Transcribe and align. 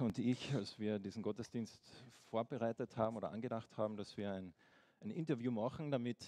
Mirko 0.00 0.06
und 0.06 0.18
ich, 0.18 0.54
als 0.54 0.78
wir 0.78 0.98
diesen 0.98 1.22
Gottesdienst 1.22 1.78
vorbereitet 2.30 2.96
haben 2.96 3.18
oder 3.18 3.30
angedacht 3.32 3.76
haben, 3.76 3.98
dass 3.98 4.16
wir 4.16 4.32
ein, 4.32 4.54
ein 5.00 5.10
Interview 5.10 5.50
machen, 5.50 5.90
damit 5.90 6.24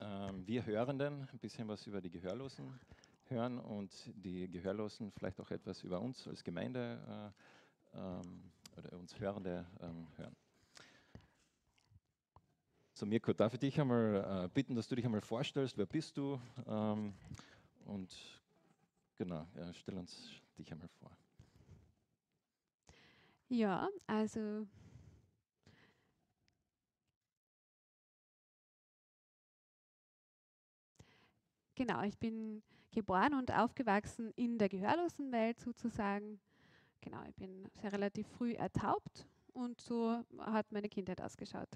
ähm, 0.00 0.46
wir 0.46 0.64
Hörenden 0.64 1.28
ein 1.30 1.38
bisschen 1.38 1.68
was 1.68 1.86
über 1.86 2.00
die 2.00 2.10
Gehörlosen 2.10 2.80
hören 3.28 3.58
und 3.58 3.92
die 4.14 4.50
Gehörlosen 4.50 5.12
vielleicht 5.12 5.38
auch 5.38 5.50
etwas 5.50 5.82
über 5.82 6.00
uns 6.00 6.26
als 6.26 6.42
Gemeinde 6.42 7.32
äh, 7.94 7.98
ähm, 7.98 8.52
oder 8.78 8.98
uns 8.98 9.18
Hörende 9.20 9.66
ähm, 9.80 10.06
hören. 10.16 10.36
So, 12.94 13.04
Mirko, 13.04 13.34
darf 13.34 13.52
ich 13.52 13.60
dich 13.60 13.78
einmal 13.78 14.44
äh, 14.46 14.48
bitten, 14.48 14.74
dass 14.74 14.88
du 14.88 14.94
dich 14.94 15.04
einmal 15.04 15.20
vorstellst, 15.20 15.76
wer 15.76 15.86
bist 15.86 16.16
du? 16.16 16.40
Ähm, 16.66 17.12
und 17.84 18.16
genau, 19.16 19.46
ja, 19.56 19.74
stell 19.74 19.98
uns 19.98 20.30
dich 20.56 20.72
einmal 20.72 20.88
vor. 20.88 21.19
Ja, 23.50 23.88
also 24.06 24.66
genau, 31.74 32.02
ich 32.02 32.18
bin 32.18 32.62
geboren 32.92 33.34
und 33.34 33.52
aufgewachsen 33.52 34.32
in 34.36 34.58
der 34.58 34.68
Gehörlosenwelt 34.68 35.60
sozusagen. 35.60 36.40
Genau, 37.00 37.22
ich 37.28 37.36
bin 37.36 37.68
sehr 37.80 37.92
relativ 37.92 38.28
früh 38.28 38.54
ertaubt 38.54 39.26
und 39.54 39.80
so 39.80 40.24
hat 40.40 40.72
meine 40.72 40.88
Kindheit 40.88 41.20
ausgeschaut. 41.22 41.70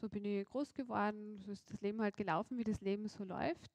So 0.00 0.08
bin 0.08 0.24
ich 0.24 0.46
groß 0.46 0.72
geworden, 0.74 1.38
so 1.44 1.52
ist 1.52 1.70
das 1.70 1.80
Leben 1.80 2.00
halt 2.00 2.16
gelaufen, 2.16 2.58
wie 2.58 2.64
das 2.64 2.80
Leben 2.80 3.06
so 3.08 3.24
läuft. 3.24 3.70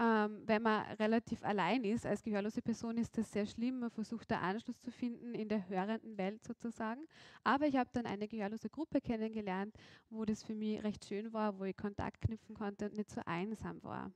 Ähm, 0.00 0.42
wenn 0.46 0.62
man 0.62 0.86
relativ 0.92 1.42
allein 1.42 1.82
ist 1.82 2.06
als 2.06 2.22
gehörlose 2.22 2.62
Person, 2.62 2.96
ist 2.98 3.18
das 3.18 3.32
sehr 3.32 3.46
schlimm. 3.46 3.80
Man 3.80 3.90
versucht 3.90 4.30
da 4.30 4.40
Anschluss 4.40 4.80
zu 4.80 4.92
finden 4.92 5.34
in 5.34 5.48
der 5.48 5.68
hörenden 5.68 6.16
Welt 6.16 6.44
sozusagen. 6.44 7.06
Aber 7.42 7.66
ich 7.66 7.76
habe 7.76 7.90
dann 7.92 8.06
eine 8.06 8.28
gehörlose 8.28 8.70
Gruppe 8.70 9.00
kennengelernt, 9.00 9.74
wo 10.08 10.24
das 10.24 10.44
für 10.44 10.54
mich 10.54 10.82
recht 10.84 11.04
schön 11.04 11.32
war, 11.32 11.58
wo 11.58 11.64
ich 11.64 11.76
Kontakt 11.76 12.20
knüpfen 12.20 12.54
konnte 12.54 12.86
und 12.86 12.96
nicht 12.96 13.10
so 13.10 13.20
einsam 13.26 13.82
war. 13.82 14.12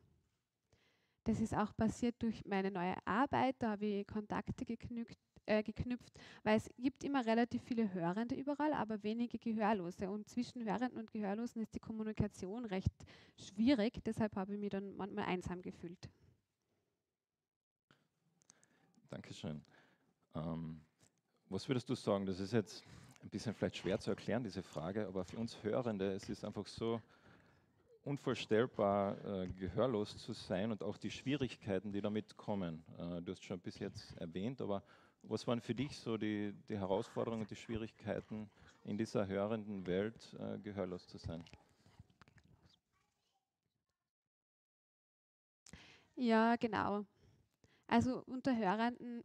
Das 1.24 1.40
ist 1.40 1.54
auch 1.54 1.76
passiert 1.76 2.16
durch 2.20 2.44
meine 2.46 2.70
neue 2.70 2.96
Arbeit. 3.04 3.56
Da 3.58 3.70
habe 3.70 3.86
ich 3.86 4.06
Kontakte 4.06 4.64
geknüpft, 4.64 5.18
äh, 5.46 5.62
geknüpft, 5.62 6.12
weil 6.42 6.56
es 6.56 6.70
gibt 6.78 7.04
immer 7.04 7.24
relativ 7.24 7.62
viele 7.62 7.92
Hörende 7.92 8.34
überall, 8.34 8.72
aber 8.72 9.02
wenige 9.02 9.38
Gehörlose. 9.38 10.10
Und 10.10 10.28
zwischen 10.28 10.64
Hörenden 10.64 10.98
und 10.98 11.10
Gehörlosen 11.10 11.62
ist 11.62 11.74
die 11.74 11.80
Kommunikation 11.80 12.64
recht 12.64 12.92
schwierig. 13.36 14.02
Deshalb 14.04 14.36
habe 14.36 14.54
ich 14.54 14.60
mich 14.60 14.70
dann 14.70 14.96
manchmal 14.96 15.24
einsam 15.24 15.62
gefühlt. 15.62 16.08
Dankeschön. 19.10 19.62
Ähm, 20.34 20.80
was 21.48 21.68
würdest 21.68 21.88
du 21.88 21.94
sagen? 21.94 22.24
Das 22.24 22.40
ist 22.40 22.52
jetzt 22.52 22.84
ein 23.22 23.28
bisschen 23.28 23.54
vielleicht 23.54 23.76
schwer 23.76 23.98
zu 23.98 24.10
erklären, 24.10 24.42
diese 24.42 24.62
Frage, 24.62 25.06
aber 25.06 25.24
für 25.24 25.36
uns 25.36 25.62
Hörende, 25.62 26.12
es 26.12 26.28
ist 26.28 26.44
einfach 26.44 26.66
so 26.66 27.00
unvorstellbar, 28.04 29.16
äh, 29.24 29.48
gehörlos 29.48 30.16
zu 30.16 30.32
sein 30.32 30.72
und 30.72 30.82
auch 30.82 30.96
die 30.96 31.10
Schwierigkeiten, 31.10 31.92
die 31.92 32.00
damit 32.00 32.36
kommen. 32.36 32.84
Äh, 32.98 33.22
du 33.22 33.32
hast 33.32 33.44
schon 33.44 33.60
bis 33.60 33.78
jetzt 33.78 34.16
erwähnt, 34.16 34.60
aber 34.60 34.82
was 35.22 35.46
waren 35.46 35.60
für 35.60 35.74
dich 35.74 35.96
so 35.96 36.16
die, 36.16 36.52
die 36.68 36.78
Herausforderungen 36.78 37.46
die 37.46 37.56
Schwierigkeiten 37.56 38.50
in 38.84 38.96
dieser 38.98 39.26
hörenden 39.26 39.86
Welt, 39.86 40.36
äh, 40.38 40.58
gehörlos 40.58 41.06
zu 41.06 41.18
sein? 41.18 41.44
Ja, 46.16 46.56
genau. 46.56 47.04
Also 47.86 48.22
unter 48.26 48.56
Hörenden 48.56 49.22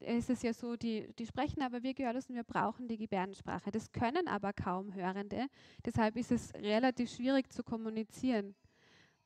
ist 0.00 0.30
es 0.30 0.42
ja 0.42 0.52
so, 0.52 0.76
die, 0.76 1.12
die 1.18 1.26
sprechen 1.26 1.62
aber 1.62 1.82
wir 1.82 1.94
Gehörlosen, 1.94 2.34
wir 2.34 2.44
brauchen 2.44 2.86
die 2.86 2.98
Gebärdensprache. 2.98 3.70
Das 3.70 3.90
können 3.92 4.28
aber 4.28 4.52
kaum 4.52 4.94
Hörende. 4.94 5.46
Deshalb 5.84 6.16
ist 6.16 6.32
es 6.32 6.54
relativ 6.54 7.10
schwierig 7.10 7.50
zu 7.52 7.62
kommunizieren 7.62 8.54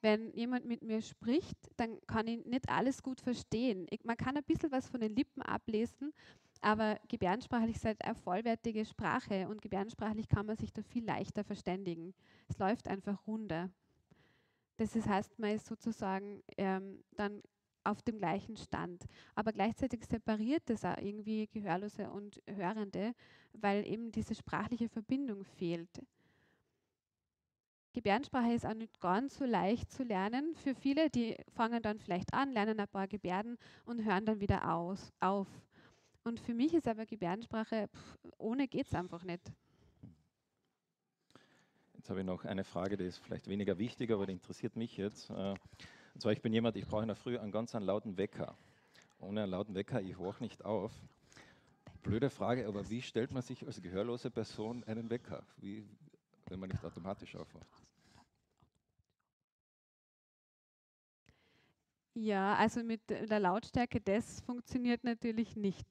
wenn 0.03 0.31
jemand 0.33 0.67
mit 0.67 0.83
mir 0.83 1.03
spricht, 1.03 1.57
dann 1.77 1.99
kann 2.07 2.27
ich 2.27 2.45
nicht 2.47 2.69
alles 2.69 3.03
gut 3.03 3.21
verstehen. 3.21 3.87
Ich, 3.91 4.05
man 4.05 4.17
kann 4.17 4.37
ein 4.37 4.45
bisschen 4.45 4.73
was 4.73 4.89
von 4.89 5.01
den 5.01 5.15
Lippen 5.15 5.43
ablesen, 5.43 6.13
aber 6.61 6.99
gebärdensprachlich 7.09 7.77
ist 7.77 7.85
halt 7.85 8.05
eine 8.05 8.15
vollwertige 8.15 8.85
Sprache 8.85 9.49
und 9.49 9.63
gebärdensprachlich 9.63 10.29
kann 10.29 10.47
man 10.47 10.57
sich 10.57 10.73
da 10.73 10.83
viel 10.83 11.05
leichter 11.05 11.45
verständigen. 11.45 12.15
Es 12.49 12.59
läuft 12.59 12.89
einfach 12.89 13.27
runter. 13.27 13.71
Das 14.77 14.95
heißt, 14.95 15.39
man 15.39 15.51
ist 15.51 15.67
sozusagen 15.67 16.43
ähm, 16.57 17.03
dann 17.17 17.43
auf 17.85 18.03
dem 18.03 18.19
gleichen 18.19 18.57
Stand. 18.57 19.05
Aber 19.35 19.53
gleichzeitig 19.53 20.05
separiert 20.05 20.63
das 20.67 20.85
auch 20.85 20.97
irgendwie 20.99 21.47
Gehörlose 21.49 22.11
und 22.11 22.43
Hörende, 22.47 23.13
weil 23.53 23.87
eben 23.87 24.13
diese 24.13 24.35
sprachliche 24.35 24.89
Verbindung 24.89 25.45
fehlt. 25.45 26.03
Gebärdensprache 28.01 28.55
ist 28.55 28.65
auch 28.65 28.73
nicht 28.73 28.99
ganz 28.99 29.37
so 29.37 29.45
leicht 29.45 29.93
zu 29.93 30.05
lernen. 30.05 30.55
Für 30.55 30.75
viele, 30.75 31.11
die 31.11 31.37
fangen 31.55 31.83
dann 31.83 31.99
vielleicht 31.99 32.33
an, 32.33 32.51
lernen 32.51 32.81
ein 32.81 32.89
paar 32.89 33.07
Gebärden 33.07 33.59
und 33.85 34.03
hören 34.03 34.25
dann 34.25 34.41
wieder 34.41 34.73
aus, 34.75 35.13
auf. 35.21 35.47
Und 36.25 36.41
für 36.41 36.55
mich 36.55 36.73
ist 36.73 36.89
aber 36.89 37.05
Gebärdensprache, 37.05 37.89
pff, 37.89 38.19
ohne 38.39 38.69
geht 38.69 38.87
es 38.87 38.95
einfach 38.95 39.23
nicht. 39.23 39.53
Jetzt 41.93 42.09
habe 42.09 42.21
ich 42.21 42.27
noch 42.27 42.47
eine 42.47 42.65
Frage, 42.65 42.97
die 42.97 43.05
ist 43.05 43.19
vielleicht 43.19 43.49
weniger 43.49 43.77
wichtig, 43.77 44.11
aber 44.11 44.25
die 44.25 44.33
interessiert 44.33 44.77
mich 44.77 44.97
jetzt. 44.97 45.29
Äh, 45.29 45.55
und 46.15 46.23
zwar, 46.23 46.33
ich 46.33 46.41
bin 46.41 46.55
jemand, 46.55 46.77
ich 46.77 46.87
brauche 46.87 47.03
in 47.03 47.09
der 47.09 47.17
Früh 47.17 47.37
einen 47.37 47.53
ganz 47.53 47.75
einen 47.75 47.85
lauten 47.85 48.17
Wecker. 48.17 48.57
Ohne 49.19 49.43
einen 49.43 49.51
lauten 49.51 49.75
Wecker, 49.75 50.01
ich 50.01 50.17
hoch 50.17 50.41
nicht 50.41 50.65
auf. 50.65 50.91
Blöde 52.03 52.31
Frage, 52.31 52.67
aber 52.67 52.89
wie 52.89 53.03
stellt 53.03 53.31
man 53.31 53.43
sich 53.43 53.67
als 53.67 53.83
gehörlose 53.83 54.31
Person 54.31 54.85
einen 54.85 55.11
Wecker, 55.11 55.45
wie, 55.59 55.87
wenn 56.49 56.61
man 56.61 56.71
nicht 56.71 56.83
automatisch 56.83 57.37
aufwacht? 57.37 57.90
Ja, 62.21 62.55
also 62.55 62.83
mit 62.83 63.01
der 63.09 63.41
Lautstärke, 63.41 63.99
das 63.99 64.43
funktioniert 64.43 65.03
natürlich 65.05 65.57
nicht. 65.57 65.87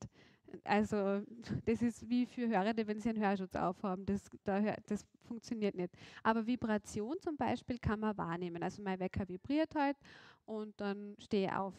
Also 0.63 1.23
das 1.65 1.81
ist 1.81 2.07
wie 2.07 2.27
für 2.27 2.47
Hörende, 2.47 2.85
wenn 2.85 2.99
sie 2.99 3.09
einen 3.09 3.19
Hörschutz 3.19 3.55
aufhaben, 3.55 4.05
das, 4.05 4.29
das 4.43 5.07
funktioniert 5.25 5.73
nicht. 5.73 5.91
Aber 6.21 6.45
Vibration 6.45 7.19
zum 7.19 7.35
Beispiel 7.35 7.79
kann 7.79 7.99
man 7.99 8.15
wahrnehmen. 8.15 8.61
Also 8.61 8.83
mein 8.83 8.99
Wecker 8.99 9.27
vibriert 9.27 9.73
halt 9.73 9.97
und 10.45 10.79
dann 10.79 11.15
stehe 11.17 11.47
ich 11.47 11.53
auf. 11.53 11.73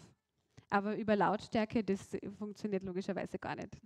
Aber 0.68 0.96
über 0.96 1.14
Lautstärke, 1.14 1.84
das 1.84 2.16
funktioniert 2.36 2.82
logischerweise 2.82 3.38
gar 3.38 3.54
nicht. 3.54 3.76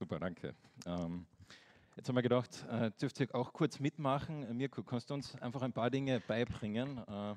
Super, 0.00 0.18
danke. 0.18 0.56
Ähm, 0.84 1.26
jetzt 1.94 2.08
haben 2.08 2.16
wir 2.16 2.22
gedacht, 2.22 2.66
äh, 2.68 2.90
dürft 3.00 3.20
ihr 3.20 3.32
auch 3.36 3.52
kurz 3.52 3.78
mitmachen. 3.78 4.56
Mirko, 4.56 4.82
kannst 4.82 5.10
du 5.10 5.14
uns 5.14 5.36
einfach 5.40 5.62
ein 5.62 5.72
paar 5.72 5.90
Dinge 5.90 6.18
beibringen? 6.26 6.98
Äh, 7.06 7.36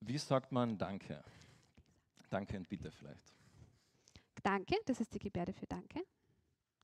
wie 0.00 0.18
sagt 0.18 0.52
man 0.52 0.76
Danke? 0.76 1.22
Danke 2.30 2.56
und 2.56 2.68
bitte 2.68 2.90
vielleicht. 2.90 3.34
Danke, 4.42 4.76
das 4.84 5.00
ist 5.00 5.12
die 5.14 5.18
Gebärde 5.18 5.52
für 5.52 5.66
Danke. 5.66 6.02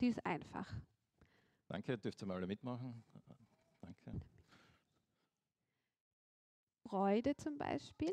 Die 0.00 0.08
ist 0.08 0.24
einfach. 0.24 0.72
Danke, 1.68 1.96
dürft 1.98 2.22
ihr 2.22 2.26
mal 2.26 2.36
alle 2.36 2.46
mitmachen. 2.46 3.04
Danke. 3.80 4.20
Freude 6.88 7.36
zum 7.36 7.56
Beispiel. 7.58 8.12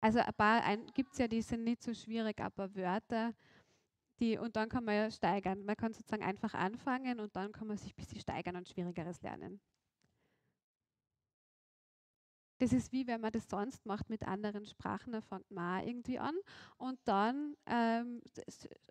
Also 0.00 0.20
ein 0.20 0.34
paar 0.34 0.76
gibt 0.94 1.12
es 1.12 1.18
ja, 1.18 1.26
die 1.26 1.42
sind 1.42 1.64
nicht 1.64 1.82
so 1.82 1.92
schwierig, 1.92 2.40
aber 2.40 2.74
Wörter, 2.74 3.34
die, 4.20 4.38
und 4.38 4.56
dann 4.56 4.68
kann 4.68 4.84
man 4.84 4.94
ja 4.94 5.10
steigern. 5.10 5.64
Man 5.64 5.76
kann 5.76 5.92
sozusagen 5.92 6.22
einfach 6.22 6.54
anfangen 6.54 7.20
und 7.20 7.34
dann 7.34 7.52
kann 7.52 7.66
man 7.66 7.76
sich 7.76 7.92
ein 7.92 7.96
bisschen 7.96 8.20
steigern 8.20 8.56
und 8.56 8.68
Schwierigeres 8.68 9.22
lernen. 9.22 9.60
Das 12.58 12.72
ist 12.72 12.92
wie 12.92 13.06
wenn 13.06 13.20
man 13.20 13.30
das 13.30 13.48
sonst 13.48 13.86
macht 13.86 14.10
mit 14.10 14.24
anderen 14.24 14.66
Sprachen, 14.66 15.12
da 15.12 15.20
fängt 15.20 15.48
man 15.50 15.86
irgendwie 15.86 16.18
an 16.18 16.34
und 16.76 16.98
dann 17.04 17.56
ähm, 17.66 18.20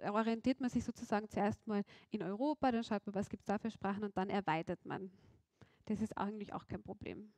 orientiert 0.03 0.61
man 0.61 0.69
sich 0.69 0.85
sozusagen 0.85 1.29
zuerst 1.29 1.67
mal 1.67 1.83
in 2.09 2.23
Europa, 2.23 2.71
dann 2.71 2.83
schaut 2.83 3.05
man, 3.05 3.15
was 3.15 3.29
gibt 3.29 3.41
es 3.41 3.45
da 3.45 3.57
für 3.57 3.69
Sprachen 3.69 4.05
und 4.05 4.15
dann 4.15 4.29
erweitert 4.29 4.85
man. 4.85 5.11
Das 5.85 6.01
ist 6.01 6.17
eigentlich 6.17 6.53
auch 6.53 6.65
kein 6.65 6.81
Problem. 6.81 7.33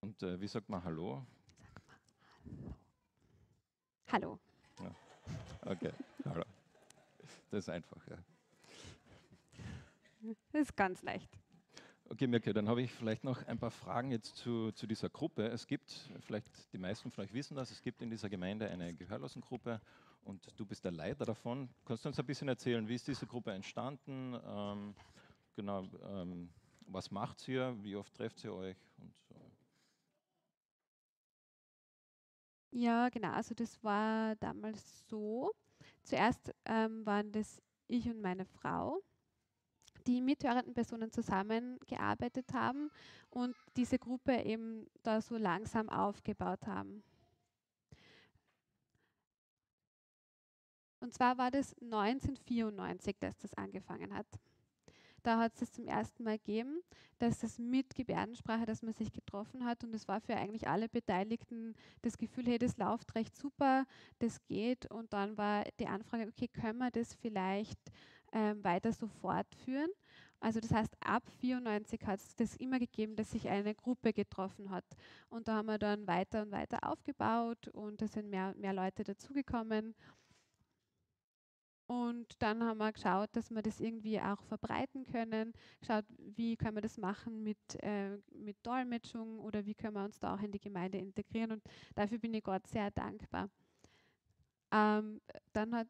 Und 0.00 0.22
äh, 0.22 0.40
wie 0.40 0.46
sagt 0.46 0.68
man 0.68 0.84
Hallo? 0.84 1.26
Sag 1.72 1.86
mal 1.88 1.96
Hallo. 4.12 4.38
Hallo. 4.78 4.94
Ja. 5.64 5.70
Okay, 5.72 5.92
Hallo. 6.26 6.44
Das 7.50 7.64
ist 7.64 7.68
einfach, 7.70 8.06
ja. 8.08 8.18
Das 10.52 10.62
ist 10.62 10.76
ganz 10.76 11.02
leicht. 11.02 11.43
Okay, 12.10 12.26
Mirke, 12.26 12.52
dann 12.52 12.68
habe 12.68 12.82
ich 12.82 12.92
vielleicht 12.92 13.24
noch 13.24 13.46
ein 13.46 13.58
paar 13.58 13.70
Fragen 13.70 14.10
jetzt 14.10 14.36
zu, 14.36 14.72
zu 14.72 14.86
dieser 14.86 15.08
Gruppe. 15.08 15.46
Es 15.48 15.66
gibt, 15.66 15.90
vielleicht 16.20 16.46
die 16.72 16.78
meisten 16.78 17.10
von 17.10 17.24
euch 17.24 17.32
wissen 17.32 17.56
das, 17.56 17.70
es 17.70 17.82
gibt 17.82 18.02
in 18.02 18.10
dieser 18.10 18.28
Gemeinde 18.28 18.68
eine 18.68 18.94
Gehörlosengruppe 18.94 19.80
und 20.24 20.46
du 20.58 20.66
bist 20.66 20.84
der 20.84 20.92
Leiter 20.92 21.24
davon. 21.24 21.68
Kannst 21.86 22.04
du 22.04 22.08
uns 22.10 22.18
ein 22.18 22.26
bisschen 22.26 22.48
erzählen, 22.48 22.86
wie 22.86 22.94
ist 22.94 23.08
diese 23.08 23.26
Gruppe 23.26 23.52
entstanden? 23.52 24.38
Ähm, 24.46 24.94
genau, 25.56 25.88
ähm, 26.06 26.50
was 26.86 27.10
macht 27.10 27.48
ihr? 27.48 27.74
Wie 27.82 27.96
oft 27.96 28.14
trefft 28.14 28.44
ihr 28.44 28.52
euch? 28.52 28.76
Und, 28.98 29.14
Ja, 32.70 33.08
genau. 33.08 33.30
Also 33.30 33.54
das 33.54 33.82
war 33.82 34.36
damals 34.36 35.06
so. 35.08 35.52
Zuerst 36.02 36.52
ähm, 36.66 37.06
waren 37.06 37.30
das 37.32 37.62
ich 37.86 38.06
und 38.08 38.20
meine 38.20 38.44
Frau, 38.44 39.00
die 40.06 40.20
mithörenden 40.20 40.74
Personen 40.74 41.10
zusammengearbeitet 41.10 42.52
haben 42.52 42.90
und 43.30 43.56
diese 43.76 43.98
Gruppe 43.98 44.42
eben 44.42 44.86
da 45.02 45.20
so 45.20 45.36
langsam 45.36 45.88
aufgebaut 45.88 46.66
haben. 46.66 47.02
Und 51.00 51.12
zwar 51.12 51.36
war 51.36 51.50
das 51.50 51.74
1994, 51.82 53.16
dass 53.20 53.36
das 53.36 53.52
angefangen 53.54 54.14
hat. 54.14 54.26
Da 55.24 55.38
hat 55.38 55.60
es 55.60 55.72
zum 55.72 55.86
ersten 55.86 56.22
Mal 56.22 56.38
gegeben, 56.38 56.82
dass 57.18 57.42
es 57.42 57.58
mit 57.58 57.94
Gebärdensprache, 57.94 58.66
dass 58.66 58.82
man 58.82 58.92
sich 58.92 59.10
getroffen 59.10 59.64
hat 59.64 59.82
und 59.82 59.94
es 59.94 60.06
war 60.06 60.20
für 60.20 60.36
eigentlich 60.36 60.68
alle 60.68 60.86
Beteiligten 60.88 61.74
das 62.02 62.18
Gefühl, 62.18 62.46
hey, 62.46 62.58
das 62.58 62.76
läuft 62.76 63.14
recht 63.14 63.34
super, 63.34 63.86
das 64.18 64.42
geht 64.44 64.90
und 64.90 65.14
dann 65.14 65.38
war 65.38 65.64
die 65.80 65.86
Anfrage, 65.86 66.28
okay, 66.28 66.48
können 66.48 66.78
wir 66.78 66.90
das 66.90 67.14
vielleicht 67.14 67.78
ähm, 68.34 68.62
weiter 68.62 68.92
so 68.92 69.06
fortführen? 69.06 69.90
Also 70.40 70.60
das 70.60 70.72
heißt, 70.72 70.94
ab 71.00 71.22
94 71.40 72.06
hat 72.06 72.20
es 72.20 72.36
das 72.36 72.56
immer 72.56 72.78
gegeben, 72.78 73.16
dass 73.16 73.30
sich 73.30 73.48
eine 73.48 73.74
Gruppe 73.74 74.12
getroffen 74.12 74.68
hat. 74.68 74.84
Und 75.30 75.48
da 75.48 75.54
haben 75.54 75.66
wir 75.66 75.78
dann 75.78 76.06
weiter 76.06 76.42
und 76.42 76.52
weiter 76.52 76.80
aufgebaut 76.82 77.68
und 77.68 78.02
da 78.02 78.06
sind 78.06 78.28
mehr, 78.28 78.54
mehr 78.58 78.74
Leute 78.74 79.04
dazugekommen. 79.04 79.94
Und 81.86 82.42
dann 82.42 82.62
haben 82.62 82.78
wir 82.78 82.92
geschaut, 82.92 83.30
dass 83.32 83.50
wir 83.50 83.62
das 83.62 83.80
irgendwie 83.80 84.20
auch 84.20 84.42
verbreiten 84.42 85.04
können, 85.04 85.52
geschaut, 85.80 86.04
wie 86.18 86.56
können 86.56 86.76
wir 86.76 86.82
das 86.82 86.96
machen 86.98 87.42
mit, 87.42 87.58
äh, 87.82 88.16
mit 88.30 88.56
Dolmetschung 88.66 89.38
oder 89.38 89.64
wie 89.64 89.74
können 89.74 89.94
wir 89.94 90.04
uns 90.04 90.18
da 90.18 90.34
auch 90.34 90.40
in 90.40 90.52
die 90.52 90.60
Gemeinde 90.60 90.98
integrieren. 90.98 91.52
Und 91.52 91.62
dafür 91.94 92.18
bin 92.18 92.34
ich 92.34 92.42
Gott 92.42 92.66
sehr 92.66 92.90
dankbar. 92.90 93.48
Ähm, 94.72 95.20
dann 95.52 95.74
hat, 95.74 95.88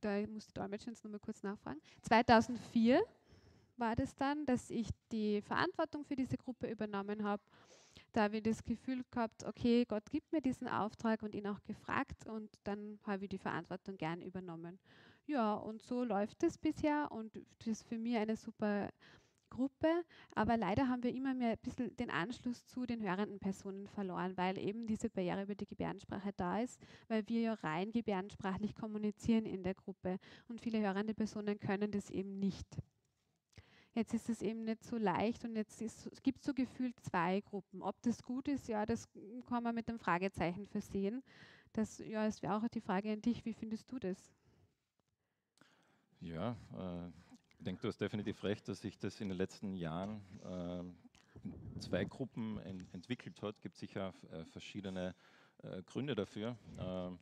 da 0.00 0.26
muss 0.26 0.46
die 0.46 0.54
Dolmetscherin 0.54 0.94
jetzt 0.94 1.04
nochmal 1.04 1.20
kurz 1.20 1.42
nachfragen. 1.42 1.80
2004 2.02 3.02
war 3.76 3.94
das 3.94 4.14
dann, 4.14 4.44
dass 4.46 4.70
ich 4.70 4.88
die 5.12 5.40
Verantwortung 5.42 6.04
für 6.04 6.16
diese 6.16 6.36
Gruppe 6.36 6.70
übernommen 6.70 7.24
habe. 7.24 7.42
Da 8.12 8.22
habe 8.22 8.38
ich 8.38 8.42
das 8.42 8.64
Gefühl 8.64 9.04
gehabt, 9.10 9.44
okay, 9.44 9.84
Gott 9.84 10.10
gibt 10.10 10.32
mir 10.32 10.40
diesen 10.40 10.68
Auftrag 10.68 11.22
und 11.22 11.34
ihn 11.34 11.46
auch 11.46 11.62
gefragt 11.64 12.26
und 12.26 12.50
dann 12.64 12.98
habe 13.04 13.24
ich 13.24 13.30
die 13.30 13.38
Verantwortung 13.38 13.96
gern 13.96 14.22
übernommen. 14.22 14.78
Ja, 15.26 15.54
und 15.54 15.82
so 15.82 16.04
läuft 16.04 16.42
es 16.42 16.56
bisher 16.56 17.10
und 17.10 17.36
das 17.58 17.66
ist 17.66 17.82
für 17.82 17.98
mich 17.98 18.16
eine 18.16 18.36
super 18.36 18.88
Gruppe, 19.48 20.04
aber 20.34 20.56
leider 20.56 20.88
haben 20.88 21.02
wir 21.02 21.14
immer 21.14 21.34
mehr 21.34 21.52
ein 21.52 21.58
bisschen 21.58 21.96
den 21.96 22.10
Anschluss 22.10 22.64
zu 22.66 22.86
den 22.86 23.02
hörenden 23.02 23.38
Personen 23.38 23.86
verloren, 23.88 24.36
weil 24.36 24.58
eben 24.58 24.86
diese 24.86 25.10
Barriere 25.10 25.42
über 25.42 25.54
die 25.54 25.66
Gebärdensprache 25.66 26.32
da 26.36 26.60
ist, 26.60 26.80
weil 27.08 27.28
wir 27.28 27.40
ja 27.40 27.54
rein 27.54 27.92
gebärdensprachlich 27.92 28.74
kommunizieren 28.74 29.46
in 29.46 29.62
der 29.62 29.74
Gruppe 29.74 30.18
und 30.48 30.60
viele 30.60 30.80
hörende 30.80 31.14
Personen 31.14 31.58
können 31.58 31.90
das 31.90 32.10
eben 32.10 32.38
nicht. 32.38 32.66
Jetzt 33.94 34.14
ist 34.14 34.28
es 34.28 34.42
eben 34.42 34.64
nicht 34.64 34.84
so 34.84 34.96
leicht 34.96 35.44
und 35.44 35.56
jetzt 35.56 35.82
gibt 36.22 36.38
es 36.38 36.44
so 36.44 36.54
gefühlt 36.54 36.98
zwei 37.00 37.40
Gruppen. 37.40 37.82
Ob 37.82 38.00
das 38.02 38.22
gut 38.22 38.46
ist, 38.46 38.68
ja, 38.68 38.86
das 38.86 39.08
kann 39.48 39.64
man 39.64 39.74
mit 39.74 39.88
dem 39.88 39.98
Fragezeichen 39.98 40.66
versehen. 40.66 41.22
Das, 41.72 41.98
ja, 41.98 42.24
es 42.26 42.40
wäre 42.42 42.54
auch 42.54 42.68
die 42.68 42.80
Frage 42.80 43.12
an 43.12 43.22
dich, 43.22 43.44
wie 43.44 43.54
findest 43.54 43.90
du 43.90 43.98
das? 43.98 44.32
Ja, 46.20 46.56
äh, 46.72 47.10
ich 47.58 47.64
denke, 47.64 47.82
du 47.82 47.88
hast 47.88 48.00
definitiv 48.00 48.44
recht, 48.44 48.68
dass 48.68 48.80
sich 48.80 48.98
das 48.98 49.20
in 49.20 49.28
den 49.28 49.36
letzten 49.36 49.74
Jahren 49.74 50.22
äh, 50.44 50.78
in 51.74 51.80
zwei 51.80 52.04
Gruppen 52.04 52.58
en 52.60 52.86
entwickelt 52.92 53.42
hat. 53.42 53.56
Es 53.56 53.60
gibt 53.60 53.76
sicher 53.76 54.14
äh, 54.30 54.44
verschiedene 54.44 55.14
äh, 55.64 55.82
Gründe 55.82 56.14
dafür. 56.14 56.56
Ähm, 56.78 57.18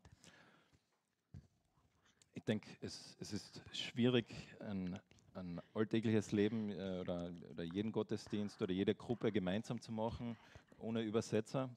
ich 2.34 2.44
denke, 2.44 2.68
es, 2.82 3.16
es, 3.18 3.32
ist 3.32 3.62
schwierig, 3.72 4.26
ein, 4.60 5.00
ein 5.32 5.60
alltägliches 5.72 6.32
Leben 6.32 6.70
äh, 6.70 7.00
oder, 7.00 7.32
oder 7.50 7.64
jeden 7.64 7.90
Gottesdienst 7.90 8.60
oder 8.60 8.74
jede 8.74 8.94
Gruppe 8.94 9.32
gemeinsam 9.32 9.80
zu 9.80 9.90
machen, 9.90 10.36
ohne 10.78 11.00
Übersetzer. 11.00 11.70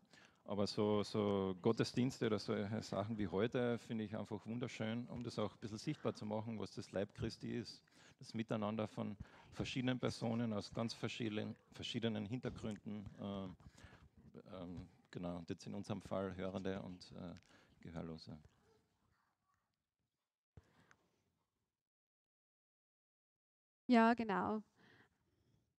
Aber 0.43 0.67
so, 0.67 1.03
so 1.03 1.55
Gottesdienste 1.61 2.25
oder 2.25 2.39
so 2.39 2.53
Sachen 2.81 3.17
wie 3.17 3.29
heute 3.29 3.77
finde 3.79 4.03
ich 4.03 4.17
einfach 4.17 4.45
wunderschön, 4.45 5.07
um 5.07 5.23
das 5.23 5.39
auch 5.39 5.53
ein 5.53 5.59
bisschen 5.61 5.77
sichtbar 5.77 6.13
zu 6.13 6.25
machen, 6.25 6.59
was 6.59 6.73
das 6.73 6.91
Leib 6.91 7.13
Christi 7.13 7.55
ist. 7.55 7.81
Das 8.19 8.33
Miteinander 8.33 8.87
von 8.87 9.17
verschiedenen 9.51 9.99
Personen 9.99 10.53
aus 10.53 10.73
ganz 10.73 10.93
verschiedenen, 10.93 11.55
verschiedenen 11.73 12.25
Hintergründen. 12.25 13.05
Äh, 13.19 13.45
ähm, 14.61 14.87
genau, 15.11 15.37
und 15.37 15.49
jetzt 15.49 15.65
in 15.65 15.73
unserem 15.73 16.01
Fall 16.01 16.35
Hörende 16.35 16.81
und 16.81 17.11
äh, 17.13 17.35
Gehörlose. 17.81 18.37
Ja, 23.87 24.13
genau. 24.13 24.63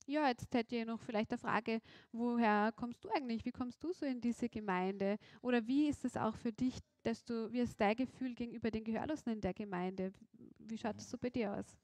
Ja, 0.07 0.29
jetzt 0.29 0.53
hätte 0.55 0.77
ich 0.77 0.85
noch 0.87 1.01
vielleicht 1.01 1.31
eine 1.31 1.39
Frage, 1.39 1.81
woher 2.11 2.73
kommst 2.75 3.05
du 3.05 3.09
eigentlich? 3.11 3.45
Wie 3.45 3.53
kommst 3.53 3.83
du 3.85 3.93
so 3.93 4.05
in 4.07 4.21
diese 4.21 4.49
Gemeinde? 4.49 5.19
Oder 5.41 5.67
wie 5.69 5.87
ist 5.89 6.05
es 6.05 6.17
auch 6.17 6.35
für 6.37 6.53
dich, 6.53 6.79
dass 7.05 7.25
du, 7.25 7.53
wie 7.53 7.61
ist 7.61 7.81
dein 7.81 7.95
Gefühl 7.97 8.35
gegenüber 8.35 8.71
den 8.73 8.83
Gehörlosen 8.85 9.33
in 9.35 9.41
der 9.41 9.55
Gemeinde? 9.55 10.13
Wie 10.59 10.79
schaut 10.79 10.99
es 10.99 11.09
so 11.09 11.17
bei 11.17 11.31
dir 11.31 11.55
aus? 11.55 11.77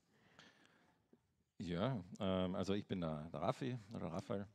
Ja, 1.58 2.04
ähm, 2.20 2.54
also 2.54 2.74
ich 2.74 2.86
bin 2.86 3.00
der, 3.00 3.30
der 3.32 3.40
Raffi 3.40 3.78
oder 3.94 4.12
Raphael. 4.12 4.46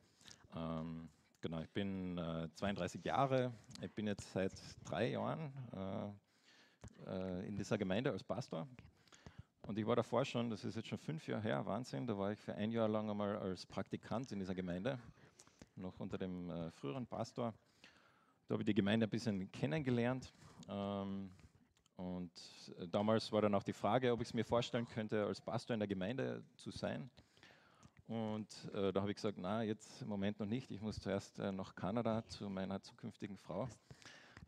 Ähm, 0.55 1.09
genau, 1.41 1.59
ich 1.61 1.69
bin 1.71 2.15
äh, 2.17 2.47
32 2.53 3.03
Jahre. 3.03 3.51
Ich 3.81 3.91
bin 3.91 4.05
jetzt 4.05 4.31
seit 4.31 4.53
drei 4.83 5.09
Jahren 5.09 5.51
äh, 5.73 7.09
äh, 7.09 7.47
in 7.47 7.57
dieser 7.57 7.79
Gemeinde 7.79 8.11
als 8.11 8.23
Pastor. 8.23 8.67
Und 9.63 9.79
ich 9.79 9.87
war 9.87 9.95
davor 9.95 10.25
schon, 10.25 10.51
das 10.51 10.63
ist 10.63 10.75
jetzt 10.75 10.89
schon 10.89 10.99
fünf 10.99 11.27
Jahre 11.27 11.41
her, 11.41 11.65
Wahnsinn, 11.65 12.05
da 12.05 12.17
war 12.17 12.31
ich 12.31 12.39
für 12.39 12.53
ein 12.53 12.71
Jahr 12.71 12.87
lang 12.87 13.09
einmal 13.09 13.35
als 13.37 13.65
Praktikant 13.65 14.31
in 14.31 14.39
dieser 14.39 14.55
Gemeinde, 14.55 14.99
noch 15.75 15.99
unter 15.99 16.19
dem 16.19 16.49
äh, 16.51 16.71
früheren 16.71 17.07
Pastor. 17.07 17.53
Da 18.47 18.53
habe 18.53 18.61
ich 18.61 18.67
die 18.67 18.75
Gemeinde 18.75 19.07
ein 19.07 19.09
bisschen 19.09 19.51
kennengelernt. 19.51 20.31
Ähm, 20.67 21.31
und 22.01 22.31
äh, 22.79 22.87
damals 22.87 23.31
war 23.31 23.41
dann 23.41 23.55
auch 23.55 23.63
die 23.63 23.73
Frage, 23.73 24.11
ob 24.11 24.21
ich 24.21 24.29
es 24.29 24.33
mir 24.33 24.45
vorstellen 24.45 24.87
könnte, 24.87 25.25
als 25.25 25.41
Pastor 25.41 25.73
in 25.73 25.79
der 25.79 25.87
Gemeinde 25.87 26.43
zu 26.55 26.71
sein. 26.71 27.09
Und 28.07 28.47
äh, 28.73 28.91
da 28.91 29.01
habe 29.01 29.11
ich 29.11 29.15
gesagt, 29.15 29.37
na, 29.39 29.63
jetzt 29.63 30.01
im 30.01 30.09
Moment 30.09 30.39
noch 30.39 30.47
nicht. 30.47 30.69
Ich 30.71 30.81
muss 30.81 30.99
zuerst 30.99 31.39
äh, 31.39 31.51
nach 31.51 31.75
Kanada 31.75 32.25
zu 32.25 32.49
meiner 32.49 32.81
zukünftigen 32.81 33.37
Frau. 33.37 33.69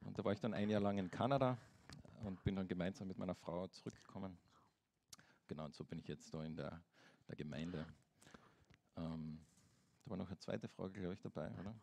Und 0.02 0.18
da 0.18 0.26
war 0.26 0.34
ich 0.34 0.40
dann 0.40 0.54
ein 0.54 0.70
Jahr 0.70 0.82
lang 0.82 0.98
in 0.98 1.10
Kanada 1.10 1.58
und 2.24 2.44
bin 2.44 2.56
dann 2.56 2.68
gemeinsam 2.68 3.08
mit 3.08 3.18
meiner 3.18 3.36
Frau 3.36 3.68
zurückgekommen 3.68 4.38
genau, 5.54 5.66
und 5.66 5.76
so 5.76 5.84
bin 5.84 6.00
ich 6.00 6.08
jetzt 6.08 6.34
da 6.34 6.44
in 6.44 6.56
der, 6.56 6.82
der 7.28 7.36
Gemeinde. 7.36 7.86
Ähm, 8.98 9.40
da 10.04 10.10
war 10.10 10.18
noch 10.18 10.28
eine 10.28 10.40
zweite 10.40 10.68
Frage, 10.68 11.00
glaube 11.00 11.14
ich, 11.14 11.22
dabei, 11.22 11.52
oder? 11.60 11.76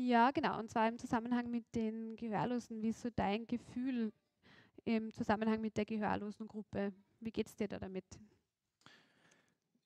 Ja, 0.00 0.30
genau. 0.30 0.60
Und 0.60 0.70
zwar 0.70 0.86
im 0.86 0.96
Zusammenhang 0.96 1.50
mit 1.50 1.74
den 1.74 2.14
Gehörlosen. 2.14 2.80
Wie 2.80 2.90
ist 2.90 3.02
so 3.02 3.10
dein 3.10 3.48
Gefühl 3.48 4.12
im 4.84 5.12
Zusammenhang 5.12 5.60
mit 5.60 5.76
der 5.76 5.84
Gehörlosengruppe? 5.84 6.92
Wie 7.18 7.32
geht 7.32 7.48
es 7.48 7.56
dir 7.56 7.66
da 7.66 7.80
damit? 7.80 8.04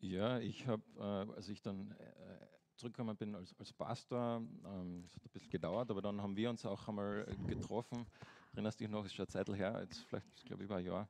Ja, 0.01 0.39
ich 0.39 0.67
habe, 0.67 0.83
äh, 0.99 1.33
als 1.35 1.49
ich 1.49 1.63
dann 1.63 1.93
äh, 1.93 2.47
zurückgekommen 2.77 3.17
bin 3.17 3.35
als, 3.35 3.59
als 3.59 3.73
Pastor, 3.73 4.43
ähm, 4.67 5.05
es 5.07 5.15
hat 5.15 5.25
ein 5.25 5.31
bisschen 5.31 5.51
gedauert, 5.51 5.91
aber 5.91 6.03
dann 6.03 6.21
haben 6.21 6.37
wir 6.37 6.51
uns 6.51 6.67
auch 6.67 6.89
einmal 6.89 7.25
getroffen 7.47 8.05
Erinnerst 8.53 8.81
dich 8.81 8.89
noch, 8.91 9.07
ist 9.07 9.15
schon 9.15 9.25
eine 9.25 9.45
Zeit 9.45 9.49
her, 9.57 9.81
jetzt 9.81 10.01
vielleicht, 10.05 10.27
ich 10.37 10.45
glaube, 10.45 10.65
über 10.65 10.77
ein 10.77 10.85
Jahr. 10.85 11.09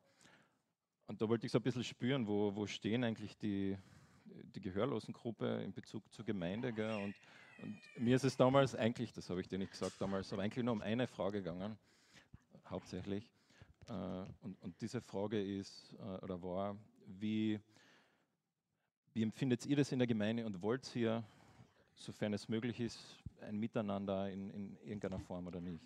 Und 1.09 1.21
da 1.21 1.29
wollte 1.29 1.47
ich 1.47 1.51
so 1.51 1.59
ein 1.59 1.63
bisschen 1.63 1.83
spüren, 1.83 2.29
wo, 2.29 2.55
wo 2.55 2.69
stehen 2.69 3.03
eigentlich 3.03 3.37
die, 3.37 3.77
die 4.27 4.61
Gehörlosengruppe 4.61 5.61
in 5.65 5.73
Bezug 5.73 6.09
zur 6.13 6.25
Gemeinde. 6.25 6.73
Gell? 6.73 6.95
Und, 6.95 7.17
und 7.63 7.79
mir 7.99 8.17
ist 8.17 8.25
es 8.25 8.37
damals 8.37 8.75
eigentlich, 8.75 9.13
das 9.13 9.31
habe 9.31 9.41
ich 9.41 9.49
dir 9.49 9.59
nicht 9.59 9.73
gesagt 9.73 10.01
damals, 10.01 10.33
aber 10.33 10.43
eigentlich 10.43 10.65
nur 10.65 10.73
um 10.73 10.83
eine 10.83 11.07
Frage 11.07 11.39
gegangen, 11.39 11.79
hauptsächlich. 12.69 13.31
Äh, 13.89 13.93
und, 14.43 14.61
und 14.61 14.81
diese 14.81 15.01
Frage 15.01 15.41
ist 15.41 15.95
äh, 15.99 16.25
oder 16.25 16.43
war, 16.43 16.77
wie, 17.07 17.61
wie 19.13 19.23
empfindet 19.23 19.67
ihr 19.67 19.77
das 19.77 19.93
in 19.93 19.99
der 19.99 20.09
Gemeinde 20.09 20.47
und 20.47 20.63
wollt 20.63 20.95
ihr, 20.97 21.25
sofern 21.95 22.33
es 22.33 22.49
möglich 22.49 22.81
ist, 22.81 22.99
ein 23.41 23.59
Miteinander 23.59 24.31
in, 24.31 24.51
in 24.51 24.77
irgendeiner 24.83 25.19
Form 25.19 25.47
oder 25.47 25.61
nicht? 25.61 25.85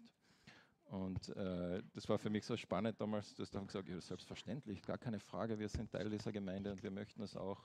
Und 0.91 1.31
äh, 1.31 1.83
das 1.95 2.09
war 2.09 2.19
für 2.19 2.31
mich 2.31 2.45
so 2.45 2.57
spannend 2.57 3.01
damals, 3.01 3.35
dass 3.35 3.53
ich 3.53 3.67
gesagt 3.67 3.89
ja, 3.89 4.01
selbstverständlich, 4.01 4.83
gar 4.83 4.99
keine 4.99 5.19
Frage, 5.19 5.59
wir 5.59 5.69
sind 5.69 5.91
Teil 5.91 6.09
dieser 6.09 6.31
Gemeinde 6.31 6.71
und 6.71 6.83
wir 6.83 6.93
möchten 6.93 7.23
es 7.23 7.37
auch, 7.37 7.61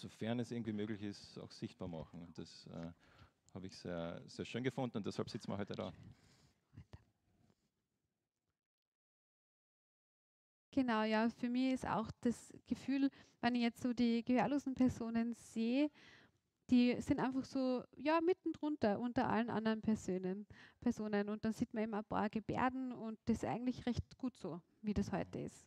sofern 0.00 0.40
es 0.40 0.50
irgendwie 0.50 0.72
möglich 0.72 1.02
ist, 1.02 1.38
auch 1.38 1.50
sichtbar 1.50 1.88
machen. 1.88 2.22
Und 2.22 2.38
das 2.38 2.66
äh, 2.66 2.92
habe 3.54 3.66
ich 3.66 3.76
sehr, 3.76 4.20
sehr 4.26 4.44
schön 4.44 4.62
gefunden 4.62 4.98
und 4.98 5.06
deshalb 5.06 5.28
sitzen 5.30 5.50
wir 5.50 5.58
heute 5.58 5.74
da. 5.74 5.92
Genau, 10.70 11.04
ja, 11.04 11.28
für 11.30 11.48
mich 11.48 11.72
ist 11.72 11.86
auch 11.86 12.10
das 12.20 12.52
Gefühl, 12.66 13.08
wenn 13.40 13.54
ich 13.54 13.62
jetzt 13.62 13.80
so 13.80 13.94
die 13.94 14.22
gehörlosen 14.22 14.74
Personen 14.74 15.32
sehe, 15.32 15.90
die 16.68 17.00
sind 17.00 17.20
einfach 17.20 17.44
so, 17.44 17.82
ja, 17.96 18.20
mitten 18.20 18.52
drunter, 18.52 18.98
unter 19.00 19.28
allen 19.28 19.48
anderen 19.48 19.80
Personen, 19.80 20.46
Personen. 20.80 21.28
Und 21.28 21.44
dann 21.44 21.52
sieht 21.52 21.72
man 21.72 21.84
eben 21.84 21.94
ein 21.94 22.04
paar 22.04 22.28
Gebärden 22.28 22.92
und 22.92 23.18
das 23.24 23.38
ist 23.38 23.44
eigentlich 23.44 23.86
recht 23.86 24.18
gut 24.18 24.36
so, 24.36 24.60
wie 24.82 24.92
das 24.92 25.12
heute 25.12 25.38
ist. 25.38 25.66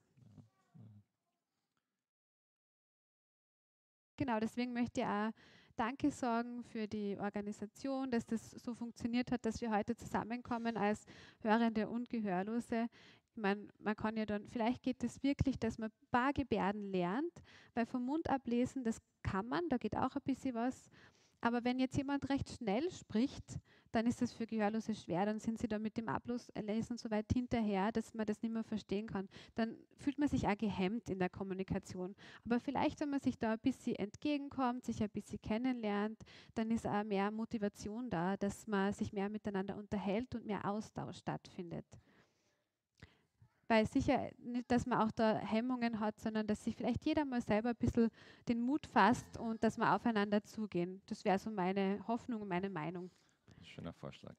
Genau, 4.19 4.37
deswegen 4.37 4.73
möchte 4.73 4.99
ich 4.99 5.07
auch 5.07 5.31
Danke 5.77 6.11
sagen 6.11 6.61
für 6.65 6.89
die 6.89 7.17
Organisation, 7.17 8.11
dass 8.11 8.25
das 8.25 8.51
so 8.51 8.73
funktioniert 8.73 9.31
hat, 9.31 9.45
dass 9.45 9.61
wir 9.61 9.71
heute 9.71 9.95
zusammenkommen 9.95 10.75
als 10.75 11.05
Hörende 11.41 11.87
und 11.87 12.09
Gehörlose. 12.09 12.89
Ich 13.31 13.41
meine, 13.41 13.69
man 13.77 13.95
kann 13.95 14.17
ja 14.17 14.25
dann, 14.25 14.45
vielleicht 14.49 14.83
geht 14.83 15.01
es 15.05 15.23
wirklich, 15.23 15.57
dass 15.57 15.77
man 15.77 15.89
Bargebärden 16.11 16.91
lernt, 16.91 17.31
weil 17.75 17.85
vom 17.85 18.03
Mund 18.03 18.29
ablesen, 18.29 18.83
das 18.83 18.97
kann 19.23 19.47
man, 19.47 19.69
da 19.69 19.77
geht 19.77 19.95
auch 19.95 20.13
ein 20.13 20.21
bisschen 20.25 20.53
was. 20.53 20.89
Aber 21.39 21.63
wenn 21.63 21.79
jetzt 21.79 21.95
jemand 21.95 22.27
recht 22.27 22.49
schnell 22.49 22.91
spricht, 22.91 23.57
dann 23.91 24.05
ist 24.05 24.21
das 24.21 24.31
für 24.31 24.45
Gehörlose 24.45 24.93
schwer. 24.93 25.25
Dann 25.25 25.39
sind 25.39 25.59
sie 25.59 25.67
da 25.67 25.79
mit 25.79 25.97
dem 25.97 26.09
Ablesen 26.09 26.97
so 26.97 27.09
weit 27.09 27.31
hinterher, 27.33 27.91
dass 27.91 28.13
man 28.13 28.25
das 28.25 28.41
nicht 28.41 28.53
mehr 28.53 28.63
verstehen 28.63 29.07
kann. 29.07 29.27
Dann 29.55 29.77
fühlt 29.97 30.19
man 30.19 30.29
sich 30.29 30.47
auch 30.47 30.57
gehemmt 30.57 31.09
in 31.09 31.19
der 31.19 31.29
Kommunikation. 31.29 32.15
Aber 32.45 32.59
vielleicht, 32.59 32.99
wenn 32.99 33.09
man 33.09 33.21
sich 33.21 33.37
da 33.37 33.53
ein 33.53 33.59
bisschen 33.59 33.95
entgegenkommt, 33.95 34.85
sich 34.85 35.01
ein 35.01 35.09
bisschen 35.09 35.41
kennenlernt, 35.41 36.21
dann 36.55 36.71
ist 36.71 36.85
auch 36.85 37.03
mehr 37.03 37.31
Motivation 37.31 38.09
da, 38.09 38.37
dass 38.37 38.67
man 38.67 38.93
sich 38.93 39.13
mehr 39.13 39.29
miteinander 39.29 39.75
unterhält 39.77 40.35
und 40.35 40.45
mehr 40.45 40.65
Austausch 40.65 41.17
stattfindet. 41.17 41.85
Weil 43.67 43.85
sicher 43.85 44.31
nicht, 44.39 44.71
dass 44.71 44.87
man 44.87 44.99
auch 44.99 45.11
da 45.11 45.37
Hemmungen 45.37 45.99
hat, 45.99 46.19
sondern 46.19 46.47
dass 46.47 46.63
sich 46.63 46.75
vielleicht 46.75 47.05
jeder 47.05 47.23
mal 47.23 47.39
selber 47.39 47.69
ein 47.69 47.75
bisschen 47.75 48.09
den 48.47 48.61
Mut 48.61 48.87
fasst 48.87 49.37
und 49.37 49.63
dass 49.63 49.77
wir 49.77 49.93
aufeinander 49.93 50.43
zugehen. 50.43 51.03
Das 51.05 51.23
wäre 51.23 51.37
so 51.37 51.51
meine 51.51 52.03
Hoffnung 52.07 52.47
meine 52.47 52.69
Meinung. 52.71 53.11
Schöner 53.69 53.93
Vorschlag. 53.93 54.35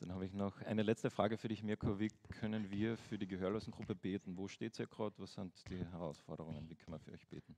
Dann 0.00 0.12
habe 0.12 0.26
ich 0.26 0.32
noch 0.32 0.60
eine 0.62 0.82
letzte 0.82 1.10
Frage 1.10 1.38
für 1.38 1.48
dich, 1.48 1.62
Mirko. 1.62 1.98
Wie 1.98 2.10
können 2.40 2.70
wir 2.70 2.96
für 2.96 3.18
die 3.18 3.26
Gehörlosengruppe 3.26 3.94
beten? 3.94 4.36
Wo 4.36 4.48
steht 4.48 4.78
ihr 4.78 4.86
gerade? 4.86 5.14
Was 5.18 5.34
sind 5.34 5.52
die 5.68 5.84
Herausforderungen? 5.86 6.68
Wie 6.68 6.74
können 6.74 6.94
wir 6.94 6.98
für 6.98 7.12
euch 7.12 7.26
beten? 7.28 7.56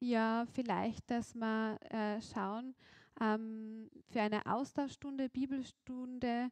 Ja, 0.00 0.46
vielleicht, 0.54 1.10
dass 1.10 1.34
wir 1.34 1.78
äh, 1.90 2.22
schauen, 2.22 2.74
ähm, 3.20 3.90
für 4.08 4.22
eine 4.22 4.46
Austauschstunde, 4.46 5.28
Bibelstunde, 5.28 6.50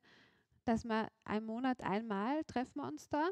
dass 0.64 0.84
wir 0.84 1.08
einen 1.24 1.46
Monat 1.46 1.80
einmal 1.80 2.44
treffen 2.44 2.82
wir 2.82 2.88
uns 2.88 3.08
da. 3.08 3.30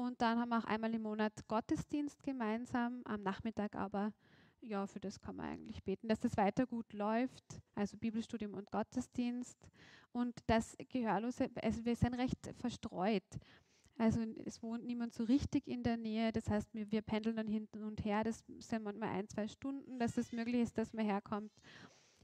Und 0.00 0.22
dann 0.22 0.38
haben 0.38 0.48
wir 0.48 0.56
auch 0.56 0.64
einmal 0.64 0.94
im 0.94 1.02
Monat 1.02 1.46
Gottesdienst 1.46 2.22
gemeinsam, 2.22 3.02
am 3.04 3.22
Nachmittag 3.22 3.76
aber, 3.76 4.14
ja, 4.62 4.86
für 4.86 4.98
das 4.98 5.20
kann 5.20 5.36
man 5.36 5.50
eigentlich 5.50 5.84
beten, 5.84 6.08
dass 6.08 6.18
das 6.20 6.38
weiter 6.38 6.66
gut 6.66 6.90
läuft, 6.94 7.44
also 7.74 7.98
Bibelstudium 7.98 8.54
und 8.54 8.70
Gottesdienst. 8.70 9.58
Und 10.12 10.34
das 10.46 10.74
Gehörlose, 10.88 11.50
also 11.62 11.84
wir 11.84 11.94
sind 11.96 12.14
recht 12.14 12.38
verstreut. 12.54 13.22
Also 13.98 14.22
es 14.46 14.62
wohnt 14.62 14.86
niemand 14.86 15.12
so 15.12 15.24
richtig 15.24 15.68
in 15.68 15.82
der 15.82 15.98
Nähe. 15.98 16.32
Das 16.32 16.48
heißt, 16.48 16.72
wir, 16.72 16.90
wir 16.90 17.02
pendeln 17.02 17.36
dann 17.36 17.46
hinten 17.46 17.84
und 17.84 18.02
her. 18.02 18.24
Das 18.24 18.42
sind 18.60 18.82
manchmal 18.82 19.10
ein, 19.10 19.28
zwei 19.28 19.48
Stunden, 19.48 19.98
dass 19.98 20.16
es 20.16 20.28
das 20.28 20.32
möglich 20.32 20.62
ist, 20.62 20.78
dass 20.78 20.94
man 20.94 21.04
herkommt. 21.04 21.52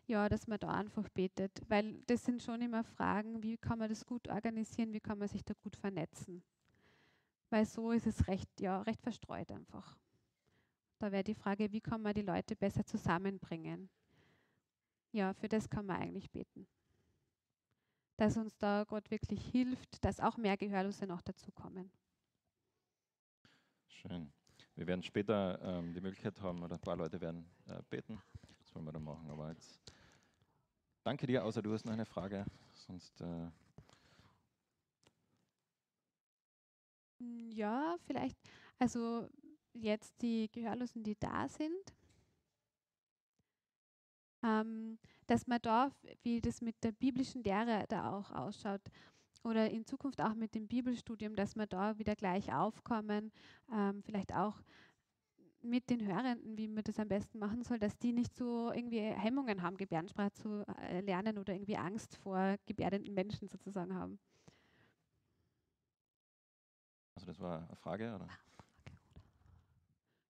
Ja, 0.06 0.30
dass 0.30 0.46
man 0.46 0.58
da 0.58 0.70
einfach 0.70 1.10
betet. 1.10 1.60
Weil 1.68 2.00
das 2.06 2.24
sind 2.24 2.42
schon 2.42 2.62
immer 2.62 2.84
Fragen, 2.84 3.42
wie 3.42 3.58
kann 3.58 3.78
man 3.78 3.90
das 3.90 4.06
gut 4.06 4.28
organisieren, 4.28 4.94
wie 4.94 5.00
kann 5.00 5.18
man 5.18 5.28
sich 5.28 5.44
da 5.44 5.52
gut 5.62 5.76
vernetzen. 5.76 6.42
Weil 7.50 7.64
so 7.66 7.92
ist 7.92 8.06
es 8.06 8.26
recht, 8.28 8.48
ja, 8.60 8.82
recht 8.82 9.02
verstreut 9.02 9.50
einfach. 9.52 9.96
Da 10.98 11.12
wäre 11.12 11.24
die 11.24 11.34
Frage, 11.34 11.70
wie 11.72 11.80
kann 11.80 12.02
man 12.02 12.14
die 12.14 12.22
Leute 12.22 12.56
besser 12.56 12.84
zusammenbringen? 12.84 13.90
Ja, 15.12 15.34
für 15.34 15.48
das 15.48 15.68
kann 15.68 15.86
man 15.86 16.00
eigentlich 16.00 16.30
beten 16.30 16.66
dass 18.16 18.36
uns 18.36 18.56
da 18.56 18.84
Gott 18.84 19.10
wirklich 19.10 19.44
hilft, 19.50 20.04
dass 20.04 20.20
auch 20.20 20.36
mehr 20.36 20.56
Gehörlose 20.56 21.06
noch 21.06 21.22
dazukommen. 21.22 21.90
Schön. 23.88 24.32
Wir 24.74 24.86
werden 24.86 25.02
später 25.02 25.58
ähm, 25.62 25.94
die 25.94 26.00
Möglichkeit 26.00 26.40
haben, 26.40 26.62
oder 26.62 26.74
ein 26.74 26.80
paar 26.80 26.96
Leute 26.96 27.20
werden 27.20 27.46
äh, 27.66 27.82
beten. 27.88 28.20
Das 28.60 28.74
wollen 28.74 28.84
wir 28.84 28.92
dann 28.92 29.04
machen. 29.04 29.30
Aber 29.30 29.50
jetzt 29.50 29.80
danke 31.02 31.26
dir, 31.26 31.44
außer 31.44 31.62
du 31.62 31.72
hast 31.72 31.84
noch 31.84 31.92
eine 31.92 32.06
Frage. 32.06 32.44
Sonst. 32.74 33.20
Äh 33.20 33.50
ja, 37.18 37.96
vielleicht. 38.06 38.38
Also 38.78 39.28
jetzt 39.72 40.14
die 40.22 40.50
Gehörlosen, 40.52 41.02
die 41.02 41.16
da 41.18 41.48
sind. 41.48 41.94
Ähm, 44.42 44.98
dass 45.26 45.46
man 45.46 45.58
da, 45.62 45.90
wie 46.22 46.40
das 46.40 46.60
mit 46.60 46.76
der 46.84 46.92
biblischen 46.92 47.42
Lehre 47.42 47.84
da 47.88 48.12
auch 48.16 48.30
ausschaut, 48.30 48.82
oder 49.46 49.70
in 49.70 49.86
Zukunft 49.86 50.20
auch 50.20 50.34
mit 50.34 50.54
dem 50.54 50.66
Bibelstudium, 50.66 51.36
dass 51.36 51.54
wir 51.56 51.66
da 51.66 51.98
wieder 51.98 52.16
gleich 52.16 52.52
aufkommen, 52.52 53.32
ähm, 53.72 54.02
vielleicht 54.02 54.34
auch 54.34 54.60
mit 55.62 55.88
den 55.90 56.04
Hörenden, 56.06 56.56
wie 56.58 56.68
man 56.68 56.84
das 56.84 56.98
am 56.98 57.08
besten 57.08 57.38
machen 57.38 57.62
soll, 57.62 57.78
dass 57.78 57.96
die 57.98 58.12
nicht 58.12 58.34
so 58.36 58.72
irgendwie 58.72 59.00
Hemmungen 59.00 59.62
haben, 59.62 59.76
Gebärdensprache 59.76 60.32
zu 60.32 60.64
äh, 60.88 61.00
lernen 61.00 61.38
oder 61.38 61.54
irgendwie 61.54 61.76
Angst 61.76 62.16
vor 62.16 62.56
gebärdenden 62.66 63.14
Menschen 63.14 63.48
sozusagen 63.48 63.94
haben. 63.94 64.18
Also 67.16 67.24
das 67.36 67.40
war 67.42 67.66
eine 67.66 67.76
Frage, 67.76 68.14
oder? 68.14 68.28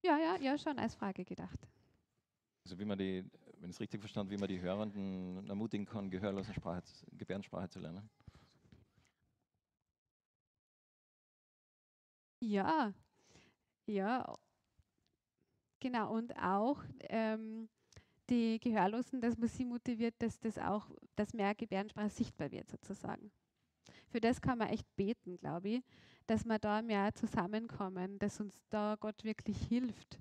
Ja, 0.02 0.16
ja, 0.18 0.36
ja, 0.36 0.56
schon 0.58 0.78
als 0.78 0.94
Frage 0.94 1.25
gedacht. 1.25 1.68
Also 2.64 2.78
wie 2.78 2.84
man 2.84 2.98
die 2.98 3.25
wenn 3.58 3.70
ich 3.70 3.76
es 3.76 3.80
richtig 3.80 4.00
verstanden 4.00 4.30
wie 4.32 4.36
man 4.36 4.48
die 4.48 4.60
Hörenden 4.60 5.48
ermutigen 5.48 5.86
kann, 5.86 6.10
gehörlosen 6.10 6.54
Sprache, 6.54 6.82
Gebärdensprache 7.12 7.68
zu 7.70 7.78
lernen. 7.78 8.10
Ja, 12.40 12.94
ja, 13.86 14.25
genau. 15.80 16.14
Und 16.14 16.36
auch 16.36 16.82
ähm, 17.08 17.68
die 18.30 18.60
Gehörlosen, 18.60 19.20
dass 19.20 19.38
man 19.38 19.48
sie 19.48 19.64
motiviert, 19.64 20.16
dass 20.20 20.40
das 20.40 20.58
auch, 20.58 20.90
dass 21.16 21.34
mehr 21.34 21.54
Gebärdensprache 21.54 22.10
sichtbar 22.10 22.50
wird 22.52 22.70
sozusagen. 22.70 23.32
Für 24.08 24.20
das 24.20 24.40
kann 24.40 24.58
man 24.58 24.68
echt 24.68 24.86
beten, 24.96 25.38
glaube 25.38 25.68
ich, 25.70 25.82
dass 26.26 26.45
wir 26.45 26.59
da 26.59 26.83
mehr 26.83 27.14
zusammenkommen, 27.14 28.18
dass 28.18 28.40
uns 28.40 28.54
da 28.71 28.97
Gott 28.99 29.25
wirklich 29.25 29.59
hilft 29.68 30.21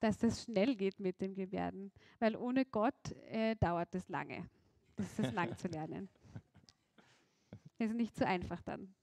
dass 0.00 0.18
das 0.18 0.42
schnell 0.42 0.74
geht 0.74 0.98
mit 0.98 1.20
dem 1.20 1.34
Gebärden, 1.34 1.92
weil 2.18 2.34
ohne 2.34 2.64
Gott 2.64 3.12
äh, 3.28 3.54
dauert 3.56 3.94
es 3.94 4.08
lange. 4.08 4.48
Das 4.96 5.18
ist 5.18 5.32
lang 5.32 5.56
zu 5.56 5.68
lernen. 5.68 6.08
Das 7.78 7.88
ist 7.88 7.96
nicht 7.96 8.14
so 8.14 8.26
einfach 8.26 8.60
dann. 8.60 8.94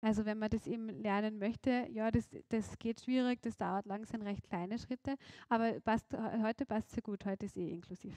Also 0.00 0.24
wenn 0.24 0.38
man 0.38 0.48
das 0.48 0.68
eben 0.68 0.88
lernen 0.88 1.38
möchte, 1.38 1.88
ja, 1.90 2.12
das, 2.12 2.30
das 2.48 2.78
geht 2.78 3.00
schwierig, 3.00 3.42
das 3.42 3.56
dauert 3.56 3.86
lang, 3.86 4.06
sind 4.06 4.22
recht 4.22 4.48
kleine 4.48 4.78
Schritte, 4.78 5.16
aber 5.48 5.80
passt, 5.80 6.14
heute 6.14 6.66
passt 6.66 6.96
es 6.96 7.02
gut, 7.02 7.24
heute 7.24 7.46
ist 7.46 7.56
eh 7.56 7.68
inklusiv. 7.68 8.14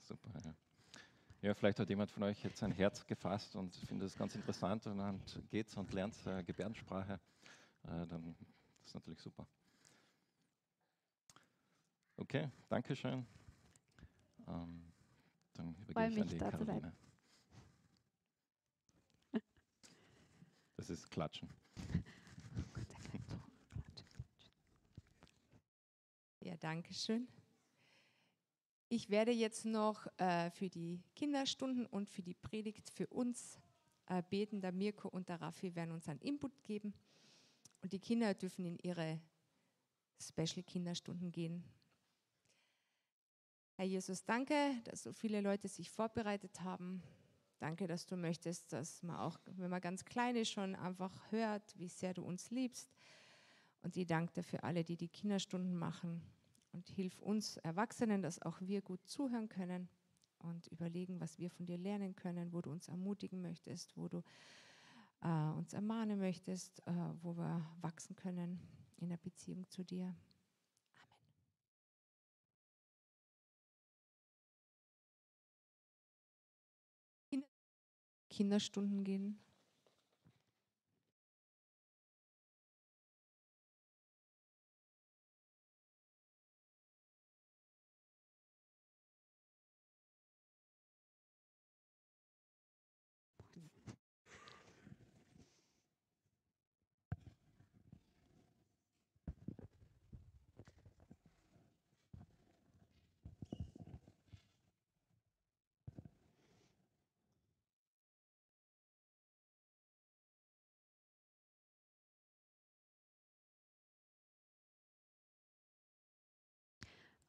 Super, 0.00 0.32
ja. 0.42 0.54
Ja, 1.40 1.54
vielleicht 1.54 1.78
hat 1.78 1.88
jemand 1.88 2.10
von 2.10 2.24
euch 2.24 2.42
jetzt 2.42 2.62
ein 2.64 2.72
Herz 2.72 3.06
gefasst 3.06 3.54
und 3.54 3.74
findet 3.86 4.08
es 4.08 4.16
ganz 4.16 4.34
interessant 4.34 4.86
und 4.86 4.98
dann 4.98 5.22
geht 5.50 5.74
und 5.76 5.92
lernt 5.92 6.14
äh, 6.26 6.42
Gebärdensprache 6.42 7.20
äh, 7.84 8.06
dann 8.06 8.34
ist 8.84 8.94
natürlich 8.94 9.20
super. 9.20 9.46
Okay, 12.16 12.50
danke 12.68 12.96
schön. 12.96 13.26
Ähm, 14.48 14.92
dann 15.54 15.74
übergebe 15.88 16.08
ich 16.08 16.20
an 16.20 16.28
die 16.28 16.38
Caroline. 16.38 16.92
Das 20.76 20.90
ist 20.90 21.10
Klatschen. 21.10 21.48
Ja, 26.40 26.56
danke 26.56 26.94
schön. 26.94 27.28
Ich 28.90 29.10
werde 29.10 29.32
jetzt 29.32 29.66
noch 29.66 30.06
äh, 30.16 30.50
für 30.50 30.70
die 30.70 31.02
Kinderstunden 31.14 31.84
und 31.84 32.08
für 32.08 32.22
die 32.22 32.32
Predigt 32.32 32.88
für 32.88 33.06
uns 33.08 33.58
äh, 34.06 34.22
beten. 34.22 34.62
Der 34.62 34.72
Mirko 34.72 35.08
und 35.08 35.28
der 35.28 35.42
Raffi 35.42 35.74
werden 35.74 35.92
uns 35.92 36.08
einen 36.08 36.20
Input 36.20 36.64
geben. 36.64 36.94
Und 37.82 37.92
die 37.92 37.98
Kinder 37.98 38.32
dürfen 38.32 38.64
in 38.64 38.78
ihre 38.78 39.20
Special-Kinderstunden 40.18 41.30
gehen. 41.30 41.64
Herr 43.76 43.84
Jesus, 43.84 44.24
danke, 44.24 44.74
dass 44.84 45.02
so 45.02 45.12
viele 45.12 45.42
Leute 45.42 45.68
sich 45.68 45.90
vorbereitet 45.90 46.62
haben. 46.62 47.02
Danke, 47.58 47.86
dass 47.86 48.06
du 48.06 48.16
möchtest, 48.16 48.72
dass 48.72 49.02
man 49.02 49.16
auch, 49.16 49.38
wenn 49.44 49.70
man 49.70 49.82
ganz 49.82 50.06
klein 50.06 50.34
ist, 50.34 50.50
schon 50.50 50.74
einfach 50.74 51.12
hört, 51.30 51.78
wie 51.78 51.88
sehr 51.88 52.14
du 52.14 52.22
uns 52.22 52.50
liebst. 52.50 52.90
Und 53.82 53.96
ich 53.98 54.06
danke 54.06 54.32
dir 54.32 54.42
für 54.42 54.62
alle, 54.62 54.82
die 54.82 54.96
die 54.96 55.08
Kinderstunden 55.08 55.76
machen. 55.76 56.22
Und 56.72 56.88
hilf 56.88 57.20
uns 57.20 57.56
Erwachsenen, 57.58 58.22
dass 58.22 58.40
auch 58.42 58.60
wir 58.60 58.82
gut 58.82 59.04
zuhören 59.06 59.48
können 59.48 59.88
und 60.38 60.66
überlegen, 60.68 61.20
was 61.20 61.38
wir 61.38 61.50
von 61.50 61.66
dir 61.66 61.78
lernen 61.78 62.14
können, 62.14 62.52
wo 62.52 62.60
du 62.60 62.70
uns 62.70 62.88
ermutigen 62.88 63.40
möchtest, 63.40 63.96
wo 63.96 64.08
du 64.08 64.22
äh, 65.22 65.28
uns 65.28 65.72
ermahnen 65.72 66.18
möchtest, 66.18 66.80
äh, 66.86 66.92
wo 67.22 67.36
wir 67.36 67.66
wachsen 67.80 68.14
können 68.16 68.60
in 68.98 69.08
der 69.08 69.16
Beziehung 69.16 69.68
zu 69.68 69.84
dir. 69.84 70.14
Amen. 77.32 77.44
Kinderstunden 78.30 79.04
gehen. 79.04 79.40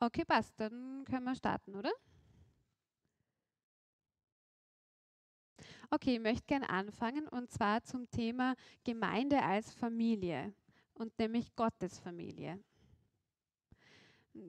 Okay, 0.01 0.24
passt. 0.25 0.53
Dann 0.58 1.03
können 1.06 1.25
wir 1.25 1.36
starten, 1.36 1.75
oder? 1.75 1.91
Okay, 5.91 6.15
ich 6.15 6.22
möchte 6.22 6.46
gerne 6.46 6.70
anfangen 6.70 7.27
und 7.27 7.50
zwar 7.51 7.84
zum 7.84 8.10
Thema 8.12 8.56
Gemeinde 8.84 9.41
als 9.41 9.74
Familie 9.74 10.53
und 10.94 11.18
nämlich 11.18 11.56
Gottes 11.56 11.98
Familie. 12.00 12.63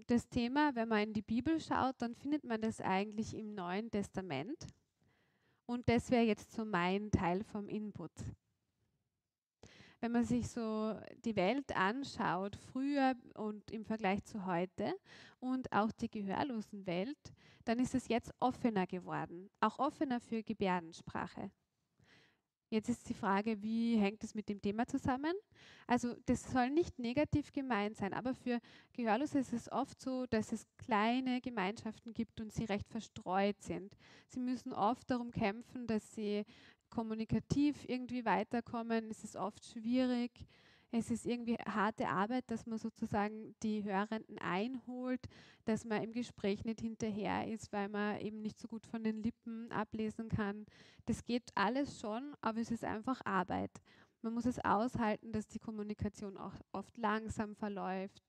Das 0.07 0.29
Thema, 0.29 0.75
wenn 0.75 0.89
man 0.89 1.05
in 1.05 1.13
die 1.15 1.23
Bibel 1.23 1.59
schaut, 1.59 1.95
dann 1.99 2.15
findet 2.15 2.45
man 2.45 2.61
das 2.61 2.81
eigentlich 2.81 3.35
im 3.35 3.55
Neuen 3.55 3.91
Testament. 3.91 4.69
Und 5.65 5.89
das 5.89 6.11
wäre 6.11 6.25
jetzt 6.25 6.53
so 6.53 6.65
mein 6.65 7.11
Teil 7.11 7.43
vom 7.43 7.69
Input 7.69 8.13
wenn 10.01 10.13
man 10.13 10.25
sich 10.25 10.49
so 10.49 10.99
die 11.25 11.37
Welt 11.37 11.77
anschaut, 11.77 12.57
früher 12.57 13.15
und 13.35 13.71
im 13.71 13.85
Vergleich 13.85 14.25
zu 14.25 14.47
heute 14.47 14.95
und 15.39 15.71
auch 15.73 15.93
die 15.93 16.11
gehörlosen 16.11 16.87
Welt, 16.87 17.19
dann 17.65 17.79
ist 17.79 17.95
es 17.95 18.09
jetzt 18.09 18.33
offener 18.41 18.87
geworden, 18.87 19.51
auch 19.61 19.79
offener 19.79 20.21
für 20.21 20.43
Gebärdensprache. 20.43 21.51
Jetzt 22.73 22.89
ist 22.89 23.09
die 23.09 23.15
Frage, 23.15 23.61
wie 23.63 23.97
hängt 23.99 24.23
es 24.23 24.33
mit 24.33 24.49
dem 24.49 24.63
Thema 24.63 24.87
zusammen? 24.87 25.35
Also 25.89 26.15
das 26.27 26.53
soll 26.53 26.71
nicht 26.71 27.01
negativ 27.01 27.53
gemeint 27.53 27.97
sein, 27.97 28.15
aber 28.15 28.33
für 28.33 28.61
Gehörlose 28.93 29.41
ist 29.41 29.53
es 29.53 29.71
oft 29.73 30.01
so, 30.01 30.25
dass 30.27 30.53
es 30.53 30.69
kleine 30.79 31.41
Gemeinschaften 31.41 32.15
gibt 32.15 32.41
und 32.41 32.53
sie 32.53 32.67
recht 32.67 32.89
verstreut 32.89 33.61
sind. 33.61 33.97
Sie 34.29 34.39
müssen 34.39 34.73
oft 34.73 35.11
darum 35.11 35.33
kämpfen, 35.33 35.89
dass 35.89 36.15
sie 36.15 36.45
kommunikativ 36.91 37.85
irgendwie 37.89 38.25
weiterkommen. 38.25 39.11
Es 39.11 39.25
ist 39.25 39.37
oft 39.37 39.65
schwierig. 39.65 40.31
Es 40.93 41.11
ist 41.11 41.25
irgendwie 41.25 41.55
harte 41.55 42.09
Arbeit, 42.09 42.51
dass 42.51 42.67
man 42.67 42.79
sozusagen 42.79 43.55
die 43.63 43.85
Hörenden 43.85 44.39
einholt, 44.39 45.21
dass 45.65 45.85
man 45.85 46.03
im 46.03 46.13
Gespräch 46.13 46.65
nicht 46.65 46.81
hinterher 46.81 47.47
ist, 47.47 47.73
weil 47.73 47.89
man 47.89 48.19
eben 48.21 48.43
nicht 48.43 48.59
so 48.59 48.67
gut 48.67 48.85
von 48.87 49.05
den 49.05 49.23
Lippen 49.23 49.71
ablesen 49.71 50.29
kann. 50.29 50.67
Das 51.07 51.25
geht 51.25 51.49
alles 51.55 52.01
schon, 52.01 52.35
aber 52.41 52.59
es 52.61 52.73
ist 52.73 52.85
einfach 52.85 53.21
Arbeit. 53.25 53.71
Man 54.23 54.35
muss 54.35 54.47
es 54.47 54.59
aushalten, 54.59 55.33
dass 55.33 55.47
die 55.47 55.61
Kommunikation 55.61 56.37
auch 56.37 56.55
oft 56.73 56.97
langsam 56.99 57.55
verläuft, 57.55 58.23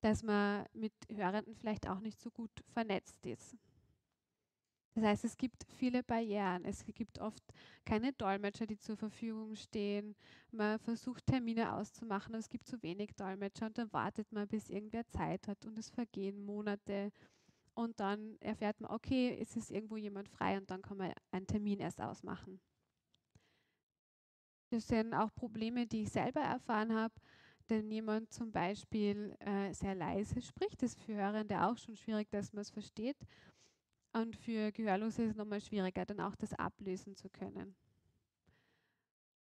dass 0.00 0.22
man 0.22 0.64
mit 0.74 0.92
Hörenden 1.12 1.56
vielleicht 1.56 1.88
auch 1.88 1.98
nicht 1.98 2.20
so 2.20 2.30
gut 2.30 2.52
vernetzt 2.68 3.26
ist. 3.26 3.56
Das 4.96 5.04
heißt, 5.04 5.24
es 5.26 5.36
gibt 5.36 5.66
viele 5.76 6.02
Barrieren. 6.02 6.64
Es 6.64 6.82
gibt 6.86 7.18
oft 7.20 7.42
keine 7.84 8.14
Dolmetscher, 8.14 8.66
die 8.66 8.78
zur 8.78 8.96
Verfügung 8.96 9.54
stehen. 9.54 10.16
Man 10.50 10.78
versucht 10.78 11.26
Termine 11.26 11.74
auszumachen, 11.74 12.32
aber 12.32 12.38
es 12.38 12.48
gibt 12.48 12.66
zu 12.66 12.82
wenig 12.82 13.14
Dolmetscher 13.14 13.66
und 13.66 13.76
dann 13.76 13.92
wartet 13.92 14.32
man, 14.32 14.48
bis 14.48 14.70
irgendwer 14.70 15.06
Zeit 15.06 15.48
hat 15.48 15.66
und 15.66 15.78
es 15.78 15.90
vergehen 15.90 16.42
Monate. 16.42 17.12
Und 17.74 18.00
dann 18.00 18.38
erfährt 18.40 18.80
man, 18.80 18.90
okay, 18.90 19.36
es 19.38 19.54
ist 19.54 19.70
irgendwo 19.70 19.98
jemand 19.98 20.30
frei 20.30 20.56
und 20.56 20.70
dann 20.70 20.80
kann 20.80 20.96
man 20.96 21.12
einen 21.30 21.46
Termin 21.46 21.80
erst 21.80 22.00
ausmachen. 22.00 22.58
Das 24.70 24.88
sind 24.88 25.12
auch 25.12 25.34
Probleme, 25.34 25.86
die 25.86 26.04
ich 26.04 26.10
selber 26.10 26.40
erfahren 26.40 26.94
habe. 26.94 27.14
Wenn 27.68 27.90
jemand 27.90 28.32
zum 28.32 28.50
Beispiel 28.50 29.36
äh, 29.40 29.74
sehr 29.74 29.94
leise 29.94 30.40
spricht, 30.40 30.82
das 30.82 30.92
ist 30.92 31.02
für 31.02 31.16
Hörende 31.16 31.60
auch 31.62 31.76
schon 31.76 31.96
schwierig, 31.96 32.30
dass 32.30 32.54
man 32.54 32.62
es 32.62 32.70
versteht. 32.70 33.18
Und 34.16 34.34
für 34.34 34.72
Gehörlose 34.72 35.24
ist 35.24 35.30
es 35.32 35.36
nochmal 35.36 35.60
schwieriger, 35.60 36.06
dann 36.06 36.20
auch 36.20 36.34
das 36.36 36.54
ablösen 36.54 37.14
zu 37.16 37.28
können. 37.28 37.76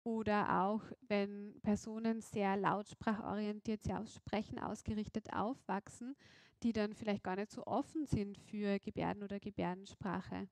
Oder 0.03 0.63
auch, 0.63 0.83
wenn 1.07 1.61
Personen 1.63 2.21
sehr 2.21 2.57
lautsprachorientiert, 2.57 3.85
sehr 3.85 4.01
aufs 4.01 4.17
Sprechen 4.17 4.59
ausgerichtet 4.59 5.33
aufwachsen, 5.33 6.17
die 6.65 6.73
dann 6.73 6.93
vielleicht 6.93 7.23
gar 7.23 7.37
nicht 7.37 7.53
so 7.53 7.65
offen 7.67 8.05
sind 8.05 8.37
für 8.37 8.81
Gebärden 8.81 9.23
oder 9.23 9.39
Gebärdensprache. 9.39 10.49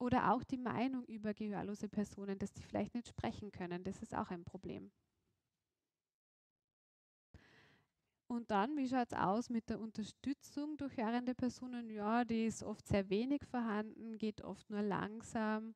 Oder 0.00 0.32
auch 0.32 0.42
die 0.42 0.58
Meinung 0.58 1.04
über 1.04 1.32
gehörlose 1.32 1.88
Personen, 1.88 2.40
dass 2.40 2.52
die 2.52 2.62
vielleicht 2.62 2.96
nicht 2.96 3.06
sprechen 3.06 3.52
können. 3.52 3.84
Das 3.84 4.02
ist 4.02 4.16
auch 4.16 4.30
ein 4.30 4.44
Problem. 4.44 4.90
Und 8.28 8.50
dann, 8.50 8.76
wie 8.76 8.86
schaut 8.86 9.10
es 9.10 9.18
aus 9.18 9.48
mit 9.48 9.70
der 9.70 9.80
Unterstützung 9.80 10.76
durch 10.76 10.96
hörende 10.98 11.34
Personen? 11.34 11.88
Ja, 11.88 12.24
die 12.24 12.44
ist 12.44 12.62
oft 12.62 12.86
sehr 12.86 13.08
wenig 13.08 13.42
vorhanden, 13.46 14.18
geht 14.18 14.42
oft 14.42 14.68
nur 14.68 14.82
langsam 14.82 15.74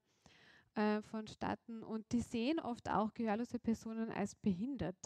äh, 0.74 1.00
vonstatten 1.00 1.82
und 1.82 2.12
die 2.12 2.20
sehen 2.20 2.60
oft 2.60 2.90
auch 2.90 3.14
gehörlose 3.14 3.58
Personen 3.58 4.10
als 4.10 4.34
behindert. 4.34 4.98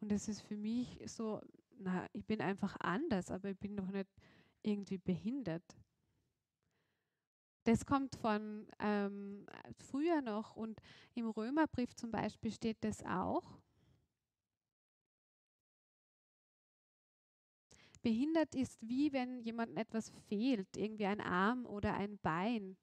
Und 0.00 0.12
das 0.12 0.28
ist 0.28 0.42
für 0.42 0.56
mich 0.56 1.00
so, 1.06 1.40
na, 1.78 2.06
ich 2.12 2.24
bin 2.24 2.40
einfach 2.40 2.76
anders, 2.78 3.32
aber 3.32 3.50
ich 3.50 3.58
bin 3.58 3.76
doch 3.76 3.90
nicht 3.90 4.08
irgendwie 4.62 4.98
behindert. 4.98 5.64
Das 7.64 7.84
kommt 7.84 8.14
von 8.16 8.68
ähm, 8.78 9.46
früher 9.78 10.20
noch 10.22 10.56
und 10.56 10.80
im 11.14 11.28
Römerbrief 11.28 11.94
zum 11.94 12.12
Beispiel 12.12 12.52
steht 12.52 12.78
das 12.84 13.04
auch. 13.04 13.58
Behindert 18.02 18.54
ist 18.54 18.78
wie 18.86 19.12
wenn 19.12 19.40
jemandem 19.40 19.76
etwas 19.76 20.10
fehlt, 20.28 20.76
irgendwie 20.76 21.06
ein 21.06 21.20
Arm 21.20 21.66
oder 21.66 21.94
ein 21.94 22.18
Bein. 22.18 22.76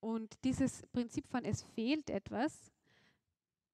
Und 0.00 0.34
dieses 0.44 0.86
Prinzip 0.92 1.26
von 1.28 1.44
es 1.44 1.62
fehlt 1.62 2.10
etwas, 2.10 2.72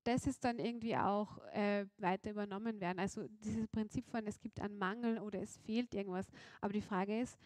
das 0.05 0.27
ist 0.27 0.45
dann 0.45 0.59
irgendwie 0.59 0.97
auch 0.97 1.39
äh, 1.53 1.87
weiter 1.99 2.31
übernommen 2.31 2.81
werden. 2.81 3.01
Also 3.01 3.27
dieses 3.45 3.67
Prinzip 3.69 4.09
von 4.09 4.27
es 4.27 4.39
gibt 4.39 4.61
einen 4.61 4.79
Mangel 4.79 5.19
oder 5.19 5.41
es 5.41 5.57
fehlt 5.59 5.95
irgendwas. 5.95 6.27
Aber 6.61 6.73
die 6.73 6.81
Frage 6.81 7.21
ist, 7.21 7.37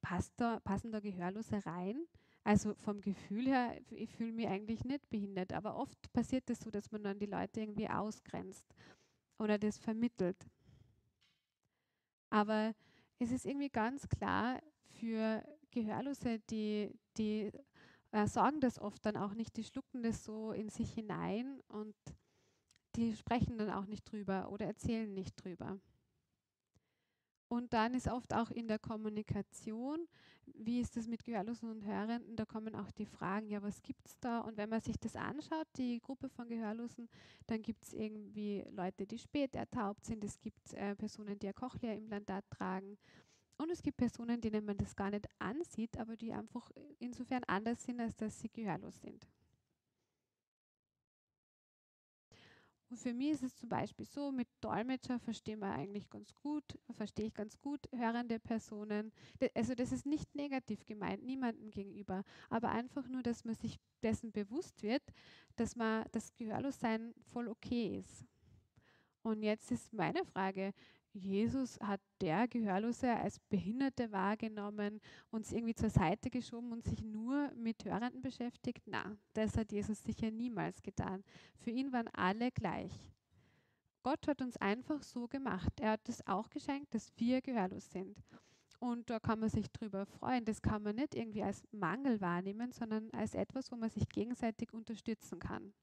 passt 0.00 0.32
da, 0.36 0.58
passen 0.60 0.90
da 0.90 1.00
Gehörlose 1.00 1.64
rein? 1.64 2.06
Also 2.42 2.74
vom 2.74 3.00
Gefühl 3.00 3.46
her, 3.46 3.76
ich 3.90 4.10
fühle 4.10 4.32
mich 4.32 4.48
eigentlich 4.48 4.84
nicht 4.84 5.08
behindert, 5.10 5.52
aber 5.52 5.76
oft 5.76 6.12
passiert 6.12 6.48
es 6.50 6.58
das 6.58 6.64
so, 6.64 6.70
dass 6.70 6.90
man 6.90 7.02
dann 7.02 7.18
die 7.18 7.26
Leute 7.26 7.60
irgendwie 7.60 7.88
ausgrenzt 7.88 8.74
oder 9.38 9.58
das 9.58 9.78
vermittelt. 9.78 10.36
Aber 12.30 12.74
es 13.18 13.30
ist 13.32 13.44
irgendwie 13.44 13.68
ganz 13.68 14.08
klar 14.08 14.60
für 14.98 15.44
Gehörlose, 15.70 16.38
die, 16.50 16.90
die 17.16 17.52
äh, 18.12 18.26
sagen 18.26 18.60
das 18.60 18.78
oft 18.78 19.04
dann 19.04 19.16
auch 19.16 19.34
nicht, 19.34 19.56
die 19.56 19.64
schlucken 19.64 20.02
das 20.02 20.24
so 20.24 20.52
in 20.52 20.68
sich 20.68 20.92
hinein 20.92 21.60
und 21.68 21.94
die 22.96 23.14
sprechen 23.14 23.58
dann 23.58 23.70
auch 23.70 23.86
nicht 23.86 24.10
drüber 24.10 24.50
oder 24.50 24.66
erzählen 24.66 25.12
nicht 25.12 25.36
drüber. 25.36 25.78
Und 27.48 27.72
dann 27.72 27.94
ist 27.94 28.08
oft 28.08 28.32
auch 28.32 28.50
in 28.50 28.68
der 28.68 28.78
Kommunikation, 28.78 30.06
wie 30.54 30.80
ist 30.80 30.96
das 30.96 31.06
mit 31.06 31.24
Gehörlosen 31.24 31.70
und 31.70 31.84
Hörenden, 31.84 32.36
da 32.36 32.44
kommen 32.44 32.74
auch 32.74 32.90
die 32.92 33.06
Fragen, 33.06 33.48
ja, 33.48 33.62
was 33.62 33.82
gibt 33.82 34.06
es 34.06 34.18
da? 34.20 34.40
Und 34.40 34.56
wenn 34.56 34.68
man 34.68 34.80
sich 34.80 34.98
das 34.98 35.16
anschaut, 35.16 35.66
die 35.76 36.00
Gruppe 36.00 36.28
von 36.28 36.48
Gehörlosen, 36.48 37.08
dann 37.46 37.62
gibt 37.62 37.84
es 37.84 37.92
irgendwie 37.92 38.64
Leute, 38.70 39.06
die 39.06 39.18
spät 39.18 39.54
ertaubt 39.54 40.04
sind, 40.04 40.24
es 40.24 40.38
gibt 40.40 40.72
äh, 40.74 40.94
Personen, 40.94 41.38
die 41.38 41.48
ein 41.48 41.54
Cochlea-Implantat 41.54 42.44
tragen 42.50 42.98
und 43.60 43.70
es 43.70 43.82
gibt 43.82 43.98
Personen, 43.98 44.40
denen 44.40 44.64
man 44.64 44.78
das 44.78 44.96
gar 44.96 45.10
nicht 45.10 45.28
ansieht, 45.38 45.98
aber 45.98 46.16
die 46.16 46.32
einfach 46.32 46.70
insofern 46.98 47.44
anders 47.44 47.84
sind, 47.84 48.00
als 48.00 48.16
dass 48.16 48.40
sie 48.40 48.48
gehörlos 48.48 48.98
sind. 49.00 49.26
Und 52.90 52.98
für 52.98 53.14
mich 53.14 53.30
ist 53.30 53.44
es 53.44 53.56
zum 53.56 53.68
Beispiel 53.68 54.04
so, 54.04 54.32
mit 54.32 54.48
Dolmetscher 54.60 55.20
verstehen 55.20 55.60
wir 55.60 55.72
eigentlich 55.72 56.10
ganz 56.10 56.34
gut, 56.34 56.64
verstehe 56.90 57.26
ich 57.26 57.34
ganz 57.34 57.56
gut 57.60 57.88
hörende 57.94 58.40
Personen. 58.40 59.12
Also 59.54 59.76
das 59.76 59.92
ist 59.92 60.06
nicht 60.06 60.34
negativ 60.34 60.84
gemeint, 60.86 61.22
niemandem 61.22 61.70
gegenüber, 61.70 62.24
aber 62.48 62.70
einfach 62.70 63.06
nur, 63.06 63.22
dass 63.22 63.44
man 63.44 63.54
sich 63.54 63.78
dessen 64.02 64.32
bewusst 64.32 64.82
wird, 64.82 65.02
dass 65.54 65.76
man 65.76 66.04
das 66.10 66.34
Gehörlossein 66.34 67.14
voll 67.32 67.46
okay 67.46 67.98
ist. 67.98 68.24
Und 69.22 69.44
jetzt 69.44 69.70
ist 69.70 69.92
meine 69.92 70.24
Frage, 70.24 70.72
Jesus 71.12 71.78
hat 71.80 72.00
der 72.20 72.46
Gehörlose 72.46 73.10
als 73.10 73.40
Behinderte 73.40 74.12
wahrgenommen, 74.12 75.00
uns 75.30 75.50
irgendwie 75.50 75.74
zur 75.74 75.90
Seite 75.90 76.30
geschoben 76.30 76.70
und 76.70 76.84
sich 76.84 77.02
nur 77.02 77.50
mit 77.54 77.84
Hörenden 77.84 78.22
beschäftigt? 78.22 78.82
Na, 78.86 79.16
das 79.32 79.56
hat 79.56 79.72
Jesus 79.72 80.02
sicher 80.02 80.30
niemals 80.30 80.80
getan. 80.82 81.24
Für 81.58 81.70
ihn 81.70 81.92
waren 81.92 82.08
alle 82.08 82.52
gleich. 82.52 82.92
Gott 84.02 84.26
hat 84.28 84.40
uns 84.40 84.56
einfach 84.56 85.02
so 85.02 85.26
gemacht. 85.26 85.72
Er 85.80 85.92
hat 85.92 86.08
es 86.08 86.26
auch 86.26 86.48
geschenkt, 86.48 86.94
dass 86.94 87.12
wir 87.16 87.42
gehörlos 87.42 87.90
sind. 87.90 88.16
Und 88.78 89.10
da 89.10 89.18
kann 89.18 89.40
man 89.40 89.50
sich 89.50 89.70
drüber 89.70 90.06
freuen. 90.06 90.44
Das 90.44 90.62
kann 90.62 90.82
man 90.82 90.96
nicht 90.96 91.14
irgendwie 91.14 91.42
als 91.42 91.64
Mangel 91.70 92.20
wahrnehmen, 92.20 92.72
sondern 92.72 93.10
als 93.10 93.34
etwas, 93.34 93.70
wo 93.70 93.76
man 93.76 93.90
sich 93.90 94.08
gegenseitig 94.08 94.72
unterstützen 94.72 95.38
kann. 95.38 95.74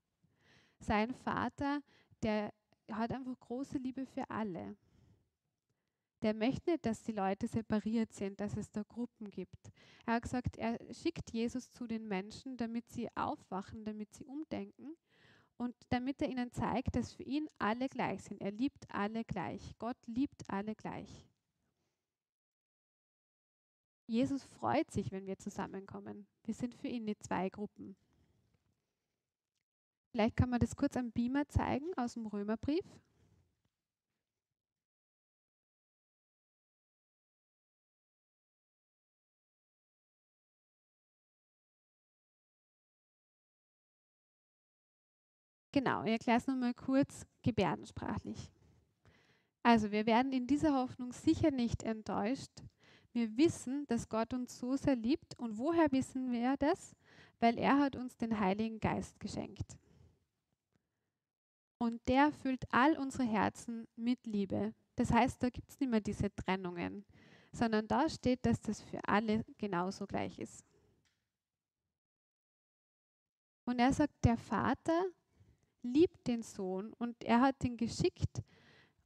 Sein 0.79 1.13
Vater, 1.13 1.81
der 2.23 2.51
hat 2.91 3.11
einfach 3.11 3.39
große 3.39 3.77
Liebe 3.77 4.05
für 4.05 4.27
alle 4.29 4.77
der 6.21 6.33
möchte 6.33 6.71
nicht, 6.71 6.85
dass 6.85 7.03
die 7.03 7.11
Leute 7.11 7.47
separiert 7.47 8.13
sind, 8.13 8.39
dass 8.39 8.57
es 8.57 8.71
da 8.71 8.83
Gruppen 8.83 9.29
gibt. 9.29 9.71
Er 10.05 10.15
hat 10.15 10.23
gesagt, 10.23 10.57
er 10.57 10.77
schickt 10.93 11.31
Jesus 11.31 11.71
zu 11.71 11.85
den 11.85 12.07
Menschen, 12.07 12.57
damit 12.57 12.89
sie 12.89 13.07
aufwachen, 13.15 13.85
damit 13.85 14.13
sie 14.13 14.25
umdenken 14.25 14.95
und 15.57 15.75
damit 15.89 16.21
er 16.21 16.29
ihnen 16.29 16.51
zeigt, 16.51 16.95
dass 16.95 17.13
für 17.13 17.23
ihn 17.23 17.47
alle 17.57 17.87
gleich 17.89 18.23
sind. 18.23 18.41
Er 18.41 18.51
liebt 18.51 18.89
alle 18.89 19.23
gleich. 19.23 19.75
Gott 19.77 19.97
liebt 20.05 20.43
alle 20.49 20.75
gleich. 20.75 21.27
Jesus 24.07 24.43
freut 24.43 24.89
sich, 24.89 25.11
wenn 25.11 25.27
wir 25.27 25.37
zusammenkommen. 25.37 26.27
Wir 26.45 26.53
sind 26.53 26.73
für 26.73 26.87
ihn 26.87 27.03
nicht 27.03 27.23
zwei 27.23 27.49
Gruppen. 27.49 27.97
Vielleicht 30.11 30.37
kann 30.37 30.49
man 30.49 30.59
das 30.59 30.75
kurz 30.75 30.95
am 30.95 31.11
Beamer 31.11 31.47
zeigen 31.49 31.93
aus 31.97 32.13
dem 32.13 32.25
Römerbrief. 32.25 32.85
Genau, 45.77 46.03
ich 46.05 46.13
erkläre 46.13 46.39
es 46.39 46.47
nochmal 46.47 46.73
kurz 46.73 47.27
gebärdensprachlich. 47.43 48.49
Also 49.61 49.91
wir 49.91 50.07
werden 50.07 50.33
in 50.33 50.47
dieser 50.47 50.73
Hoffnung 50.73 51.13
sicher 51.13 51.51
nicht 51.51 51.83
enttäuscht. 51.83 52.49
Wir 53.13 53.37
wissen, 53.37 53.85
dass 53.85 54.09
Gott 54.09 54.33
uns 54.33 54.57
so 54.57 54.75
sehr 54.75 54.95
liebt. 54.95 55.37
Und 55.37 55.59
woher 55.59 55.91
wissen 55.91 56.31
wir 56.31 56.57
das? 56.57 56.95
Weil 57.39 57.59
er 57.59 57.77
hat 57.77 57.95
uns 57.95 58.17
den 58.17 58.39
Heiligen 58.39 58.79
Geist 58.79 59.19
geschenkt. 59.19 59.77
Und 61.77 62.01
der 62.07 62.31
füllt 62.31 62.63
all 62.71 62.97
unsere 62.97 63.25
Herzen 63.25 63.87
mit 63.95 64.25
Liebe. 64.25 64.73
Das 64.95 65.11
heißt, 65.11 65.43
da 65.43 65.51
gibt 65.51 65.69
es 65.69 65.79
nicht 65.79 65.91
mehr 65.91 66.01
diese 66.01 66.33
Trennungen, 66.33 67.05
sondern 67.51 67.87
da 67.87 68.09
steht, 68.09 68.43
dass 68.47 68.59
das 68.61 68.81
für 68.81 69.07
alle 69.07 69.45
genauso 69.59 70.07
gleich 70.07 70.39
ist. 70.39 70.65
Und 73.65 73.77
er 73.77 73.93
sagt, 73.93 74.15
der 74.23 74.37
Vater 74.37 75.11
liebt 75.93 76.27
den 76.27 76.41
Sohn 76.41 76.93
und 76.93 77.23
er 77.23 77.41
hat 77.41 77.63
ihn 77.63 77.77
geschickt 77.77 78.41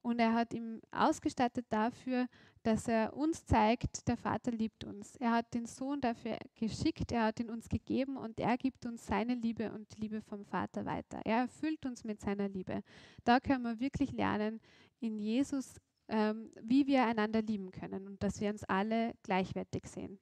und 0.02 0.20
er 0.20 0.34
hat 0.34 0.54
ihn 0.54 0.82
ausgestattet 0.92 1.66
dafür, 1.70 2.28
dass 2.64 2.88
er 2.88 3.16
uns 3.16 3.46
zeigt, 3.46 4.08
der 4.08 4.18
Vater 4.18 4.52
liebt 4.52 4.84
uns. 4.84 5.16
Er 5.18 5.32
hat 5.32 5.54
den 5.54 5.66
Sohn 5.66 6.02
dafür 6.02 6.38
geschickt, 6.56 7.12
er 7.12 7.26
hat 7.26 7.40
ihn 7.40 7.50
uns 7.50 7.70
gegeben 7.70 8.18
und 8.18 8.40
er 8.40 8.58
gibt 8.58 8.86
uns 8.86 9.06
seine 9.06 9.36
Liebe 9.36 9.72
und 9.72 9.96
die 9.96 10.02
Liebe 10.02 10.22
vom 10.22 10.46
Vater 10.46 10.86
weiter. 10.86 11.22
Er 11.24 11.40
erfüllt 11.40 11.86
uns 11.86 12.04
mit 12.04 12.20
seiner 12.22 12.50
Liebe. 12.50 12.84
Da 13.24 13.40
können 13.40 13.64
wir 13.64 13.80
wirklich 13.80 14.12
lernen, 14.12 14.60
in 15.00 15.18
Jesus, 15.18 15.80
ähm, 16.08 16.52
wie 16.62 16.86
wir 16.86 17.06
einander 17.06 17.42
lieben 17.42 17.72
können 17.72 18.08
und 18.08 18.22
dass 18.22 18.40
wir 18.42 18.50
uns 18.50 18.64
alle 18.64 19.14
gleichwertig 19.24 19.88
sehen. 19.88 20.20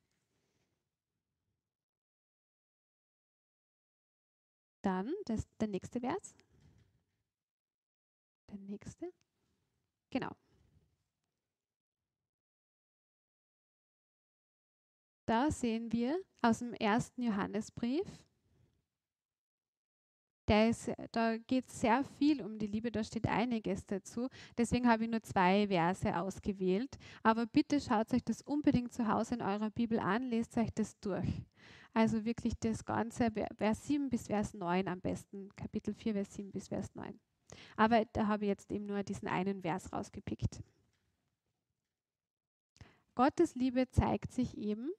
Dann 4.82 5.14
das, 5.26 5.46
der 5.60 5.68
nächste 5.68 6.00
Vers. 6.00 6.34
Der 8.52 8.60
nächste. 8.60 9.14
Genau. 10.10 10.32
Da 15.26 15.52
sehen 15.52 15.92
wir 15.92 16.20
aus 16.42 16.60
dem 16.60 16.74
ersten 16.74 17.22
Johannesbrief, 17.22 18.08
ist, 20.50 20.92
da 21.12 21.38
geht 21.38 21.70
sehr 21.70 22.04
viel 22.18 22.42
um 22.42 22.58
die 22.58 22.68
Liebe, 22.68 22.92
da 22.92 23.04
steht 23.04 23.28
einiges 23.28 23.86
dazu. 23.86 24.28
Deswegen 24.58 24.88
habe 24.88 25.04
ich 25.04 25.10
nur 25.10 25.22
zwei 25.22 25.68
Verse 25.68 26.18
ausgewählt. 26.18 26.98
Aber 27.24 27.46
bitte 27.46 27.80
schaut 27.80 28.14
euch 28.14 28.24
das 28.24 28.42
unbedingt 28.42 28.92
zu 28.92 29.08
Hause 29.08 29.36
in 29.36 29.42
eurer 29.42 29.70
Bibel 29.70 30.00
an, 30.00 30.24
lest 30.24 30.58
euch 30.58 30.72
das 30.74 31.00
durch. 31.00 31.44
Also 31.94 32.26
wirklich 32.26 32.54
das 32.60 32.84
Ganze, 32.86 33.32
Vers 33.58 33.86
7 33.86 34.10
bis 34.10 34.28
Vers 34.28 34.54
9 34.54 34.88
am 34.88 35.00
besten. 35.02 35.50
Kapitel 35.56 35.94
4, 35.94 36.14
Vers 36.14 36.34
7 36.34 36.52
bis 36.52 36.68
Vers 36.68 36.96
9. 36.96 37.20
Aber 37.76 38.06
da 38.06 38.28
habe 38.28 38.46
ich 38.46 38.50
jetzt 38.50 38.72
eben 38.72 38.86
nur 38.86 39.04
diesen 39.04 39.28
einen 39.28 39.62
Vers 39.62 39.92
rausgepickt. 39.92 40.62
Gottes 43.16 43.56
Liebe 43.56 43.90
zeigt 43.90 44.32
sich 44.32 44.58
eben, 44.58 44.92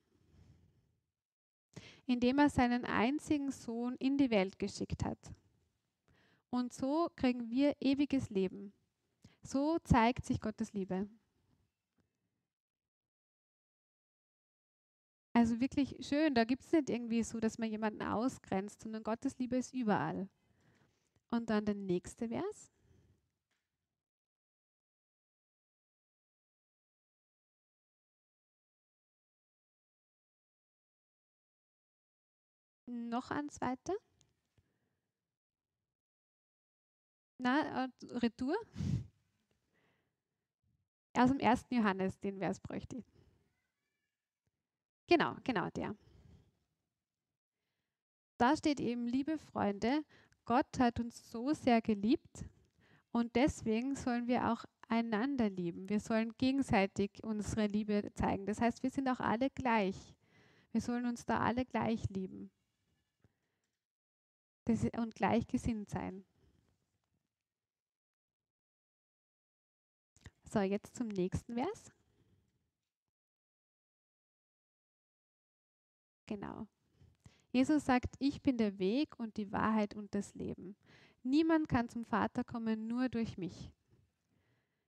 indem 2.06 2.38
er 2.38 2.50
seinen 2.50 2.84
einzigen 2.84 3.50
Sohn 3.50 3.94
in 3.96 4.18
die 4.18 4.30
Welt 4.30 4.58
geschickt 4.58 5.04
hat. 5.04 5.18
Und 6.50 6.72
so 6.72 7.08
kriegen 7.16 7.48
wir 7.48 7.76
ewiges 7.80 8.28
Leben. 8.28 8.72
So 9.42 9.78
zeigt 9.84 10.26
sich 10.26 10.40
Gottes 10.40 10.72
Liebe. 10.72 11.08
Also 15.32 15.60
wirklich 15.60 15.96
schön, 16.00 16.34
da 16.34 16.44
gibt 16.44 16.64
es 16.64 16.72
nicht 16.72 16.90
irgendwie 16.90 17.22
so, 17.22 17.38
dass 17.38 17.56
man 17.56 17.70
jemanden 17.70 18.02
ausgrenzt, 18.02 18.82
sondern 18.82 19.02
Gottes 19.02 19.38
Liebe 19.38 19.56
ist 19.56 19.72
überall. 19.72 20.28
Und 21.30 21.48
dann 21.48 21.64
der 21.64 21.74
nächste 21.76 22.28
Vers. 22.28 22.72
Noch 32.86 33.30
ein 33.30 33.48
zweiter. 33.48 33.94
Na, 37.38 37.84
äh, 37.84 37.88
Retour. 38.16 38.56
Aus 41.16 41.30
dem 41.30 41.38
ersten 41.38 41.74
Johannes, 41.74 42.18
den 42.20 42.38
Vers 42.38 42.60
bräuchte 42.60 42.96
ich. 42.96 43.06
Genau, 45.06 45.36
genau 45.44 45.68
der. 45.70 45.94
Da 48.38 48.56
steht 48.56 48.80
eben, 48.80 49.06
liebe 49.06 49.38
Freunde, 49.38 50.04
Gott 50.50 50.80
hat 50.80 50.98
uns 50.98 51.30
so 51.30 51.52
sehr 51.52 51.80
geliebt 51.80 52.44
und 53.12 53.36
deswegen 53.36 53.94
sollen 53.94 54.26
wir 54.26 54.50
auch 54.50 54.64
einander 54.88 55.48
lieben. 55.48 55.88
Wir 55.88 56.00
sollen 56.00 56.36
gegenseitig 56.38 57.22
unsere 57.22 57.68
Liebe 57.68 58.10
zeigen. 58.14 58.46
Das 58.46 58.60
heißt, 58.60 58.82
wir 58.82 58.90
sind 58.90 59.08
auch 59.08 59.20
alle 59.20 59.48
gleich. 59.50 60.12
Wir 60.72 60.80
sollen 60.80 61.06
uns 61.06 61.24
da 61.24 61.38
alle 61.38 61.64
gleich 61.64 62.08
lieben 62.08 62.50
und 64.96 65.14
gleichgesinnt 65.14 65.88
sein. 65.88 66.24
So, 70.42 70.58
jetzt 70.62 70.96
zum 70.96 71.06
nächsten 71.06 71.54
Vers. 71.54 71.92
Genau. 76.26 76.66
Jesus 77.52 77.84
sagt, 77.84 78.14
ich 78.18 78.42
bin 78.42 78.56
der 78.56 78.78
Weg 78.78 79.18
und 79.18 79.36
die 79.36 79.50
Wahrheit 79.50 79.94
und 79.94 80.14
das 80.14 80.34
Leben. 80.34 80.76
Niemand 81.22 81.68
kann 81.68 81.88
zum 81.88 82.04
Vater 82.04 82.44
kommen, 82.44 82.86
nur 82.86 83.08
durch 83.08 83.36
mich. 83.36 83.72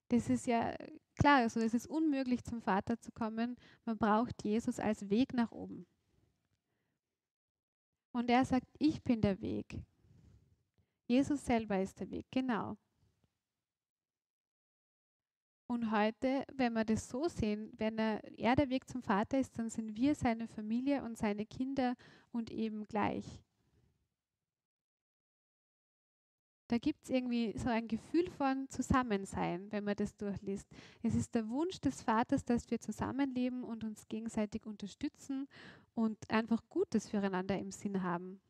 Das 0.09 0.29
ist 0.31 0.47
ja 0.47 0.75
klar, 1.17 1.39
also 1.39 1.61
es 1.61 1.75
ist 1.75 1.87
unmöglich 1.87 2.45
zum 2.45 2.61
Vater 2.61 2.99
zu 3.01 3.11
kommen. 3.13 3.57
Man 3.85 3.99
braucht 3.99 4.45
Jesus 4.45 4.79
als 4.79 5.09
Weg 5.11 5.35
nach 5.35 5.51
oben. 5.51 5.87
Und 8.13 8.31
er 8.31 8.45
sagt, 8.45 8.69
ich 8.79 9.03
bin 9.03 9.21
der 9.21 9.41
Weg. 9.41 9.79
Jesus 11.07 11.45
selber 11.45 11.81
ist 11.81 11.99
der 11.99 12.11
Weg, 12.11 12.27
genau. 12.31 12.77
Und 15.73 15.91
heute, 15.91 16.45
wenn 16.55 16.75
wir 16.75 16.85
das 16.85 17.09
so 17.09 17.29
sehen, 17.29 17.73
wenn 17.79 17.99
er, 17.99 18.21
er 18.39 18.57
der 18.57 18.69
Weg 18.69 18.87
zum 18.87 19.03
Vater 19.03 19.39
ist, 19.39 19.59
dann 19.59 19.71
sind 19.71 19.97
wir 19.97 20.15
seine 20.15 20.47
Familie 20.47 21.03
und 21.03 21.17
seine 21.17 21.47
Kinder 21.47 21.95
und 22.31 22.51
eben 22.51 22.87
gleich. 22.87 23.43
da 26.73 26.79
gibt 26.79 27.05
es 27.05 27.11
irgendwie 27.11 27.53
so 27.59 27.69
ein 27.69 27.87
Gefühl 27.87 28.31
von 28.31 28.67
Zusammensein, 28.71 29.71
wenn 29.71 29.85
man 29.85 29.95
das 29.95 30.17
durchliest. 30.17 30.67
Es 31.03 31.15
ist 31.15 31.35
der 31.35 31.47
Wunsch 31.51 31.79
des 31.83 32.01
Vaters, 32.01 32.47
dass 32.47 32.71
wir 32.71 32.81
zusammenleben 32.81 33.63
und 33.63 33.85
uns 33.85 34.09
gegenseitig 34.09 34.65
unterstützen 34.65 35.49
und 35.95 36.17
einfach 36.31 36.63
Gutes 36.71 37.11
füreinander 37.11 37.59
im 37.59 37.73
Sinn 37.73 38.03
haben. 38.03 38.41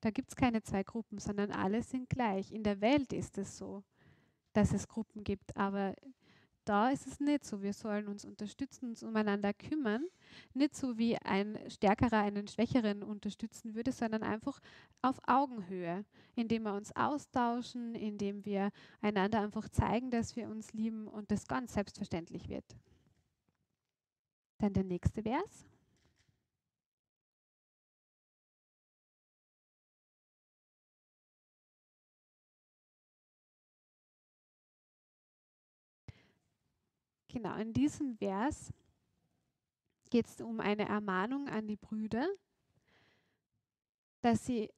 Da 0.00 0.10
gibt 0.10 0.30
es 0.30 0.34
keine 0.34 0.62
zwei 0.62 0.82
Gruppen, 0.82 1.18
sondern 1.18 1.50
alle 1.50 1.82
sind 1.82 2.08
gleich. 2.08 2.52
In 2.52 2.62
der 2.62 2.80
Welt 2.80 3.12
ist 3.12 3.36
es 3.36 3.58
so, 3.58 3.84
dass 4.52 4.72
es 4.72 4.88
Gruppen 4.88 5.24
gibt, 5.24 5.56
aber 5.56 5.94
da 6.64 6.90
ist 6.90 7.06
es 7.06 7.18
nicht 7.20 7.44
so. 7.44 7.62
Wir 7.62 7.72
sollen 7.72 8.06
uns 8.06 8.24
unterstützen, 8.24 8.90
uns 8.90 9.02
umeinander 9.02 9.52
kümmern. 9.52 10.04
Nicht 10.54 10.76
so 10.76 10.98
wie 10.98 11.16
ein 11.18 11.58
Stärkerer 11.68 12.18
einen 12.18 12.46
Schwächeren 12.46 13.02
unterstützen 13.02 13.74
würde, 13.74 13.92
sondern 13.92 14.22
einfach 14.22 14.60
auf 15.02 15.18
Augenhöhe, 15.26 16.04
indem 16.36 16.64
wir 16.64 16.74
uns 16.74 16.94
austauschen, 16.94 17.94
indem 17.94 18.44
wir 18.44 18.70
einander 19.00 19.40
einfach 19.40 19.68
zeigen, 19.68 20.10
dass 20.10 20.36
wir 20.36 20.48
uns 20.48 20.72
lieben 20.72 21.08
und 21.08 21.30
das 21.30 21.48
ganz 21.48 21.74
selbstverständlich 21.74 22.48
wird. 22.48 22.76
Dann 24.58 24.72
der 24.72 24.84
nächste 24.84 25.22
Vers. 25.22 25.69
Genau, 37.32 37.54
in 37.56 37.72
diesem 37.72 38.16
Vers 38.16 38.72
geht 40.10 40.26
es 40.26 40.40
um 40.40 40.58
eine 40.58 40.88
Ermahnung 40.88 41.48
an 41.48 41.68
die 41.68 41.76
Brüder, 41.76 42.26
dass 44.20 44.44
sie 44.44 44.68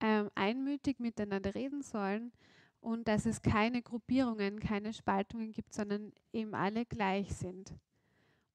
ähm, 0.00 0.28
einmütig 0.34 0.98
miteinander 0.98 1.54
reden 1.54 1.82
sollen 1.82 2.32
und 2.80 3.06
dass 3.06 3.26
es 3.26 3.42
keine 3.42 3.80
Gruppierungen, 3.80 4.58
keine 4.58 4.92
Spaltungen 4.92 5.52
gibt, 5.52 5.72
sondern 5.72 6.12
eben 6.32 6.54
alle 6.54 6.84
gleich 6.84 7.32
sind. 7.34 7.72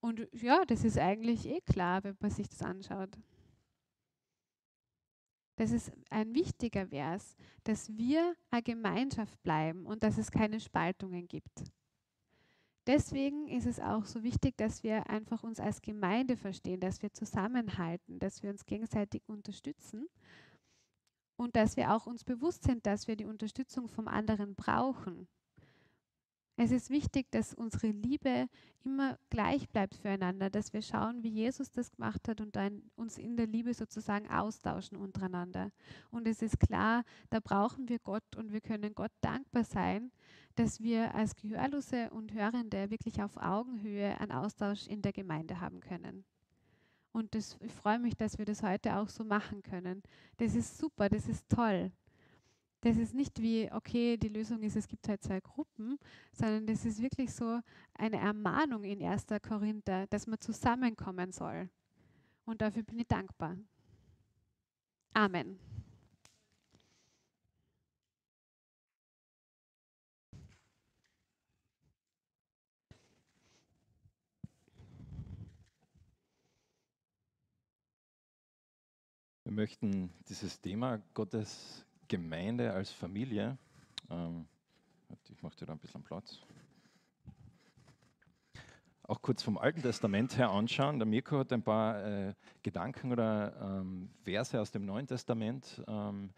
Und 0.01 0.27
ja, 0.33 0.65
das 0.65 0.83
ist 0.83 0.97
eigentlich 0.97 1.47
eh 1.47 1.61
klar, 1.61 2.03
wenn 2.03 2.17
man 2.19 2.29
sich 2.29 2.49
das 2.49 2.61
anschaut. 2.61 3.17
Das 5.55 5.71
ist 5.71 5.93
ein 6.09 6.35
wichtiger 6.35 6.87
Vers, 6.87 7.37
dass 7.63 7.95
wir 7.95 8.35
eine 8.49 8.63
Gemeinschaft 8.63 9.41
bleiben 9.43 9.85
und 9.85 10.03
dass 10.03 10.17
es 10.17 10.29
keine 10.29 10.59
Spaltungen 10.59 11.27
gibt. 11.27 11.63
Deswegen 12.85 13.47
ist 13.47 13.65
es 13.65 13.79
auch 13.79 14.05
so 14.05 14.23
wichtig, 14.23 14.57
dass 14.57 14.83
wir 14.83 15.09
einfach 15.09 15.43
uns 15.43 15.59
als 15.59 15.81
Gemeinde 15.81 16.35
verstehen, 16.35 16.81
dass 16.81 17.01
wir 17.01 17.13
zusammenhalten, 17.13 18.19
dass 18.19 18.43
wir 18.43 18.49
uns 18.49 18.65
gegenseitig 18.65 19.23
unterstützen 19.27 20.07
und 21.37 21.55
dass 21.55 21.77
wir 21.77 21.93
auch 21.93 22.07
uns 22.07 22.25
bewusst 22.25 22.63
sind, 22.63 22.85
dass 22.85 23.07
wir 23.07 23.15
die 23.15 23.25
Unterstützung 23.25 23.87
vom 23.87 24.09
anderen 24.09 24.55
brauchen. 24.55 25.29
Es 26.55 26.71
ist 26.71 26.91
wichtig, 26.91 27.31
dass 27.31 27.53
unsere 27.55 27.87
Liebe 27.87 28.47
immer 28.83 29.17
gleich 29.31 29.67
bleibt 29.69 29.95
füreinander, 29.95 30.51
dass 30.51 30.71
wir 30.71 30.83
schauen, 30.83 31.23
wie 31.23 31.29
Jesus 31.29 31.71
das 31.71 31.91
gemacht 31.91 32.27
hat 32.27 32.41
und 32.41 32.55
dann 32.55 32.83
uns 32.95 33.17
in 33.17 33.35
der 33.37 33.47
Liebe 33.47 33.73
sozusagen 33.73 34.29
austauschen 34.29 34.97
untereinander. 34.97 35.71
Und 36.11 36.27
es 36.27 36.43
ist 36.43 36.59
klar, 36.59 37.03
da 37.31 37.39
brauchen 37.39 37.89
wir 37.89 37.97
Gott 37.97 38.35
und 38.35 38.53
wir 38.53 38.61
können 38.61 38.93
Gott 38.93 39.11
dankbar 39.21 39.63
sein, 39.63 40.11
dass 40.55 40.79
wir 40.79 41.15
als 41.15 41.35
Gehörlose 41.35 42.11
und 42.11 42.33
Hörende 42.33 42.91
wirklich 42.91 43.23
auf 43.23 43.37
Augenhöhe 43.37 44.19
einen 44.19 44.31
Austausch 44.31 44.87
in 44.87 45.01
der 45.01 45.13
Gemeinde 45.13 45.59
haben 45.59 45.79
können. 45.79 46.23
Und 47.13 47.33
das, 47.33 47.57
ich 47.61 47.71
freue 47.71 47.99
mich, 47.99 48.15
dass 48.15 48.37
wir 48.37 48.45
das 48.45 48.61
heute 48.61 48.97
auch 48.97 49.09
so 49.09 49.23
machen 49.23 49.63
können. 49.63 50.03
Das 50.37 50.55
ist 50.55 50.77
super, 50.77 51.09
das 51.09 51.27
ist 51.27 51.49
toll. 51.49 51.91
Das 52.83 52.97
ist 52.97 53.13
nicht 53.13 53.41
wie, 53.41 53.71
okay, 53.71 54.17
die 54.17 54.27
Lösung 54.27 54.61
ist, 54.61 54.75
es 54.75 54.89
gibt 54.89 55.07
halt 55.07 55.23
zwei 55.23 55.39
Gruppen, 55.39 55.97
sondern 56.33 56.67
das 56.67 56.83
ist 56.83 57.01
wirklich 57.01 57.33
so 57.33 57.61
eine 57.93 58.17
Ermahnung 58.17 58.83
in 58.83 59.01
1. 59.01 59.25
Korinther, 59.41 60.05
dass 60.07 60.27
man 60.27 60.37
zusammenkommen 60.41 61.31
soll. 61.31 61.69
Und 62.43 62.61
dafür 62.61 62.83
bin 62.83 62.99
ich 62.99 63.07
dankbar. 63.07 63.55
Amen. 65.13 65.57
Wir 79.45 79.53
möchten 79.53 80.09
dieses 80.27 80.59
Thema 80.59 81.01
Gottes 81.13 81.85
Gemeinde 82.07 82.71
als 82.71 82.91
Familie, 82.91 83.57
ähm, 84.09 84.45
ich 85.29 85.41
mache 85.41 85.55
dir 85.57 85.65
da 85.65 85.73
ein 85.73 85.79
bisschen 85.79 86.03
Platz, 86.03 86.39
auch 89.03 89.21
kurz 89.21 89.43
vom 89.43 89.57
Alten 89.57 89.81
Testament 89.81 90.37
her 90.37 90.49
anschauen. 90.49 90.97
Der 90.97 91.05
Mirko 91.05 91.39
hat 91.39 91.51
ein 91.51 91.61
paar 91.61 92.03
äh, 92.05 92.33
Gedanken 92.61 93.11
oder 93.11 93.81
ähm, 93.81 94.09
Verse 94.23 94.59
aus 94.59 94.71
dem 94.71 94.85
Neuen 94.85 95.07
Testament 95.07 95.83
ähm, 95.87 96.31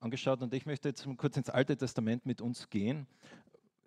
angeschaut 0.00 0.40
und 0.42 0.54
ich 0.54 0.66
möchte 0.66 0.88
jetzt 0.88 1.06
kurz 1.16 1.36
ins 1.36 1.50
Alte 1.50 1.76
Testament 1.76 2.24
mit 2.24 2.40
uns 2.40 2.70
gehen. 2.70 3.06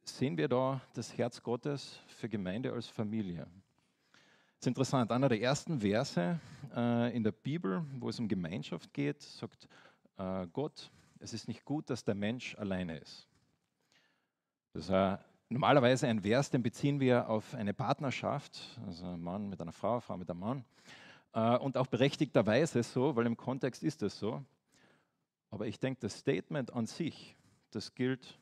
Sehen 0.04 0.38
wir 0.38 0.48
da 0.48 0.82
das 0.94 1.18
Herz 1.18 1.42
Gottes 1.42 2.00
für 2.08 2.30
Gemeinde 2.30 2.74
als 2.74 2.88
Familie? 2.88 3.48
ist 4.66 4.68
interessant. 4.68 5.12
Einer 5.12 5.30
der 5.30 5.40
ersten 5.42 5.80
Verse 5.80 6.40
äh, 6.76 7.16
in 7.16 7.24
der 7.24 7.32
Bibel, 7.32 7.86
wo 8.00 8.10
es 8.10 8.20
um 8.20 8.28
Gemeinschaft 8.28 8.92
geht, 8.94 9.22
sagt 9.22 9.68
äh, 10.18 10.48
Gott, 10.54 10.92
es 11.20 11.34
ist 11.34 11.48
nicht 11.48 11.66
gut, 11.66 11.90
dass 11.90 12.04
der 12.04 12.16
Mensch 12.16 12.56
alleine 12.56 12.98
ist. 12.98 13.28
Das 14.74 14.90
ist 14.90 15.26
normalerweise 15.50 16.08
ein 16.08 16.22
Vers, 16.22 16.50
den 16.50 16.64
beziehen 16.64 17.00
wir 17.00 17.30
auf 17.30 17.54
eine 17.56 17.74
Partnerschaft, 17.74 18.80
also 18.86 19.06
ein 19.06 19.22
Mann 19.22 19.50
mit 19.50 19.62
einer 19.62 19.72
Frau, 19.72 20.00
Frau 20.00 20.18
mit 20.18 20.30
einem 20.30 20.40
Mann. 20.40 20.66
Äh, 21.34 21.58
und 21.58 21.78
auch 21.78 21.88
berechtigterweise 21.88 22.84
so, 22.84 23.16
weil 23.16 23.26
im 23.26 23.38
Kontext 23.38 23.84
ist 23.84 24.02
es 24.04 24.18
so. 24.18 24.44
Aber 25.50 25.68
ich 25.68 25.80
denke, 25.80 26.02
das 26.02 26.20
Statement 26.20 26.74
an 26.74 26.88
sich, 26.88 27.36
das 27.72 27.96
gilt 27.96 28.40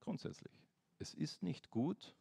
grundsätzlich. 0.00 0.52
Es 0.98 1.14
ist 1.14 1.42
nicht 1.42 1.70
gut, 1.70 2.14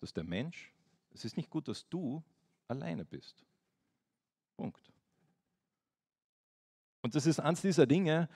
dass 0.00 0.12
der 0.12 0.24
Mensch, 0.24 0.72
es 1.10 1.24
ist 1.24 1.36
nicht 1.36 1.50
gut, 1.50 1.66
dass 1.68 1.88
du 1.88 2.22
alleine 2.68 3.04
bist. 3.04 3.44
Punkt. 4.56 4.92
Und 7.00 7.14
das 7.16 7.26
ist 7.26 7.40
eines 7.40 7.62
dieser 7.62 7.86
Dinge, 7.86 8.28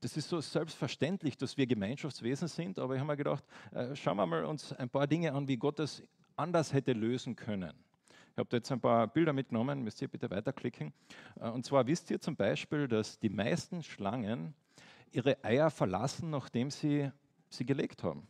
das 0.00 0.16
ist 0.16 0.28
so 0.28 0.40
selbstverständlich, 0.40 1.36
dass 1.36 1.56
wir 1.56 1.66
Gemeinschaftswesen 1.66 2.48
sind, 2.48 2.78
aber 2.78 2.94
ich 2.94 3.00
habe 3.00 3.12
mir 3.12 3.16
gedacht, 3.16 3.44
äh, 3.72 3.94
schauen 3.96 4.16
wir 4.16 4.26
mal 4.26 4.44
uns 4.44 4.72
ein 4.72 4.88
paar 4.88 5.06
Dinge 5.06 5.32
an, 5.32 5.48
wie 5.48 5.56
Gott 5.56 5.78
das 5.78 6.02
anders 6.36 6.72
hätte 6.72 6.92
lösen 6.92 7.34
können. 7.34 7.72
Ich 8.32 8.38
habe 8.38 8.56
jetzt 8.56 8.70
ein 8.70 8.80
paar 8.80 9.08
Bilder 9.08 9.32
mitgenommen, 9.32 9.82
müsst 9.82 10.00
ihr 10.00 10.08
bitte 10.08 10.30
weiterklicken. 10.30 10.92
Äh, 11.40 11.50
und 11.50 11.64
zwar 11.64 11.86
wisst 11.86 12.10
ihr 12.10 12.20
zum 12.20 12.36
Beispiel, 12.36 12.86
dass 12.86 13.18
die 13.18 13.28
meisten 13.28 13.82
Schlangen 13.82 14.54
ihre 15.10 15.42
Eier 15.42 15.70
verlassen, 15.70 16.30
nachdem 16.30 16.70
sie 16.70 17.10
sie 17.48 17.66
gelegt 17.66 18.02
haben. 18.04 18.28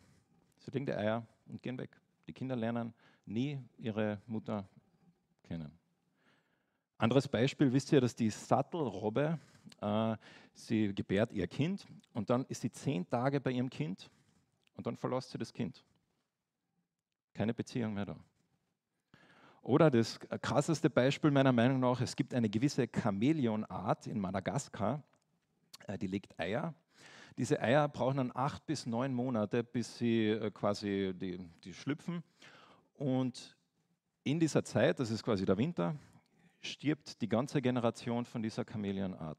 Sie 0.59 0.71
legen 0.71 0.87
die 0.87 0.95
Eier 0.95 1.27
und 1.47 1.63
gehen 1.63 1.77
weg. 1.79 1.91
Die 2.27 2.33
Kinder 2.33 2.57
lernen 2.57 2.95
nie 3.27 3.59
ihre 3.77 4.23
Mutter 4.27 4.67
kennen. 5.43 5.73
Anderes 6.97 7.29
Beispiel, 7.29 7.73
wisst 7.73 7.93
ihr, 7.93 8.01
dass 8.01 8.17
die 8.17 8.31
Sattelrobbe, 8.31 9.39
sie 10.55 10.95
gebärt 10.95 11.33
ihr 11.33 11.47
Kind 11.47 11.87
und 12.15 12.31
dann 12.31 12.45
ist 12.47 12.63
sie 12.63 12.71
zehn 12.71 13.09
Tage 13.09 13.41
bei 13.41 13.51
ihrem 13.51 13.71
Kind 13.71 14.11
und 14.77 14.87
dann 14.87 14.97
verlässt 14.97 15.31
sie 15.31 15.39
das 15.39 15.53
Kind. 15.53 15.85
Keine 17.35 17.55
Beziehung 17.55 17.95
mehr 17.95 18.07
da. 18.07 18.17
Oder 19.63 19.91
das 19.91 20.19
krasseste 20.21 20.89
Beispiel 20.89 21.31
meiner 21.31 21.53
Meinung 21.53 21.81
nach, 21.81 22.01
es 22.01 22.17
gibt 22.17 22.33
eine 22.33 22.49
gewisse 22.49 22.89
Chamäleonart 22.89 24.07
in 24.07 24.19
Madagaskar, 24.19 25.03
äh, 25.87 25.99
die 25.99 26.07
legt 26.07 26.39
Eier. 26.39 26.75
Diese 27.37 27.61
Eier 27.61 27.89
brauchen 27.89 28.17
dann 28.17 28.33
acht 28.35 28.67
bis 28.67 28.87
neun 28.87 29.13
Monate, 29.13 29.63
bis 29.63 29.99
sie 29.99 30.29
äh, 30.29 30.51
quasi 30.51 31.13
die, 31.15 31.39
die 31.65 31.75
schlüpfen. 31.75 32.23
Und 32.95 33.57
in 34.25 34.41
dieser 34.41 34.65
Zeit, 34.65 35.01
das 35.01 35.11
ist 35.11 35.23
quasi 35.23 35.45
der 35.45 35.59
Winter, 35.59 35.95
stirbt 36.61 37.21
die 37.21 37.29
ganze 37.29 37.63
Generation 37.63 38.25
von 38.25 38.43
dieser 38.43 38.65
Chamäleonart. 38.65 39.39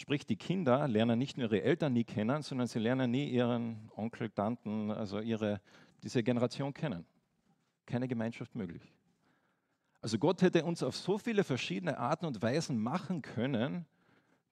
Sprich, 0.00 0.24
die 0.24 0.36
Kinder 0.36 0.88
lernen 0.88 1.18
nicht 1.18 1.36
nur 1.36 1.52
ihre 1.52 1.62
Eltern 1.62 1.92
nie 1.92 2.04
kennen, 2.04 2.40
sondern 2.40 2.66
sie 2.66 2.78
lernen 2.78 3.10
nie 3.10 3.28
ihren 3.28 3.90
Onkel, 3.94 4.30
Tanten, 4.30 4.90
also 4.90 5.20
ihre, 5.20 5.60
diese 6.02 6.22
Generation 6.22 6.72
kennen. 6.72 7.04
Keine 7.84 8.08
Gemeinschaft 8.08 8.54
möglich. 8.54 8.94
Also 10.00 10.18
Gott 10.18 10.40
hätte 10.40 10.64
uns 10.64 10.82
auf 10.82 10.96
so 10.96 11.18
viele 11.18 11.44
verschiedene 11.44 11.98
Arten 11.98 12.24
und 12.24 12.40
Weisen 12.40 12.78
machen 12.78 13.20
können, 13.20 13.84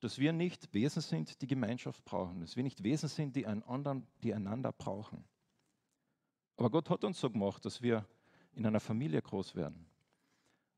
dass 0.00 0.18
wir 0.18 0.34
nicht 0.34 0.74
Wesen 0.74 1.00
sind, 1.00 1.40
die 1.40 1.46
Gemeinschaft 1.46 2.04
brauchen, 2.04 2.40
dass 2.40 2.54
wir 2.54 2.62
nicht 2.62 2.82
Wesen 2.82 3.08
sind, 3.08 3.34
die, 3.34 3.46
einander, 3.46 4.02
die 4.22 4.34
einander 4.34 4.70
brauchen. 4.70 5.24
Aber 6.58 6.68
Gott 6.68 6.90
hat 6.90 7.04
uns 7.04 7.20
so 7.20 7.30
gemacht, 7.30 7.64
dass 7.64 7.80
wir 7.80 8.04
in 8.52 8.66
einer 8.66 8.80
Familie 8.80 9.22
groß 9.22 9.54
werden. 9.54 9.87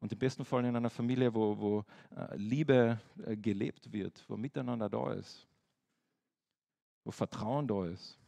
Und 0.01 0.13
im 0.13 0.19
besten 0.19 0.45
Fall 0.45 0.65
in 0.65 0.75
einer 0.75 0.91
Familie, 0.91 1.33
wo, 1.35 1.59
wo 1.59 1.85
äh, 2.17 2.37
Liebe 2.37 2.99
äh, 3.27 3.37
gelebt 3.37 3.93
wird, 3.93 4.25
wo 4.29 4.37
miteinander 4.37 4.89
da 4.89 5.13
ist. 5.13 5.47
wo 7.05 7.11
Vertrauen 7.11 7.67
da 7.67 7.87
ist. 7.87 8.19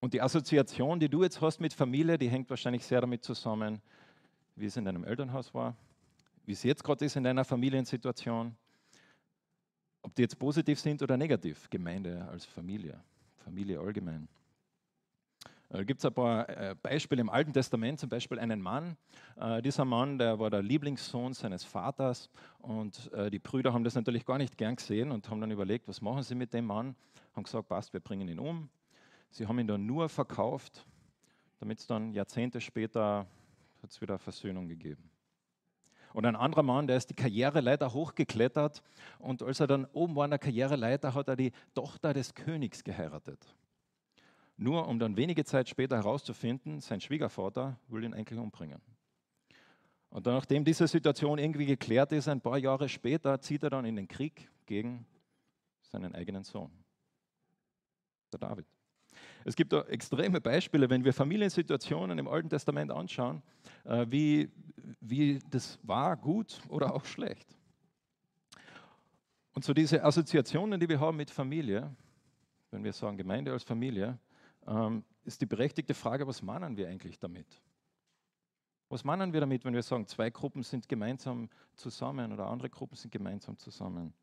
Und 0.00 0.14
die 0.14 0.22
Assoziation, 0.22 1.00
die 1.00 1.08
du 1.08 1.22
jetzt 1.22 1.40
hast 1.40 1.60
mit 1.60 1.72
Familie, 1.74 2.18
die 2.18 2.28
hängt 2.28 2.48
wahrscheinlich 2.50 2.84
sehr 2.84 3.00
damit 3.00 3.24
zusammen, 3.24 3.80
wie 4.54 4.66
es 4.66 4.76
in 4.76 4.84
deinem 4.84 5.04
Elternhaus 5.04 5.52
war, 5.54 5.76
wie 6.46 6.52
es 6.52 6.62
jetzt 6.62 6.84
gerade 6.84 7.04
ist 7.04 7.16
in 7.16 7.24
deiner 7.24 7.44
Familiensituation, 7.44 8.56
ob 10.02 10.14
die 10.14 10.22
jetzt 10.22 10.38
positiv 10.38 10.78
sind 10.78 11.02
oder 11.02 11.16
negativ, 11.16 11.68
Gemeinde 11.68 12.26
als 12.28 12.44
Familie, 12.44 13.00
Familie 13.44 13.80
allgemein. 13.80 14.28
Da 15.68 15.78
äh, 15.78 15.84
gibt 15.84 16.00
es 16.00 16.04
ein 16.06 16.14
paar 16.14 16.48
äh, 16.48 16.74
Beispiele 16.82 17.20
im 17.20 17.30
Alten 17.30 17.52
Testament, 17.52 18.00
zum 18.00 18.08
Beispiel 18.08 18.38
einen 18.38 18.60
Mann. 18.60 18.96
Äh, 19.36 19.62
dieser 19.62 19.84
Mann, 19.84 20.18
der 20.18 20.38
war 20.38 20.50
der 20.50 20.62
Lieblingssohn 20.62 21.34
seines 21.34 21.64
Vaters 21.64 22.30
und 22.58 23.10
die 23.30 23.38
Brüder 23.38 23.72
haben 23.72 23.84
das 23.84 23.94
natürlich 23.94 24.24
gar 24.24 24.38
nicht 24.38 24.58
gern 24.58 24.76
gesehen 24.76 25.10
und 25.10 25.30
haben 25.30 25.40
dann 25.40 25.50
überlegt, 25.50 25.88
was 25.88 26.00
machen 26.00 26.22
sie 26.22 26.34
mit 26.34 26.52
dem 26.52 26.66
Mann? 26.66 26.94
Haben 27.34 27.44
gesagt, 27.44 27.68
passt, 27.68 27.92
wir 27.92 28.00
bringen 28.00 28.28
ihn 28.28 28.38
um. 28.38 28.68
Sie 29.30 29.46
haben 29.46 29.58
ihn 29.58 29.66
dann 29.66 29.86
nur 29.86 30.08
verkauft, 30.08 30.86
damit 31.60 31.78
es 31.78 31.86
dann 31.86 32.12
Jahrzehnte 32.12 32.60
später 32.60 33.26
hat's 33.82 34.00
wieder 34.00 34.18
Versöhnung 34.18 34.68
gegeben. 34.68 35.10
Und 36.12 36.26
ein 36.26 36.36
anderer 36.36 36.62
Mann, 36.62 36.86
der 36.86 36.96
ist 36.96 37.10
die 37.10 37.14
Karriereleiter 37.14 37.92
hochgeklettert 37.92 38.82
und 39.18 39.42
als 39.42 39.60
er 39.60 39.66
dann 39.66 39.84
oben 39.92 40.16
war 40.16 40.24
an 40.24 40.30
der 40.30 40.38
Karriereleiter, 40.38 41.14
hat 41.14 41.28
er 41.28 41.36
die 41.36 41.52
Tochter 41.74 42.12
des 42.12 42.34
Königs 42.34 42.82
geheiratet. 42.82 43.46
Nur 44.60 44.88
um 44.88 44.98
dann 44.98 45.16
wenige 45.16 45.44
Zeit 45.44 45.68
später 45.68 45.96
herauszufinden, 45.96 46.80
sein 46.80 47.00
Schwiegervater 47.00 47.78
will 47.86 48.02
ihn 48.02 48.12
eigentlich 48.12 48.40
umbringen. 48.40 48.82
Und 50.10 50.26
dann, 50.26 50.34
nachdem 50.34 50.64
diese 50.64 50.88
Situation 50.88 51.38
irgendwie 51.38 51.66
geklärt 51.66 52.10
ist, 52.10 52.26
ein 52.26 52.40
paar 52.40 52.58
Jahre 52.58 52.88
später 52.88 53.40
zieht 53.40 53.62
er 53.62 53.70
dann 53.70 53.84
in 53.84 53.94
den 53.94 54.08
Krieg 54.08 54.50
gegen 54.66 55.06
seinen 55.82 56.12
eigenen 56.12 56.42
Sohn, 56.42 56.72
der 58.32 58.40
David. 58.40 58.66
Es 59.44 59.54
gibt 59.54 59.72
da 59.72 59.82
extreme 59.82 60.40
Beispiele, 60.40 60.90
wenn 60.90 61.04
wir 61.04 61.12
Familiensituationen 61.12 62.18
im 62.18 62.26
Alten 62.26 62.50
Testament 62.50 62.90
anschauen, 62.90 63.42
äh, 63.84 64.06
wie, 64.08 64.50
wie 65.00 65.38
das 65.50 65.78
war, 65.84 66.16
gut 66.16 66.60
oder 66.68 66.94
auch 66.94 67.04
schlecht. 67.04 67.56
Und 69.52 69.64
so 69.64 69.72
diese 69.72 70.02
Assoziationen, 70.02 70.80
die 70.80 70.88
wir 70.88 70.98
haben 70.98 71.16
mit 71.16 71.30
Familie, 71.30 71.94
wenn 72.72 72.82
wir 72.82 72.92
sagen 72.92 73.16
Gemeinde 73.16 73.52
als 73.52 73.62
Familie, 73.62 74.18
ähm, 74.68 75.04
ist 75.24 75.40
die 75.40 75.46
berechtigte 75.46 75.94
Frage, 75.94 76.26
was 76.26 76.42
meinen 76.42 76.76
wir 76.76 76.88
eigentlich 76.88 77.18
damit? 77.18 77.60
Was 78.90 79.04
meinen 79.04 79.32
wir 79.32 79.40
damit, 79.40 79.64
wenn 79.64 79.74
wir 79.74 79.82
sagen, 79.82 80.06
zwei 80.06 80.30
Gruppen 80.30 80.62
sind 80.62 80.88
gemeinsam 80.88 81.50
zusammen 81.74 82.32
oder 82.32 82.46
andere 82.46 82.70
Gruppen 82.70 82.96
sind 82.96 83.10
gemeinsam 83.10 83.56
zusammen? 83.58 84.14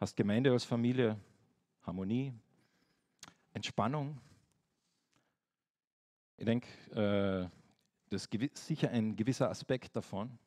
Hast 0.00 0.16
Gemeinde 0.16 0.50
als 0.50 0.64
Familie 0.64 1.18
Harmonie, 1.82 2.32
Entspannung? 3.52 4.20
Ich 6.36 6.44
denke, 6.44 6.68
äh, 6.90 7.48
das 8.10 8.26
ist 8.26 8.66
sicher 8.66 8.90
ein 8.90 9.14
gewisser 9.14 9.48
Aspekt 9.48 9.94
davon. 9.94 10.38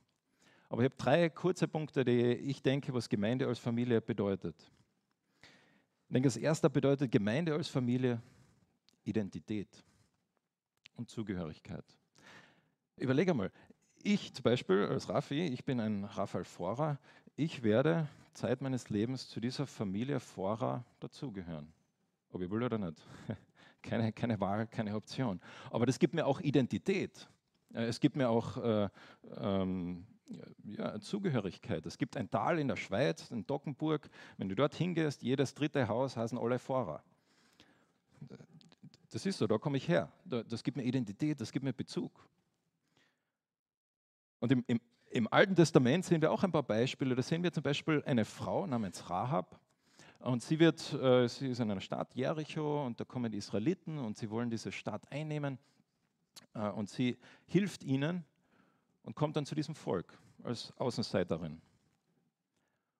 Aber 0.69 0.81
ich 0.81 0.89
habe 0.89 0.97
drei 0.97 1.29
kurze 1.29 1.67
Punkte, 1.67 2.03
die 2.03 2.33
ich 2.33 2.61
denke, 2.61 2.93
was 2.93 3.07
Gemeinde 3.07 3.47
als 3.47 3.59
Familie 3.59 4.01
bedeutet. 4.01 4.55
Ich 6.09 6.13
denke, 6.13 6.27
das 6.27 6.37
erste 6.37 6.69
bedeutet 6.69 7.11
Gemeinde 7.11 7.53
als 7.53 7.69
Familie 7.69 8.21
Identität 9.07 9.83
und 10.95 11.09
Zugehörigkeit. 11.09 11.85
Überlege 12.97 13.33
mal, 13.33 13.51
ich 14.03 14.33
zum 14.33 14.43
Beispiel 14.43 14.85
als 14.85 15.09
Raffi, 15.09 15.47
ich 15.47 15.63
bin 15.65 15.79
ein 15.79 16.03
Raphael 16.03 16.43
Forer, 16.43 16.99
ich 17.35 17.63
werde 17.63 18.07
Zeit 18.33 18.61
meines 18.61 18.89
Lebens 18.89 19.29
zu 19.29 19.39
dieser 19.39 19.67
Familie 19.67 20.19
Forer 20.19 20.83
dazugehören. 20.99 21.73
Ob 22.31 22.41
ich 22.41 22.49
will 22.49 22.63
oder 22.63 22.77
nicht. 22.77 23.01
Keine, 23.83 24.11
keine 24.11 24.37
Wahl, 24.41 24.67
keine 24.67 24.95
Option. 24.95 25.39
Aber 25.69 25.85
das 25.85 25.97
gibt 25.97 26.13
mir 26.13 26.25
auch 26.25 26.41
Identität. 26.41 27.29
Äh, 27.73 27.85
es 27.85 28.01
gibt 28.01 28.17
mir 28.17 28.27
auch 28.27 28.57
äh, 28.57 28.89
ähm, 29.37 30.05
ja, 30.65 30.99
Zugehörigkeit. 30.99 31.85
Es 31.85 31.97
gibt 31.97 32.17
ein 32.17 32.29
Tal 32.29 32.59
in 32.59 32.67
der 32.67 32.75
Schweiz, 32.75 33.31
in 33.31 33.45
Dockenburg. 33.45 34.09
Wenn 34.37 34.49
du 34.49 34.55
dort 34.55 34.73
hingehst, 34.75 35.21
jedes 35.21 35.53
dritte 35.53 35.87
Haus 35.87 36.17
heißen 36.17 36.37
alle 36.37 36.59
Forer. 36.59 37.01
Das 39.09 39.25
ist 39.25 39.37
so, 39.37 39.47
da 39.47 39.57
komme 39.57 39.77
ich 39.77 39.87
her. 39.87 40.11
Das 40.25 40.63
gibt 40.63 40.75
mir 40.77 40.83
Identität, 40.83 41.39
das 41.39 41.51
gibt 41.51 41.63
mir 41.63 41.73
Bezug. 41.73 42.27
Und 44.39 44.51
im, 44.51 44.63
im, 44.67 44.81
im 45.09 45.31
Alten 45.31 45.55
Testament 45.55 46.05
sehen 46.05 46.21
wir 46.21 46.31
auch 46.31 46.43
ein 46.43 46.51
paar 46.51 46.63
Beispiele. 46.63 47.15
Da 47.15 47.21
sehen 47.21 47.41
wir 47.41 47.51
zum 47.51 47.63
Beispiel 47.63 48.03
eine 48.05 48.25
Frau 48.25 48.67
namens 48.67 49.09
Rahab. 49.09 49.59
Und 50.19 50.43
sie, 50.43 50.59
wird, 50.59 50.93
äh, 50.93 51.27
sie 51.27 51.49
ist 51.49 51.59
in 51.59 51.71
einer 51.71 51.79
Stadt, 51.79 52.13
Jericho, 52.15 52.85
und 52.85 52.99
da 52.99 53.05
kommen 53.05 53.31
die 53.31 53.37
Israeliten 53.37 53.99
und 53.99 54.17
sie 54.17 54.29
wollen 54.29 54.49
diese 54.49 54.71
Stadt 54.71 55.09
einnehmen. 55.11 55.57
Äh, 56.53 56.69
und 56.69 56.89
sie 56.89 57.17
hilft 57.45 57.83
ihnen 57.83 58.25
und 59.03 59.15
kommt 59.15 59.37
dann 59.37 59.45
zu 59.45 59.55
diesem 59.55 59.75
Volk 59.75 60.17
als 60.43 60.73
Außenseiterin. 60.77 61.61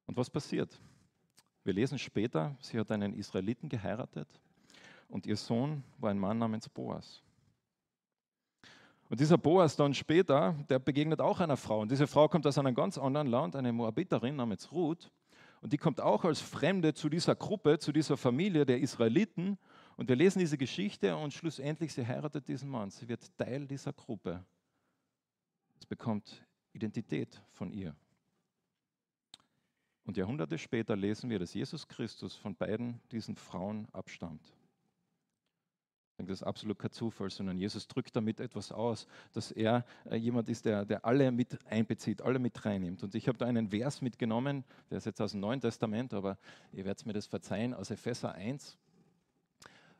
Und 0.06 0.16
was 0.16 0.30
passiert? 0.30 0.80
Wir 1.64 1.74
lesen 1.74 2.00
später, 2.00 2.56
sie 2.62 2.80
hat 2.80 2.92
einen 2.92 3.14
Israeliten 3.14 3.68
geheiratet 3.68 4.30
und 5.08 5.26
ihr 5.26 5.38
Sohn 5.38 5.84
war 5.98 6.12
ein 6.12 6.20
Mann 6.20 6.38
namens 6.38 6.68
Boas. 6.70 7.24
Und 9.10 9.20
dieser 9.20 9.38
Boas 9.38 9.76
dann 9.76 9.94
später, 9.94 10.54
der 10.70 10.80
begegnet 10.80 11.22
auch 11.22 11.40
einer 11.40 11.56
Frau. 11.56 11.82
Und 11.82 11.92
diese 11.92 12.08
Frau 12.08 12.28
kommt 12.28 12.46
aus 12.46 12.58
einem 12.58 12.76
ganz 12.76 12.98
anderen 12.98 13.28
Land, 13.28 13.56
eine 13.56 13.72
Moabiterin 13.72 14.36
namens 14.36 14.72
Ruth. 14.72 15.12
Und 15.62 15.72
die 15.72 15.78
kommt 15.78 16.02
auch 16.02 16.26
als 16.26 16.42
Fremde 16.42 16.94
zu 16.94 17.08
dieser 17.08 17.36
Gruppe, 17.36 17.80
zu 17.80 17.92
dieser 17.92 18.18
Familie 18.18 18.66
der 18.66 18.80
Israeliten. 18.80 19.58
Und 19.96 20.10
wir 20.10 20.16
lesen 20.16 20.40
diese 20.40 20.58
Geschichte 20.58 21.16
und 21.16 21.34
schlussendlich 21.34 21.94
sie 21.94 22.06
heiratet 22.06 22.48
diesen 22.48 22.70
Mann. 22.70 22.92
Sie 22.92 23.08
wird 23.08 23.36
Teil 23.38 23.66
dieser 23.66 23.94
Gruppe. 23.94 24.44
Es 25.80 25.86
bekommt 25.86 26.46
Identität 26.74 27.42
von 27.54 27.72
ihr. 27.72 27.96
Und 30.04 30.18
Jahrhunderte 30.18 30.58
später 30.58 30.96
lesen 30.96 31.30
wir, 31.30 31.40
dass 31.40 31.54
Jesus 31.54 31.88
Christus 31.88 32.36
von 32.36 32.56
beiden 32.56 33.02
diesen 33.12 33.36
Frauen 33.36 33.88
abstammt. 33.94 34.57
Das 36.18 36.30
ist 36.30 36.44
absolut 36.44 36.80
kein 36.80 36.92
Zufall, 36.92 37.30
sondern 37.30 37.60
Jesus 37.60 37.88
drückt 37.88 38.16
damit 38.16 38.40
etwas 38.40 38.72
aus, 38.72 39.08
dass 39.34 39.52
er 39.52 39.86
äh, 40.10 40.16
jemand 40.16 40.50
ist, 40.50 40.66
der, 40.66 40.84
der 40.84 41.06
alle 41.06 41.32
mit 41.32 41.64
einbezieht, 41.68 42.24
alle 42.24 42.40
mit 42.40 42.66
reinnimmt. 42.66 43.04
Und 43.04 43.14
ich 43.14 43.28
habe 43.28 43.38
da 43.38 43.46
einen 43.46 43.70
Vers 43.70 44.02
mitgenommen, 44.02 44.64
der 44.90 44.98
ist 44.98 45.06
jetzt 45.06 45.22
aus 45.22 45.32
dem 45.32 45.42
Neuen 45.42 45.62
Testament, 45.62 46.16
aber 46.16 46.40
ihr 46.72 46.86
werdet 46.86 47.06
mir 47.06 47.14
das 47.14 47.28
verzeihen, 47.28 47.76
aus 47.76 47.92
Epheser 47.92 48.34
1. 48.34 48.78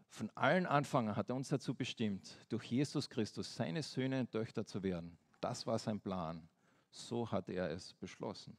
Von 0.10 0.32
allen 0.34 0.66
Anfang 0.66 1.16
hat 1.16 1.30
er 1.30 1.36
uns 1.36 1.50
dazu 1.50 1.76
bestimmt, 1.76 2.36
durch 2.50 2.64
Jesus 2.64 3.10
Christus 3.10 3.56
seine 3.56 3.84
Söhne 3.84 4.22
und 4.22 4.32
Töchter 4.32 4.66
zu 4.66 4.82
werden. 4.82 5.20
Das 5.40 5.68
war 5.68 5.78
sein 5.78 6.00
Plan. 6.00 6.50
So 6.90 7.32
hat 7.32 7.48
er 7.48 7.70
es 7.70 7.94
beschlossen. 7.94 8.58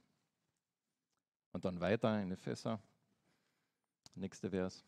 Und 1.51 1.65
dann 1.65 1.81
weiter 1.81 2.23
in 2.23 2.31
Epheser, 2.31 2.79
nächster 4.15 4.51
Vers. 4.51 4.85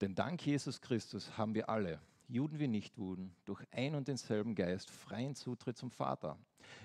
Denn 0.00 0.14
dank 0.14 0.44
Jesus 0.44 0.80
Christus 0.80 1.36
haben 1.38 1.54
wir 1.54 1.68
alle, 1.68 2.00
Juden 2.28 2.58
wie 2.58 2.68
Nichtjuden, 2.68 3.34
durch 3.44 3.64
ein 3.70 3.94
und 3.94 4.08
denselben 4.08 4.54
Geist 4.54 4.90
freien 4.90 5.34
Zutritt 5.34 5.76
zum 5.76 5.90
Vater. 5.90 6.38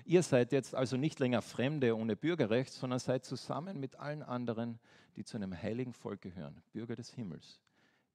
Ihr 0.04 0.22
seid 0.22 0.52
jetzt 0.52 0.74
also 0.74 0.96
nicht 0.96 1.18
länger 1.18 1.42
Fremde 1.42 1.96
ohne 1.96 2.16
Bürgerrecht, 2.16 2.72
sondern 2.72 3.00
seid 3.00 3.24
zusammen 3.24 3.80
mit 3.80 3.96
allen 3.96 4.22
anderen, 4.22 4.78
die 5.16 5.24
zu 5.24 5.36
einem 5.36 5.52
heiligen 5.52 5.92
Volk 5.92 6.22
gehören, 6.22 6.62
Bürger 6.72 6.96
des 6.96 7.12
Himmels. 7.12 7.60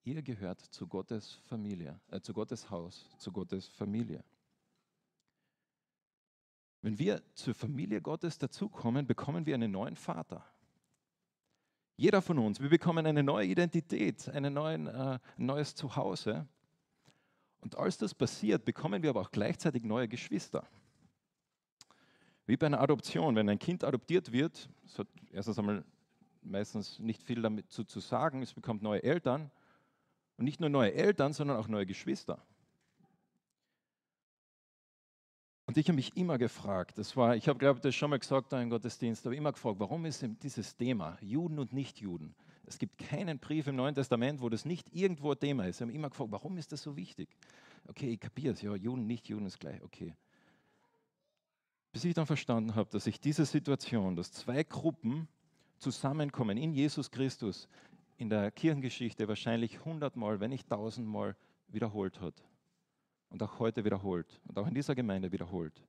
Ihr 0.03 0.21
gehört 0.21 0.61
zu 0.61 0.87
Gottes 0.87 1.41
Familie, 1.49 1.99
äh, 2.11 2.21
zu 2.21 2.33
Gottes 2.33 2.69
Haus, 2.69 3.09
zu 3.17 3.31
Gottes 3.31 3.67
Familie. 3.67 4.23
Wenn 6.81 6.97
wir 6.97 7.21
zur 7.33 7.53
Familie 7.53 8.01
Gottes 8.01 8.37
dazukommen, 8.37 9.05
bekommen 9.05 9.45
wir 9.45 9.55
einen 9.55 9.71
neuen 9.71 9.97
Vater. 9.97 10.45
Jeder 11.99 12.21
von 12.21 12.37
uns, 12.37 12.61
wir 12.61 12.69
bekommen 12.69 13.07
eine 13.07 13.23
neue 13.23 13.47
Identität, 13.47 14.31
neuen, 14.33 14.85
äh, 14.85 15.19
ein 15.37 15.45
neues 15.45 15.73
Zuhause. 15.73 16.47
Und 17.59 17.75
als 17.75 17.97
das 17.97 18.13
passiert, 18.13 18.65
bekommen 18.65 19.01
wir 19.01 19.09
aber 19.09 19.21
auch 19.21 19.31
gleichzeitig 19.31 19.83
neue 19.83 20.07
Geschwister. 20.07 20.67
Wie 22.45 22.55
bei 22.55 22.67
einer 22.67 22.79
Adoption, 22.79 23.35
wenn 23.35 23.49
ein 23.49 23.57
Kind 23.57 23.83
adoptiert 23.83 24.31
wird, 24.31 24.69
es 24.85 24.99
hat 24.99 25.07
erstens 25.31 25.57
einmal 25.57 25.83
meistens 26.43 26.99
nicht 26.99 27.23
viel 27.23 27.41
damit 27.41 27.71
zu, 27.71 27.83
zu 27.83 27.99
sagen, 27.99 28.43
es 28.43 28.53
bekommt 28.53 28.83
neue 28.83 29.01
Eltern. 29.01 29.49
Und 30.37 30.45
nicht 30.45 30.59
nur 30.59 30.69
neue 30.69 30.93
Eltern, 30.93 31.33
sondern 31.33 31.57
auch 31.57 31.67
neue 31.67 31.87
Geschwister. 31.87 32.37
Und 35.77 35.81
ich 35.81 35.89
habe 35.89 35.97
mich 35.97 36.17
immer 36.17 36.39
gefragt, 36.39 36.97
das 36.97 37.15
war, 37.15 37.35
ich 37.35 37.47
habe 37.47 37.59
glaube 37.59 37.79
das 37.79 37.93
schon 37.93 38.09
mal 38.09 38.17
gesagt 38.17 38.51
da 38.51 38.59
im 38.59 38.71
Gottesdienst, 38.71 39.27
aber 39.27 39.35
immer 39.35 39.51
gefragt, 39.51 39.79
warum 39.79 40.05
ist 40.05 40.25
dieses 40.41 40.75
Thema 40.75 41.19
Juden 41.21 41.59
und 41.59 41.71
Nichtjuden? 41.71 42.33
Es 42.65 42.79
gibt 42.79 42.97
keinen 42.97 43.37
Brief 43.37 43.67
im 43.67 43.75
Neuen 43.75 43.93
Testament, 43.93 44.41
wo 44.41 44.49
das 44.49 44.65
nicht 44.65 44.91
irgendwo 44.91 45.33
ein 45.33 45.39
Thema 45.39 45.67
ist. 45.67 45.75
Ich 45.75 45.81
habe 45.83 45.91
immer 45.91 46.09
gefragt, 46.09 46.31
warum 46.31 46.57
ist 46.57 46.71
das 46.71 46.81
so 46.81 46.97
wichtig? 46.97 47.29
Okay, 47.87 48.13
ich 48.13 48.19
kapiere 48.19 48.55
es, 48.55 48.61
ja, 48.63 48.73
Juden, 48.73 49.05
Nichtjuden 49.05 49.45
ist 49.45 49.59
gleich, 49.59 49.83
okay. 49.83 50.15
Bis 51.91 52.05
ich 52.05 52.15
dann 52.15 52.25
verstanden 52.25 52.73
habe, 52.73 52.89
dass 52.89 53.05
ich 53.05 53.21
diese 53.21 53.45
Situation, 53.45 54.15
dass 54.15 54.31
zwei 54.31 54.63
Gruppen 54.63 55.27
zusammenkommen 55.77 56.57
in 56.57 56.73
Jesus 56.73 57.11
Christus, 57.11 57.69
in 58.17 58.29
der 58.29 58.49
Kirchengeschichte 58.49 59.27
wahrscheinlich 59.27 59.85
hundertmal, 59.85 60.39
wenn 60.39 60.49
nicht 60.49 60.67
tausendmal 60.67 61.35
wiederholt 61.67 62.19
hat. 62.19 62.33
Und 63.29 63.43
auch 63.43 63.59
heute 63.59 63.83
wiederholt. 63.83 64.39
Und 64.47 64.57
auch 64.57 64.67
in 64.67 64.73
dieser 64.73 64.95
Gemeinde 64.95 65.31
wiederholt. 65.31 65.83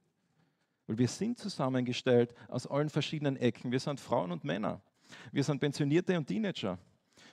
Weil 0.86 0.98
wir 0.98 1.08
sind 1.08 1.38
zusammengestellt 1.38 2.34
aus 2.48 2.66
allen 2.66 2.88
verschiedenen 2.88 3.36
Ecken. 3.36 3.70
Wir 3.70 3.80
sind 3.80 4.00
Frauen 4.00 4.32
und 4.32 4.44
Männer. 4.44 4.80
Wir 5.32 5.44
sind 5.44 5.60
Pensionierte 5.60 6.16
und 6.16 6.26
Teenager. 6.26 6.78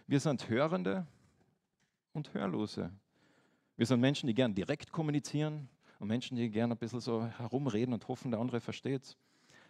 Wir 0.08 0.20
sind 0.20 0.48
Hörende 0.50 1.08
und 2.14 2.34
Hörlose. 2.34 2.92
Wir 3.78 3.86
sind 3.86 4.00
Menschen, 4.00 4.28
die 4.28 4.34
gern 4.34 4.54
direkt 4.54 4.92
kommunizieren 4.92 5.68
und 6.00 6.08
Menschen, 6.08 6.38
die 6.38 6.50
gern 6.50 6.72
ein 6.72 6.78
bisschen 6.78 7.00
so 7.00 7.26
herumreden 7.26 7.94
und 7.94 8.08
hoffen, 8.08 8.32
der 8.32 8.40
andere 8.40 8.62
versteht. 8.62 9.18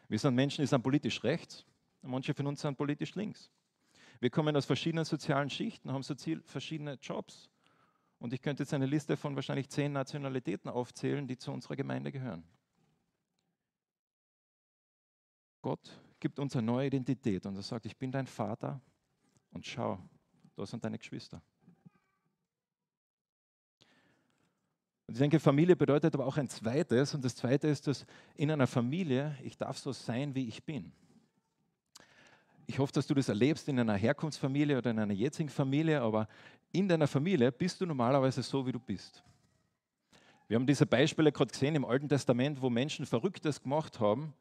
Wir 0.08 0.20
sind 0.20 0.36
Menschen, 0.36 0.62
die 0.62 0.68
sind 0.68 0.84
politisch 0.84 1.24
rechts 1.24 1.66
und 2.02 2.12
manche 2.12 2.34
von 2.34 2.46
uns 2.48 2.62
sind 2.62 2.78
politisch 2.78 3.16
links. 3.16 3.50
Wir 4.20 4.30
kommen 4.30 4.56
aus 4.56 4.66
verschiedenen 4.66 5.06
sozialen 5.06 5.50
Schichten, 5.50 5.92
haben 5.92 6.04
so 6.04 6.16
verschiedene 6.46 6.94
Jobs. 7.02 7.50
Und 8.20 8.34
ich 8.34 8.42
könnte 8.42 8.64
jetzt 8.64 8.74
eine 8.74 8.86
Liste 8.86 9.18
von 9.18 9.36
wahrscheinlich 9.36 9.70
zehn 9.70 9.92
Nationalitäten 9.92 10.70
aufzählen, 10.70 11.28
die 11.28 11.38
zu 11.38 11.52
unserer 11.52 11.76
Gemeinde 11.76 12.12
gehören. 12.12 12.44
Gott 15.62 16.00
gibt 16.20 16.40
uns 16.40 16.56
eine 16.56 16.66
neue 16.66 16.88
Identität 16.88 17.46
und 17.46 17.56
er 17.56 17.62
sagt, 17.62 17.86
ich 17.86 17.98
bin 17.98 18.12
dein 18.12 18.28
Vater 18.28 18.82
und 19.52 19.66
schau, 19.66 20.00
da 20.56 20.66
sind 20.66 20.84
deine 20.84 20.98
Geschwister. 20.98 21.42
Und 25.08 25.14
ich 25.14 25.20
denke, 25.20 25.40
Familie 25.40 25.76
bedeutet 25.76 26.14
aber 26.16 26.26
auch 26.26 26.38
ein 26.38 26.50
zweites. 26.50 27.14
Und 27.14 27.24
das 27.24 27.36
zweite 27.36 27.68
ist, 27.68 27.86
dass 27.88 28.06
in 28.36 28.50
einer 28.50 28.68
Familie 28.68 29.38
ich 29.44 29.58
darf 29.58 29.78
so 29.78 29.92
sein, 29.92 30.34
wie 30.34 30.48
ich 30.48 30.64
bin. 30.64 30.92
Ich 32.68 32.80
hoffe, 32.80 32.94
dass 32.94 33.06
du 33.06 33.14
das 33.14 33.30
erlebst 33.30 33.68
in 33.68 33.80
einer 33.80 33.96
Herkunftsfamilie 33.96 34.78
oder 34.78 34.92
in 34.92 35.00
einer 35.00 35.14
jetzigen 35.14 35.50
Familie, 35.50 36.02
aber 36.02 36.28
in 36.72 36.88
deiner 36.88 37.08
Familie 37.08 37.52
bist 37.52 37.80
du 37.80 37.86
normalerweise 37.86 38.42
so, 38.42 38.66
wie 38.66 38.72
du 38.72 38.80
bist. 38.80 39.24
Wir 40.48 40.56
haben 40.56 40.68
diese 40.68 40.86
Beispiele 40.86 41.32
gerade 41.32 41.52
gesehen 41.52 41.76
im 41.76 41.86
Alten 41.86 42.10
Testament, 42.10 42.62
wo 42.62 42.70
Menschen 42.70 43.06
Verrücktes 43.06 43.62
gemacht 43.62 44.00
haben. 44.00 44.34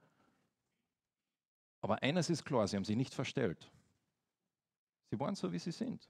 Aber 1.81 2.03
eines 2.03 2.31
ist 2.31 2.45
klar, 2.45 2.67
sie 2.67 2.77
haben 2.77 2.85
sich 2.85 2.97
nicht 2.97 3.15
verstellt. 3.15 3.71
Sie 5.11 5.21
waren 5.21 5.35
so, 5.35 5.53
wie 5.53 5.59
sie 5.59 5.71
sind. 5.71 6.09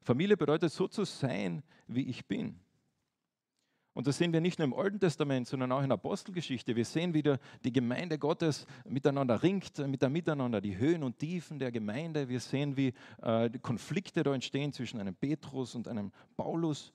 Familie 0.00 0.36
bedeutet 0.36 0.72
so 0.72 0.88
zu 0.88 1.04
sein, 1.04 1.62
wie 1.86 2.08
ich 2.08 2.26
bin. 2.26 2.58
Und 3.94 4.06
das 4.06 4.16
sehen 4.16 4.32
wir 4.32 4.40
nicht 4.40 4.58
nur 4.58 4.64
im 4.64 4.74
Alten 4.74 4.98
Testament, 4.98 5.46
sondern 5.46 5.70
auch 5.70 5.82
in 5.82 5.90
der 5.90 5.94
Apostelgeschichte. 5.94 6.74
Wir 6.74 6.84
sehen, 6.84 7.12
wie 7.12 7.22
die 7.62 7.72
Gemeinde 7.72 8.18
Gottes 8.18 8.66
miteinander 8.84 9.42
ringt, 9.42 9.78
mit 9.86 10.00
der 10.00 10.08
Miteinander, 10.08 10.62
die 10.62 10.78
Höhen 10.78 11.02
und 11.02 11.18
Tiefen 11.18 11.58
der 11.58 11.70
Gemeinde. 11.70 12.28
Wir 12.28 12.40
sehen, 12.40 12.76
wie 12.76 12.94
äh, 13.20 13.50
Konflikte 13.60 14.22
da 14.22 14.34
entstehen 14.34 14.72
zwischen 14.72 14.98
einem 14.98 15.14
Petrus 15.14 15.74
und 15.74 15.88
einem 15.88 16.10
Paulus. 16.36 16.92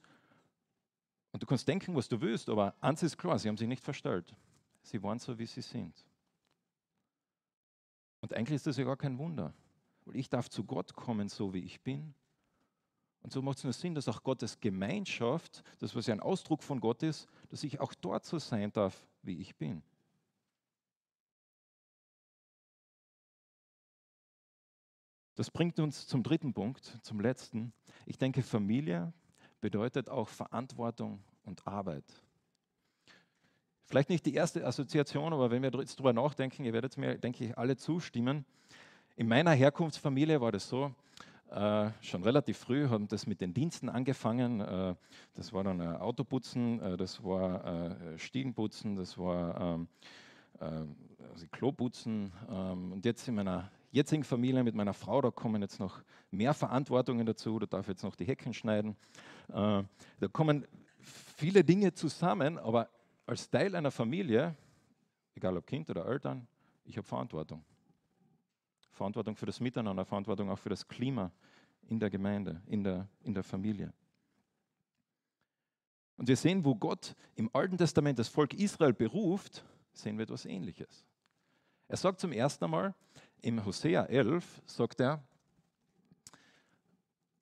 Und 1.30 1.42
du 1.42 1.46
kannst 1.46 1.68
denken, 1.68 1.94
was 1.94 2.08
du 2.08 2.20
willst, 2.20 2.48
aber 2.48 2.74
eins 2.80 3.02
ist 3.04 3.16
klar, 3.16 3.38
sie 3.38 3.48
haben 3.48 3.56
sich 3.56 3.68
nicht 3.68 3.84
verstellt. 3.84 4.34
Sie 4.82 5.00
waren 5.02 5.20
so, 5.20 5.38
wie 5.38 5.46
sie 5.46 5.62
sind. 5.62 5.94
Und 8.20 8.34
eigentlich 8.34 8.56
ist 8.56 8.66
das 8.66 8.76
ja 8.76 8.84
gar 8.84 8.96
kein 8.96 9.18
Wunder, 9.18 9.54
weil 10.04 10.16
ich 10.16 10.28
darf 10.28 10.48
zu 10.48 10.64
Gott 10.64 10.94
kommen, 10.94 11.28
so 11.28 11.54
wie 11.54 11.60
ich 11.60 11.80
bin. 11.80 12.14
Und 13.28 13.32
so 13.32 13.42
macht 13.42 13.58
es 13.58 13.64
nur 13.64 13.74
Sinn, 13.74 13.94
dass 13.94 14.08
auch 14.08 14.22
Gottes 14.22 14.58
Gemeinschaft, 14.58 15.62
das 15.80 15.94
was 15.94 16.06
ja 16.06 16.14
ein 16.14 16.20
Ausdruck 16.20 16.62
von 16.62 16.80
Gott 16.80 17.02
ist, 17.02 17.28
dass 17.50 17.62
ich 17.62 17.78
auch 17.78 17.92
dort 17.92 18.24
so 18.24 18.38
sein 18.38 18.72
darf, 18.72 19.06
wie 19.20 19.38
ich 19.38 19.54
bin. 19.54 19.82
Das 25.34 25.50
bringt 25.50 25.78
uns 25.78 26.06
zum 26.06 26.22
dritten 26.22 26.54
Punkt, 26.54 26.86
zum 27.02 27.20
letzten. 27.20 27.74
Ich 28.06 28.16
denke, 28.16 28.42
Familie 28.42 29.12
bedeutet 29.60 30.08
auch 30.08 30.30
Verantwortung 30.30 31.22
und 31.44 31.66
Arbeit. 31.66 32.06
Vielleicht 33.84 34.08
nicht 34.08 34.24
die 34.24 34.32
erste 34.32 34.66
Assoziation, 34.66 35.34
aber 35.34 35.50
wenn 35.50 35.62
wir 35.62 35.70
jetzt 35.80 35.96
darüber 35.96 36.14
nachdenken, 36.14 36.64
ihr 36.64 36.72
werdet 36.72 36.96
mir, 36.96 37.18
denke 37.18 37.44
ich, 37.44 37.58
alle 37.58 37.76
zustimmen. 37.76 38.46
In 39.16 39.28
meiner 39.28 39.50
Herkunftsfamilie 39.50 40.40
war 40.40 40.50
das 40.50 40.66
so, 40.66 40.94
äh, 41.50 41.90
schon 42.02 42.22
relativ 42.22 42.58
früh 42.58 42.88
haben 42.88 43.08
das 43.08 43.26
mit 43.26 43.40
den 43.40 43.54
Diensten 43.54 43.88
angefangen. 43.88 44.60
Äh, 44.60 44.94
das 45.34 45.52
war 45.52 45.64
dann 45.64 45.80
äh, 45.80 45.84
Autoputzen, 45.84 46.80
äh, 46.80 46.96
das 46.96 47.24
war 47.24 47.64
äh, 47.64 48.18
Stiegenputzen, 48.18 48.96
das 48.96 49.16
war 49.16 49.60
ähm, 49.60 49.88
äh, 50.60 50.64
also 51.32 51.46
Kloputzen. 51.50 52.32
Ähm, 52.50 52.92
und 52.92 53.04
jetzt 53.04 53.26
in 53.28 53.34
meiner 53.34 53.70
jetzigen 53.92 54.24
Familie 54.24 54.62
mit 54.62 54.74
meiner 54.74 54.92
Frau, 54.92 55.22
da 55.22 55.30
kommen 55.30 55.62
jetzt 55.62 55.80
noch 55.80 56.02
mehr 56.30 56.52
Verantwortungen 56.52 57.24
dazu. 57.24 57.58
Da 57.58 57.66
darf 57.66 57.88
jetzt 57.88 58.02
noch 58.02 58.16
die 58.16 58.26
Hecken 58.26 58.52
schneiden. 58.52 58.96
da 59.48 59.84
kommen 60.30 60.66
viele 61.00 61.64
Dinge 61.64 61.94
zusammen, 61.94 62.58
aber 62.58 62.90
als 63.24 63.48
Teil 63.48 63.74
einer 63.74 63.90
Familie, 63.90 64.54
egal 65.34 65.56
ob 65.56 65.66
Kind 65.66 65.88
oder 65.88 66.04
Eltern, 66.04 66.46
ich 66.84 66.98
habe 66.98 67.06
Verantwortung. 67.06 67.64
Verantwortung 68.98 69.36
für 69.36 69.46
das 69.46 69.60
Miteinander, 69.60 70.04
Verantwortung 70.04 70.50
auch 70.50 70.58
für 70.58 70.68
das 70.68 70.86
Klima 70.86 71.32
in 71.88 71.98
der 71.98 72.10
Gemeinde, 72.10 72.60
in 72.66 72.84
der, 72.84 73.08
in 73.22 73.32
der 73.32 73.42
Familie. 73.44 73.92
Und 76.16 76.28
wir 76.28 76.36
sehen, 76.36 76.64
wo 76.64 76.74
Gott 76.74 77.14
im 77.36 77.48
Alten 77.52 77.78
Testament 77.78 78.18
das 78.18 78.28
Volk 78.28 78.52
Israel 78.52 78.92
beruft, 78.92 79.64
sehen 79.92 80.18
wir 80.18 80.24
etwas 80.24 80.44
Ähnliches. 80.44 81.06
Er 81.86 81.96
sagt 81.96 82.20
zum 82.20 82.32
ersten 82.32 82.68
Mal 82.68 82.94
im 83.40 83.64
Hosea 83.64 84.04
11, 84.04 84.62
sagt 84.66 85.00
er, 85.00 85.22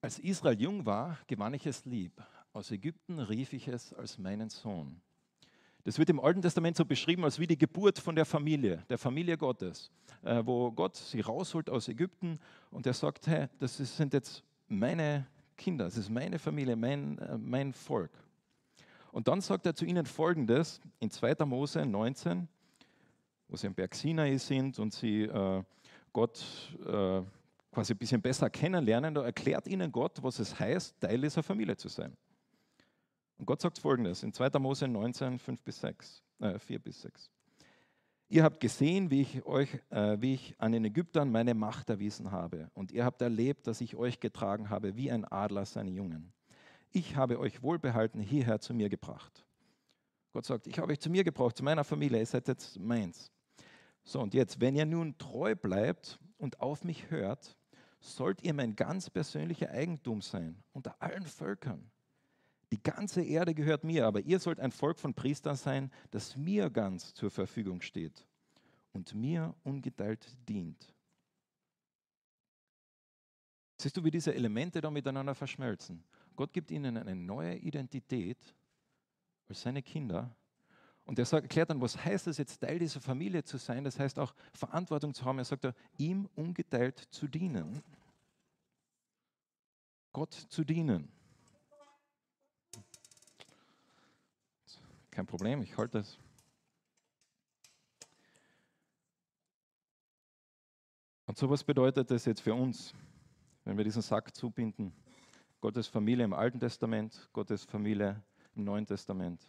als 0.02 0.18
Israel 0.18 0.60
jung 0.60 0.84
war, 0.86 1.18
gewann 1.26 1.54
ich 1.54 1.66
es 1.66 1.84
lieb. 1.84 2.22
Aus 2.52 2.70
Ägypten 2.70 3.18
rief 3.18 3.52
ich 3.52 3.66
es 3.66 3.92
als 3.94 4.18
meinen 4.18 4.50
Sohn. 4.50 5.00
Das 5.86 6.00
wird 6.00 6.10
im 6.10 6.18
Alten 6.18 6.42
Testament 6.42 6.76
so 6.76 6.84
beschrieben 6.84 7.22
als 7.22 7.38
wie 7.38 7.46
die 7.46 7.56
Geburt 7.56 8.00
von 8.00 8.16
der 8.16 8.24
Familie, 8.24 8.84
der 8.90 8.98
Familie 8.98 9.38
Gottes, 9.38 9.92
äh, 10.24 10.42
wo 10.44 10.72
Gott 10.72 10.96
sie 10.96 11.20
rausholt 11.20 11.70
aus 11.70 11.86
Ägypten 11.86 12.40
und 12.72 12.88
er 12.88 12.92
sagt, 12.92 13.28
hey, 13.28 13.46
das 13.60 13.76
sind 13.76 14.12
jetzt 14.12 14.42
meine 14.66 15.28
Kinder, 15.56 15.84
das 15.84 15.96
ist 15.96 16.10
meine 16.10 16.40
Familie, 16.40 16.74
mein, 16.74 17.18
äh, 17.18 17.38
mein 17.38 17.72
Volk. 17.72 18.10
Und 19.12 19.28
dann 19.28 19.40
sagt 19.40 19.64
er 19.64 19.76
zu 19.76 19.84
ihnen 19.84 20.06
Folgendes 20.06 20.80
in 20.98 21.08
2. 21.08 21.44
Mose 21.44 21.86
19, 21.86 22.48
wo 23.46 23.56
sie 23.56 23.68
am 23.68 23.74
Berg 23.74 23.94
Sinai 23.94 24.38
sind 24.38 24.80
und 24.80 24.92
sie 24.92 25.22
äh, 25.22 25.62
Gott 26.12 26.44
quasi 27.70 27.92
ein 27.92 27.98
bisschen 27.98 28.20
besser 28.20 28.50
kennenlernen, 28.50 29.14
da 29.14 29.22
erklärt 29.22 29.68
ihnen 29.68 29.92
Gott, 29.92 30.20
was 30.20 30.40
es 30.40 30.58
heißt, 30.58 30.98
Teil 30.98 31.20
dieser 31.20 31.44
Familie 31.44 31.76
zu 31.76 31.86
sein. 31.86 32.16
Und 33.38 33.46
Gott 33.46 33.60
sagt 33.60 33.78
folgendes 33.78 34.22
in 34.22 34.32
2. 34.32 34.58
Mose 34.58 34.88
19, 34.88 35.38
5 35.38 35.62
bis 35.62 35.80
6, 35.80 36.22
äh, 36.40 36.58
4 36.58 36.78
bis 36.78 37.02
6. 37.02 37.30
Ihr 38.28 38.42
habt 38.42 38.58
gesehen, 38.58 39.10
wie 39.10 39.20
ich, 39.20 39.46
euch, 39.46 39.68
äh, 39.90 40.20
wie 40.20 40.34
ich 40.34 40.54
an 40.58 40.72
den 40.72 40.84
Ägyptern 40.84 41.30
meine 41.30 41.54
Macht 41.54 41.90
erwiesen 41.90 42.32
habe. 42.32 42.70
Und 42.74 42.90
ihr 42.90 43.04
habt 43.04 43.22
erlebt, 43.22 43.66
dass 43.68 43.80
ich 43.80 43.94
euch 43.94 44.18
getragen 44.18 44.68
habe 44.68 44.96
wie 44.96 45.12
ein 45.12 45.24
Adler 45.24 45.64
seine 45.64 45.90
Jungen. 45.90 46.32
Ich 46.90 47.14
habe 47.14 47.38
euch 47.38 47.62
wohlbehalten 47.62 48.20
hierher 48.20 48.58
zu 48.58 48.74
mir 48.74 48.88
gebracht. 48.88 49.44
Gott 50.32 50.44
sagt, 50.44 50.66
ich 50.66 50.78
habe 50.78 50.92
euch 50.92 51.00
zu 51.00 51.08
mir 51.08 51.24
gebracht, 51.24 51.56
zu 51.56 51.62
meiner 51.62 51.84
Familie, 51.84 52.18
ihr 52.18 52.26
seid 52.26 52.48
jetzt 52.48 52.78
meins. 52.80 53.30
So, 54.02 54.20
und 54.20 54.34
jetzt, 54.34 54.60
wenn 54.60 54.74
ihr 54.74 54.86
nun 54.86 55.16
treu 55.18 55.54
bleibt 55.54 56.18
und 56.36 56.60
auf 56.60 56.84
mich 56.84 57.10
hört, 57.10 57.56
sollt 58.00 58.42
ihr 58.42 58.54
mein 58.54 58.76
ganz 58.76 59.08
persönlicher 59.08 59.70
Eigentum 59.70 60.20
sein 60.20 60.62
unter 60.72 61.00
allen 61.00 61.24
Völkern. 61.24 61.90
Die 62.72 62.82
ganze 62.82 63.22
Erde 63.22 63.54
gehört 63.54 63.84
mir, 63.84 64.06
aber 64.06 64.20
ihr 64.20 64.40
sollt 64.40 64.58
ein 64.58 64.72
Volk 64.72 64.98
von 64.98 65.14
Priestern 65.14 65.56
sein, 65.56 65.90
das 66.10 66.36
mir 66.36 66.68
ganz 66.68 67.14
zur 67.14 67.30
Verfügung 67.30 67.80
steht 67.80 68.26
und 68.92 69.14
mir 69.14 69.54
ungeteilt 69.62 70.26
dient. 70.48 70.92
Siehst 73.78 73.96
du, 73.96 74.02
wie 74.02 74.10
diese 74.10 74.34
Elemente 74.34 74.80
da 74.80 74.90
miteinander 74.90 75.34
verschmelzen? 75.34 76.02
Gott 76.34 76.52
gibt 76.52 76.70
ihnen 76.70 76.96
eine 76.96 77.14
neue 77.14 77.56
Identität 77.56 78.38
als 79.48 79.62
seine 79.62 79.82
Kinder. 79.82 80.34
Und 81.04 81.18
er 81.18 81.32
erklärt 81.32 81.70
dann, 81.70 81.80
was 81.80 82.04
heißt 82.04 82.26
es 82.26 82.38
jetzt, 82.38 82.60
Teil 82.60 82.80
dieser 82.80 83.00
Familie 83.00 83.44
zu 83.44 83.58
sein? 83.58 83.84
Das 83.84 83.98
heißt 83.98 84.18
auch 84.18 84.34
Verantwortung 84.52 85.14
zu 85.14 85.24
haben. 85.24 85.38
Er 85.38 85.44
sagt, 85.44 85.68
ihm 85.98 86.28
ungeteilt 86.34 86.98
zu 87.10 87.28
dienen. 87.28 87.80
Gott 90.12 90.32
zu 90.32 90.64
dienen. 90.64 91.12
Kein 95.16 95.26
Problem, 95.26 95.62
ich 95.62 95.74
halte 95.78 96.00
es. 96.00 96.18
Und 101.24 101.38
so 101.38 101.48
was 101.48 101.64
bedeutet 101.64 102.10
das 102.10 102.26
jetzt 102.26 102.42
für 102.42 102.52
uns, 102.52 102.92
wenn 103.64 103.78
wir 103.78 103.84
diesen 103.84 104.02
Sack 104.02 104.34
zubinden? 104.36 104.92
Gottes 105.62 105.88
Familie 105.88 106.26
im 106.26 106.34
Alten 106.34 106.60
Testament, 106.60 107.30
Gottes 107.32 107.64
Familie 107.64 108.22
im 108.56 108.64
Neuen 108.64 108.84
Testament. 108.84 109.40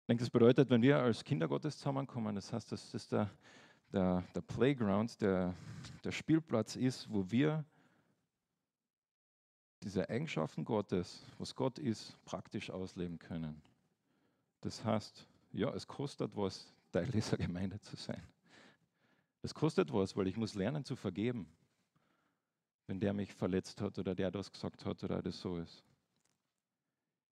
Ich 0.00 0.06
denke, 0.08 0.24
das 0.24 0.30
bedeutet, 0.30 0.68
wenn 0.68 0.82
wir 0.82 0.98
als 0.98 1.22
Kinder 1.22 1.46
Gottes 1.46 1.78
zusammenkommen, 1.78 2.34
das 2.34 2.52
heißt, 2.52 2.72
das 2.72 2.92
ist 2.94 3.12
der, 3.12 3.30
der, 3.92 4.24
der 4.34 4.40
Playground, 4.40 5.20
der, 5.20 5.54
der 6.02 6.10
Spielplatz 6.10 6.74
ist, 6.74 7.08
wo 7.08 7.30
wir 7.30 7.64
diese 9.82 10.08
Eigenschaften 10.08 10.64
Gottes, 10.64 11.24
was 11.38 11.54
Gott 11.54 11.78
ist, 11.78 12.16
praktisch 12.24 12.70
ausleben 12.70 13.18
können. 13.18 13.60
Das 14.60 14.84
heißt, 14.84 15.26
ja, 15.52 15.70
es 15.74 15.86
kostet 15.86 16.36
was, 16.36 16.72
Teil 16.92 17.06
dieser 17.06 17.36
Gemeinde 17.36 17.80
zu 17.80 17.96
sein. 17.96 18.22
Es 19.42 19.54
kostet 19.54 19.92
was, 19.92 20.16
weil 20.16 20.28
ich 20.28 20.36
muss 20.36 20.54
lernen 20.54 20.84
zu 20.84 20.94
vergeben, 20.94 21.48
wenn 22.86 23.00
der 23.00 23.12
mich 23.12 23.34
verletzt 23.34 23.80
hat 23.80 23.98
oder 23.98 24.14
der 24.14 24.30
das 24.30 24.52
gesagt 24.52 24.84
hat 24.84 25.02
oder 25.02 25.22
das 25.22 25.40
so 25.40 25.58
ist. 25.58 25.82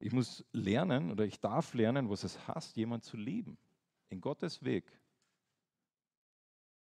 Ich 0.01 0.13
muss 0.13 0.45
lernen 0.53 1.13
oder 1.13 1.25
ich 1.25 1.39
darf 1.39 1.75
lernen, 1.75 2.11
was 2.11 2.25
es 2.25 2.49
heißt, 2.49 2.77
jemand 2.77 3.05
zu 3.05 3.17
lieben, 3.17 3.57
in 4.09 4.21
Gottes 4.21 4.65
Weg. 4.65 4.85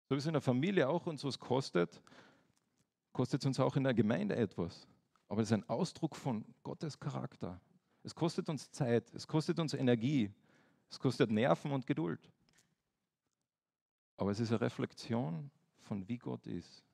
So 0.08 0.16
wie 0.16 0.18
es 0.18 0.26
in 0.26 0.32
der 0.32 0.42
Familie 0.42 0.88
auch 0.88 1.06
uns 1.06 1.22
was 1.22 1.38
kostet, 1.38 2.02
kostet 3.12 3.42
es 3.42 3.46
uns 3.46 3.60
auch 3.60 3.76
in 3.76 3.84
der 3.84 3.94
Gemeinde 3.94 4.34
etwas. 4.34 4.88
Aber 5.34 5.42
es 5.42 5.48
ist 5.48 5.54
ein 5.54 5.68
Ausdruck 5.68 6.14
von 6.14 6.44
Gottes 6.62 7.00
Charakter. 7.00 7.60
Es 8.04 8.14
kostet 8.14 8.48
uns 8.48 8.70
Zeit, 8.70 9.12
es 9.14 9.26
kostet 9.26 9.58
uns 9.58 9.74
Energie, 9.74 10.32
es 10.88 11.00
kostet 11.00 11.28
Nerven 11.28 11.72
und 11.72 11.88
Geduld. 11.88 12.20
Aber 14.16 14.30
es 14.30 14.38
ist 14.38 14.50
eine 14.50 14.60
Reflexion 14.60 15.50
von 15.80 16.06
wie 16.06 16.18
Gott 16.18 16.46
ist. 16.46 16.84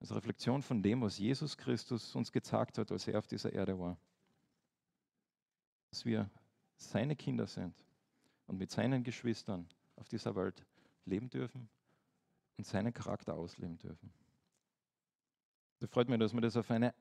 Es 0.00 0.08
ist 0.08 0.10
eine 0.10 0.16
Reflexion 0.16 0.62
von 0.62 0.82
dem, 0.82 1.02
was 1.02 1.16
Jesus 1.16 1.56
Christus 1.56 2.16
uns 2.16 2.32
gezeigt 2.32 2.76
hat, 2.76 2.90
als 2.90 3.06
er 3.06 3.20
auf 3.20 3.28
dieser 3.28 3.52
Erde 3.52 3.78
war. 3.78 3.96
Dass 5.90 6.04
wir 6.04 6.28
seine 6.76 7.14
Kinder 7.14 7.46
sind 7.46 7.84
und 8.48 8.58
mit 8.58 8.72
seinen 8.72 9.04
Geschwistern 9.04 9.68
auf 9.94 10.08
dieser 10.08 10.34
Welt 10.34 10.66
leben 11.04 11.30
dürfen 11.30 11.68
und 12.56 12.66
seinen 12.66 12.92
Charakter 12.92 13.34
ausleben 13.34 13.78
dürfen. 13.78 14.12
Da 15.78 15.86
freut 15.86 16.08
mich, 16.08 16.18
dass 16.18 16.34
wir 16.34 16.40
das 16.40 16.56
auf 16.56 16.68
eine 16.72 16.92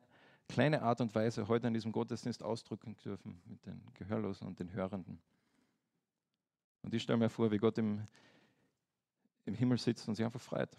kleine 0.49 0.81
Art 0.81 1.01
und 1.01 1.13
Weise 1.15 1.47
heute 1.47 1.67
in 1.67 1.73
diesem 1.73 1.91
Gottesdienst 1.91 2.43
ausdrücken 2.43 2.95
dürfen 3.03 3.41
mit 3.45 3.65
den 3.65 3.81
Gehörlosen 3.93 4.47
und 4.47 4.59
den 4.59 4.71
Hörenden. 4.73 5.19
Und 6.81 6.93
ich 6.93 7.03
stelle 7.03 7.17
mir 7.17 7.29
vor, 7.29 7.51
wie 7.51 7.57
Gott 7.57 7.77
im, 7.77 8.05
im 9.45 9.53
Himmel 9.53 9.77
sitzt 9.77 10.07
und 10.07 10.15
sich 10.15 10.25
einfach 10.25 10.41
freut. 10.41 10.77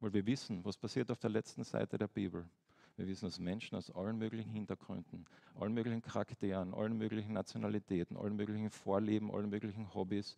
Weil 0.00 0.12
wir 0.12 0.26
wissen, 0.26 0.64
was 0.64 0.76
passiert 0.76 1.10
auf 1.10 1.18
der 1.18 1.30
letzten 1.30 1.64
Seite 1.64 1.98
der 1.98 2.06
Bibel. 2.06 2.48
Wir 2.96 3.06
wissen, 3.06 3.26
dass 3.26 3.38
Menschen 3.38 3.76
aus 3.76 3.90
allen 3.90 4.18
möglichen 4.18 4.50
Hintergründen, 4.50 5.24
allen 5.54 5.72
möglichen 5.72 6.02
Charakteren, 6.02 6.74
allen 6.74 6.98
möglichen 6.98 7.32
Nationalitäten, 7.32 8.16
allen 8.16 8.36
möglichen 8.36 8.70
Vorleben, 8.70 9.32
allen 9.32 9.48
möglichen 9.48 9.94
Hobbys, 9.94 10.36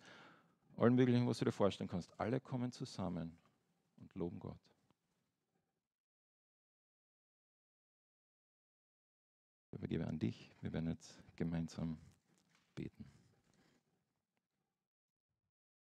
allen 0.77 0.95
möglichen, 0.95 1.27
was 1.27 1.39
du 1.39 1.47
dir 1.47 1.53
vorstellen 1.53 1.89
kannst, 1.89 2.13
alle 2.19 2.39
kommen 2.39 2.71
zusammen 2.71 3.37
und 3.99 4.15
loben 4.15 4.39
Gott. 4.39 4.70
Übergebe 9.81 10.07
an 10.07 10.19
dich. 10.19 10.51
Wir 10.61 10.75
werden 10.75 10.91
jetzt 10.91 11.23
gemeinsam 11.37 11.97